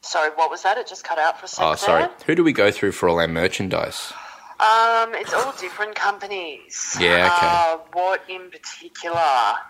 Sorry, 0.01 0.31
what 0.31 0.49
was 0.49 0.63
that? 0.63 0.77
It 0.77 0.87
just 0.87 1.03
cut 1.03 1.19
out 1.19 1.39
for 1.39 1.45
a 1.45 1.47
second. 1.47 1.71
Oh, 1.71 1.75
sorry. 1.75 2.09
Who 2.25 2.35
do 2.35 2.43
we 2.43 2.53
go 2.53 2.71
through 2.71 2.93
for 2.93 3.07
all 3.07 3.19
our 3.19 3.27
merchandise? 3.27 4.11
Um, 4.59 5.15
it's 5.15 5.33
all 5.33 5.53
different 5.59 5.95
companies. 5.95 6.95
Yeah, 6.99 7.33
okay. 7.35 7.47
Uh, 7.47 7.77
what 7.93 8.23
in 8.27 8.49
particular? 8.51 9.19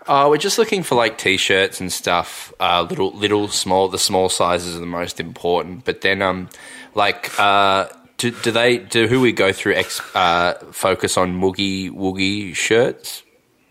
Oh, 0.06 0.28
we're 0.28 0.36
just 0.36 0.58
looking 0.58 0.82
for 0.82 0.94
like 0.96 1.16
t-shirts 1.16 1.80
and 1.80 1.90
stuff. 1.90 2.52
Uh, 2.60 2.86
little, 2.88 3.10
little, 3.12 3.48
small. 3.48 3.88
The 3.88 3.98
small 3.98 4.28
sizes 4.28 4.76
are 4.76 4.80
the 4.80 4.86
most 4.86 5.18
important. 5.18 5.86
But 5.86 6.02
then, 6.02 6.20
um, 6.20 6.50
like, 6.94 7.38
uh, 7.40 7.88
do, 8.22 8.30
do 8.30 8.50
they 8.52 8.78
do 8.78 9.08
who 9.08 9.20
we 9.20 9.32
go 9.32 9.52
through? 9.52 9.74
Ex, 9.74 10.00
uh, 10.14 10.54
focus 10.70 11.16
on 11.16 11.34
Moogie 11.34 11.90
Woogie 11.90 12.54
shirts, 12.54 13.24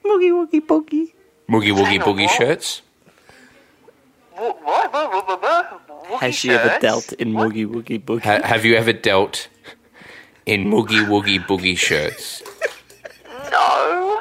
Moogie 0.03 0.31
woogie 0.31 0.59
boogie. 0.59 1.13
Moogie 1.49 1.73
Woogie 1.73 1.99
Boogie 2.01 2.29
shirts. 2.29 2.81
What? 4.33 4.61
What? 4.63 4.91
What? 4.91 5.13
What? 5.13 5.27
What? 5.27 5.41
what? 5.41 6.03
Woogie 6.03 6.19
Has 6.19 6.35
she 6.35 6.51
ever 6.51 6.77
dealt 6.79 7.13
in 7.13 7.33
What? 7.33 7.51
Woogie 7.51 7.65
Woogie 7.65 8.03
Boogie? 8.03 8.23
Ha- 8.23 8.45
have 8.45 8.65
you 8.65 8.75
ever 8.75 8.91
dealt 8.91 9.47
in 10.45 10.65
Moogie 10.65 11.05
Woogie 11.05 11.39
Boogie 11.45 11.77
shirts? 11.77 12.43
No. 13.51 14.19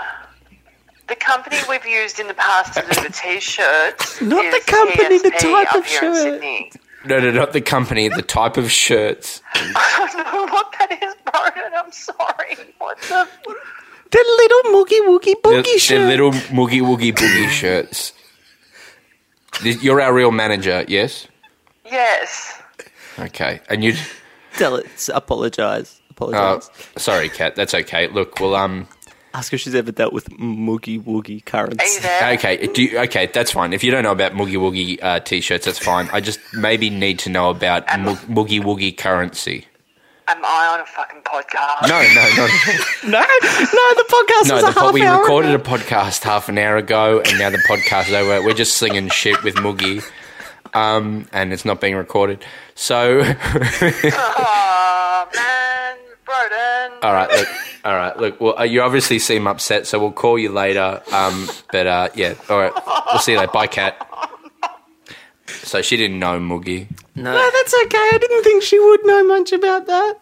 The 1.09 1.17
company 1.17 1.57
we've 1.69 1.85
used 1.87 2.21
in 2.21 2.29
the 2.29 2.35
past 2.35 2.75
to 2.75 2.83
do 2.83 3.03
the 3.03 3.13
t-shirts. 3.13 4.21
Not 4.21 4.45
is 4.45 4.55
the 4.55 4.71
company, 4.71 5.19
the 5.19 5.31
PSP 5.33 5.39
type 5.41 5.73
up 5.73 5.81
of 5.81 5.87
here 5.87 6.05
in 6.05 6.15
shirt. 6.15 6.23
Sydney. 6.23 6.73
No, 7.07 7.19
no, 7.19 7.31
not 7.31 7.53
the 7.55 7.63
company. 7.63 8.09
The 8.09 8.23
type 8.23 8.59
of 8.59 8.71
shirts. 8.71 9.41
I 9.55 10.11
don't 10.13 10.33
know 10.35 10.53
what 10.53 10.75
that 10.79 10.93
is, 11.03 11.15
Broden. 11.25 11.73
I'm 11.91 11.93
sorry. 11.93 12.57
What 12.79 12.99
the? 13.03 13.29
The 14.11 14.25
little 14.39 14.73
moogie 14.75 15.01
woogie 15.09 15.35
The, 15.43 15.49
boogie 15.49 15.89
the 15.89 15.99
little 16.07 16.31
Moogie 16.33 16.81
Woogie 16.83 17.13
Boogie 17.13 17.49
shirts. 17.49 18.13
You're 19.63 20.01
our 20.01 20.13
real 20.15 20.31
manager, 20.31 20.85
yes? 20.89 21.27
Yes. 21.85 22.61
Okay, 23.19 23.61
and 23.69 23.83
you. 23.85 23.95
Tell 24.57 24.77
it. 24.77 25.09
Apologize. 25.13 26.01
Oh, 26.11 26.11
Apologize. 26.11 26.71
sorry, 26.97 27.29
Kat. 27.29 27.57
That's 27.57 27.75
okay. 27.75 28.09
Look, 28.09 28.39
well, 28.41 28.55
um, 28.55 28.87
Ask 29.33 29.53
if 29.53 29.61
she's 29.61 29.75
ever 29.77 29.93
dealt 29.93 30.13
with 30.13 30.29
Moogie 30.31 31.01
Woogie 31.03 31.29
Are 31.29 31.33
you 31.33 31.41
currency. 31.43 32.05
okay, 32.35 32.67
do 32.67 32.83
you, 32.83 32.99
okay, 33.01 33.27
that's 33.27 33.53
fine. 33.53 33.73
If 33.73 33.85
you 33.85 33.91
don't 33.93 34.03
know 34.03 34.11
about 34.13 34.33
Moogie 34.33 34.57
Woogie 34.57 34.99
uh, 35.03 35.21
t-shirts, 35.21 35.67
that's 35.67 35.79
fine. 35.79 36.09
I 36.13 36.21
just 36.21 36.41
maybe 36.53 36.91
need 36.91 37.21
to 37.21 37.31
know 37.31 37.49
about 37.51 37.85
Mo- 38.01 38.17
Moogie 38.29 38.61
Woogie 38.61 38.97
currency. 38.97 39.67
Am 40.31 40.45
I 40.45 40.67
on 40.75 40.81
a 40.81 40.87
fucking 40.87 41.23
podcast? 41.23 41.89
No, 41.89 42.01
no, 42.15 42.29
no, 42.37 42.47
no, 43.11 43.21
no, 43.21 43.95
the 43.97 44.05
podcast 44.09 44.47
no. 44.49 44.55
was 44.55 44.63
The 44.65 44.71
a 44.71 44.73
po- 44.73 44.81
half 44.81 44.95
we 44.95 45.03
hour 45.03 45.21
recorded 45.21 45.53
ago. 45.55 45.75
a 45.75 45.79
podcast 45.79 46.23
half 46.23 46.49
an 46.49 46.57
hour 46.59 46.77
ago, 46.77 47.21
and 47.25 47.37
now 47.39 47.51
the 47.51 47.59
podcast 47.69 48.07
is 48.09 48.15
over. 48.15 48.41
We're 48.47 48.55
just 48.55 48.77
slinging 48.77 49.09
shit 49.09 49.43
with 49.43 49.57
Moogie, 49.57 50.05
um, 50.73 51.27
and 51.33 51.53
it's 51.53 51.65
not 51.65 51.81
being 51.81 51.97
recorded. 51.97 52.45
So, 52.77 53.23
Oh 53.25 55.29
man, 55.35 55.97
Broden. 56.25 56.91
all 57.03 57.13
right, 57.13 57.29
look, 57.31 57.49
all 57.85 57.95
right, 57.97 58.17
look. 58.17 58.41
Well, 58.41 58.57
uh, 58.59 58.63
you 58.63 58.83
obviously 58.83 59.19
seem 59.19 59.49
upset, 59.49 59.87
so 59.89 59.99
we'll 59.99 60.13
call 60.13 60.39
you 60.39 60.51
later. 60.51 61.03
Um, 61.13 61.49
but 61.73 61.87
uh, 61.89 62.09
yeah, 62.15 62.35
all 62.49 62.59
right, 62.61 62.73
we'll 63.11 63.19
see 63.21 63.33
you 63.33 63.39
later. 63.39 63.51
Bye, 63.53 63.67
Kat. 63.67 64.07
So 65.65 65.83
she 65.83 65.97
didn't 65.97 66.21
know 66.21 66.39
Moogie. 66.39 66.87
No. 67.21 67.35
No, 67.35 67.51
that's 67.53 67.75
okay. 67.85 67.99
I 67.99 68.19
didn't 68.21 68.45
think 68.45 68.63
she 68.63 68.79
would 68.79 69.05
know 69.05 69.23
much 69.25 69.53
about 69.53 69.87
that. 69.87 70.15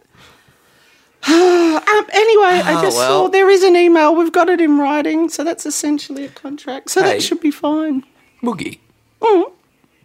um, 1.28 2.06
anyway, 2.12 2.60
I 2.64 2.74
Oh, 2.78 2.82
just 2.82 2.96
well. 2.96 3.24
saw 3.24 3.28
there 3.28 3.48
is 3.48 3.62
an 3.62 3.76
email. 3.76 4.14
We've 4.16 4.32
got 4.32 4.48
it 4.48 4.60
in 4.60 4.78
writing, 4.78 5.28
so 5.28 5.44
that's 5.44 5.64
essentially 5.64 6.24
a 6.24 6.28
contract. 6.28 6.90
So 6.90 7.02
Hey. 7.02 7.14
that 7.14 7.22
should 7.22 7.40
be 7.40 7.50
fine. 7.50 8.04
Moogie, 8.42 8.78
Mm, 9.20 9.52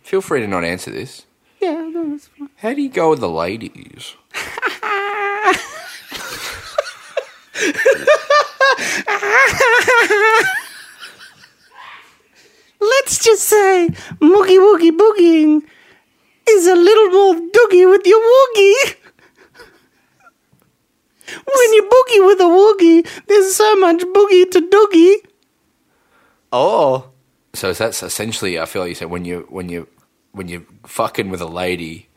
feel 0.04 0.22
free 0.22 0.42
to 0.42 0.48
not 0.48 0.64
answer 0.64 0.92
this. 0.92 1.26
yeah, 1.62 1.74
no, 1.94 2.10
that's 2.12 2.28
fine. 2.28 2.50
How 2.58 2.74
do 2.74 2.82
you 2.82 2.90
go 2.90 3.10
with 3.12 3.20
the 3.22 3.30
ladies? 3.30 4.16
Let's 12.80 13.24
just 13.24 13.44
say 13.44 13.90
Moogie 14.20 14.60
Woogie 14.60 14.92
Boogieing 14.98 15.62
is 16.50 16.68
a 16.68 16.76
little 16.76 17.10
more 17.10 17.36
doogie 17.36 17.90
with 17.90 18.06
your 18.06 18.20
woogie. 18.22 18.96
When 21.26 21.74
you 21.74 21.84
boogie 21.84 22.26
with 22.28 22.40
a 22.42 22.44
woogie, 22.44 23.08
there's 23.28 23.56
so 23.56 23.76
much 23.78 24.02
boogie 24.04 24.50
to 24.52 24.62
doogie. 24.62 25.16
Oh. 26.52 27.10
So 27.54 27.72
that's 27.74 28.04
essentially, 28.04 28.60
I 28.60 28.66
feel 28.66 28.82
like 28.82 28.90
you 28.90 28.96
said 28.96 29.10
when 29.10 29.26
you 29.26 29.46
when 29.50 29.70
you 29.70 29.88
when 30.32 30.48
you 30.48 30.66
fucking 30.86 31.30
with 31.30 31.40
a 31.42 31.46
lady, 31.48 32.10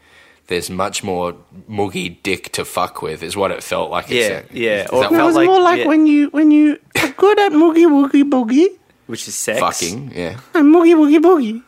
there's 0.49 0.71
much 0.71 1.05
more 1.05 1.35
Moogie 1.69 2.23
dick 2.23 2.53
to 2.53 2.65
fuck 2.65 3.03
with, 3.03 3.23
is 3.23 3.37
what 3.37 3.51
it 3.51 3.63
felt 3.63 3.91
like. 3.91 4.09
Yeah, 4.09 4.29
said. 4.29 4.47
yeah. 4.53 4.85
Is 4.85 4.91
Or 4.91 5.05
It 5.05 5.11
felt 5.11 5.27
was 5.27 5.37
like- 5.37 5.47
more 5.47 5.61
like 5.61 5.81
yeah. 5.81 5.87
when 5.87 6.07
you 6.07 6.29
when 6.31 6.51
you 6.51 6.79
are 7.03 7.11
good 7.11 7.39
at 7.39 7.53
Moogie 7.53 7.87
Woogie 7.87 8.29
Boogie 8.29 8.69
Which 9.07 9.29
is 9.29 9.35
sex. 9.35 9.61
fucking? 9.61 10.13
Yeah, 10.15 10.41
and 10.55 10.75
Moogie 10.75 10.95
Woogie 10.97 11.21
Boogie. 11.23 11.63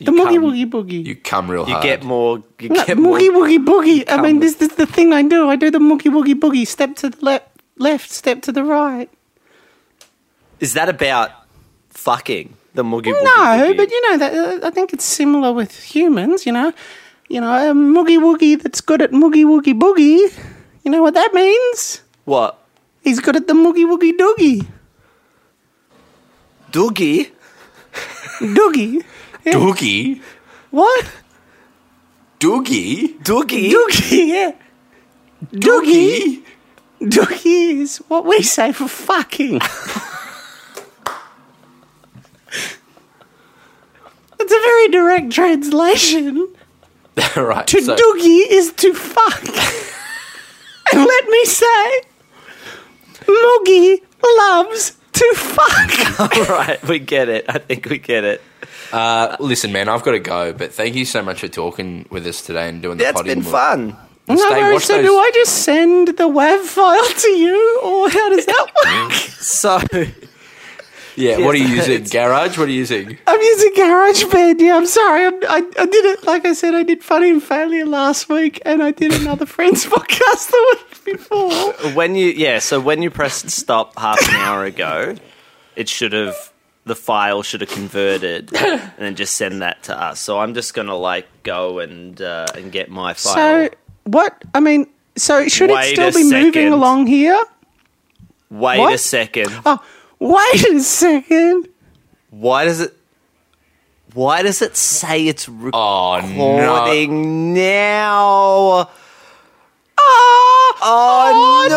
The 0.00 0.12
You 0.12 0.12
Moogie 0.12 0.34
come- 0.34 0.44
Woogie 0.44 0.70
Boogie. 0.70 1.06
you 1.06 1.16
come 1.16 1.50
real 1.50 1.66
You 1.66 1.72
hard. 1.74 1.82
get 1.82 2.02
more. 2.04 2.42
You 2.60 2.68
No, 2.68 2.84
get 2.84 2.96
more. 2.98 3.18
Moogie 3.18 3.30
Woogie 3.30 3.64
Boogie. 3.64 4.04
I 4.08 4.16
mean, 4.22 4.36
Come. 4.36 4.40
this 4.40 4.60
is 4.62 4.68
the 4.76 4.86
thing 4.86 5.12
I 5.12 5.22
do. 5.22 5.48
I 5.48 5.56
do 5.56 5.70
the 5.72 5.80
Moogie 5.80 6.10
Woogie 6.12 6.34
Boogie. 6.38 6.66
Step 6.66 6.94
to 6.96 7.10
the 7.10 7.18
left, 7.24 7.48
left. 7.78 8.10
Step 8.10 8.42
to 8.42 8.52
the 8.52 8.62
right. 8.62 9.10
Is 10.60 10.74
that 10.74 10.88
about 10.88 11.30
fucking 11.90 12.54
the 12.74 12.84
Moogie 12.84 13.12
Woogie? 13.12 13.24
No, 13.24 13.36
Boogie? 13.42 13.76
but 13.76 13.90
you 13.90 14.00
know 14.10 14.18
that 14.18 14.34
uh, 14.62 14.66
I 14.68 14.70
think 14.70 14.92
it's 14.92 15.04
similar 15.04 15.52
with 15.52 15.74
humans. 15.82 16.46
You 16.46 16.52
know, 16.52 16.72
you 17.28 17.40
know, 17.40 17.50
a 17.52 17.74
Moogie 17.74 18.18
Woogie 18.22 18.62
that's 18.62 18.80
good 18.80 19.02
at 19.02 19.10
Moogie 19.10 19.44
Woogie 19.44 19.74
Boogie. 19.76 20.30
You 20.84 20.90
know 20.92 21.02
what 21.02 21.14
that 21.14 21.34
means? 21.34 22.02
what? 22.24 22.54
He's 23.02 23.18
good 23.20 23.34
at 23.36 23.46
the 23.48 23.54
Moogie 23.54 23.84
Woogie 23.84 24.12
Doogie. 24.16 24.66
Doogie? 26.70 27.30
Doogie. 28.40 29.02
Yeah. 29.48 29.54
Doogie, 29.58 30.20
What? 30.70 31.06
Doogie, 32.40 33.18
Doogie? 33.22 33.72
Doogie. 33.72 34.26
Yeah. 34.28 34.52
Doogie. 35.52 36.42
Doogie 37.00 37.80
is 37.80 37.98
what 38.08 38.24
we 38.26 38.42
say 38.42 38.72
for 38.72 38.88
fucking. 38.88 39.60
It's 44.40 44.52
a 44.52 44.60
very 44.60 44.88
direct 44.88 45.32
translation. 45.32 46.48
right? 47.36 47.66
To 47.66 47.82
so, 47.82 47.96
doogie 47.96 48.44
is 48.48 48.72
to 48.74 48.94
fuck. 48.94 49.44
and 50.92 51.04
let 51.04 51.26
me 51.28 51.44
say, 51.44 52.00
Moogie 53.26 54.00
loves 54.38 54.96
to 55.12 55.34
fuck. 55.34 56.20
All 56.36 56.56
right, 56.56 56.82
we 56.84 56.98
get 56.98 57.28
it. 57.28 57.44
I 57.48 57.58
think 57.58 57.86
we 57.88 57.98
get 57.98 58.24
it. 58.24 58.42
Uh, 58.92 59.36
listen, 59.40 59.72
man, 59.72 59.88
I've 59.88 60.02
got 60.02 60.12
to 60.12 60.18
go, 60.20 60.52
but 60.52 60.72
thank 60.72 60.94
you 60.94 61.04
so 61.04 61.22
much 61.22 61.40
for 61.40 61.48
talking 61.48 62.06
with 62.10 62.26
us 62.26 62.42
today 62.42 62.68
and 62.68 62.82
doing 62.82 62.98
the 62.98 63.04
That's 63.04 63.16
potty. 63.16 63.34
been 63.34 63.42
We'll- 63.42 63.52
fun. 63.52 63.96
no 64.28 64.36
stay- 64.36 64.48
worries. 64.62 64.84
So 64.84 64.94
those- 64.96 65.06
do 65.06 65.16
I 65.18 65.30
just 65.34 65.62
send 65.64 66.08
the 66.08 66.28
WAV 66.28 66.60
file 66.64 67.08
to 67.08 67.28
you, 67.30 67.80
or 67.84 68.08
how 68.10 68.28
does 68.30 68.46
that 68.46 68.66
work? 68.84 69.12
So, 69.12 69.80
Yeah, 71.16 71.38
what 71.38 71.54
are 71.56 71.58
you 71.58 71.66
using? 71.66 72.04
Garage? 72.04 72.56
What 72.58 72.68
are 72.68 72.70
you 72.70 72.78
using? 72.78 73.18
I'm 73.26 73.40
using 73.40 73.72
GarageBand. 73.74 74.60
Yeah, 74.60 74.76
I'm 74.76 74.86
sorry. 74.86 75.26
I'm, 75.26 75.34
I 75.48 75.56
I 75.80 75.86
did 75.86 76.04
it. 76.04 76.22
Like 76.24 76.46
I 76.46 76.52
said, 76.52 76.74
I 76.76 76.84
did 76.84 77.02
Funny 77.02 77.30
and 77.30 77.42
Failure 77.42 77.86
last 77.86 78.28
week, 78.28 78.62
and 78.64 78.82
I 78.84 78.92
did 78.92 79.12
another 79.12 79.44
Friends 79.56 79.84
podcast 79.84 80.50
the 80.50 80.76
week 81.04 81.18
before. 81.18 81.72
when 81.94 82.14
you 82.14 82.28
yeah, 82.30 82.60
so 82.60 82.78
when 82.78 83.02
you 83.02 83.10
pressed 83.10 83.50
stop 83.50 83.98
half 83.98 84.20
an 84.28 84.36
hour 84.36 84.64
ago, 84.64 85.16
it 85.74 85.88
should 85.88 86.12
have 86.12 86.36
the 86.88 86.96
file 86.96 87.42
should 87.42 87.60
have 87.60 87.70
converted 87.70 88.52
and 88.56 88.90
then 88.98 89.14
just 89.14 89.36
send 89.36 89.62
that 89.62 89.82
to 89.84 89.96
us. 89.98 90.18
So 90.20 90.38
I'm 90.40 90.54
just 90.54 90.74
gonna 90.74 90.96
like 90.96 91.26
go 91.44 91.78
and 91.78 92.20
uh, 92.20 92.46
and 92.54 92.72
get 92.72 92.90
my 92.90 93.14
file. 93.14 93.34
So 93.34 93.70
what? 94.04 94.42
I 94.54 94.60
mean, 94.60 94.86
so 95.16 95.46
should 95.48 95.70
Wait 95.70 95.92
it 95.92 95.94
still 95.94 96.08
a 96.08 96.12
be 96.12 96.24
moving 96.44 96.72
along 96.72 97.06
here? 97.06 97.40
Wait 98.50 98.78
what? 98.78 98.94
a 98.94 98.98
second. 98.98 99.48
Oh, 99.66 99.78
wait 100.18 100.64
a 100.68 100.80
second. 100.80 101.68
Why 102.30 102.64
does 102.64 102.80
it? 102.80 102.94
Why 104.14 104.42
does 104.42 104.62
it 104.62 104.74
say 104.76 105.26
it's 105.26 105.48
Oh, 105.48 106.20
no. 106.24 106.56
recording 106.56 107.52
now? 107.54 108.88
Oh, 109.98 110.54
Oh, 110.80 111.66
no! 111.68 111.76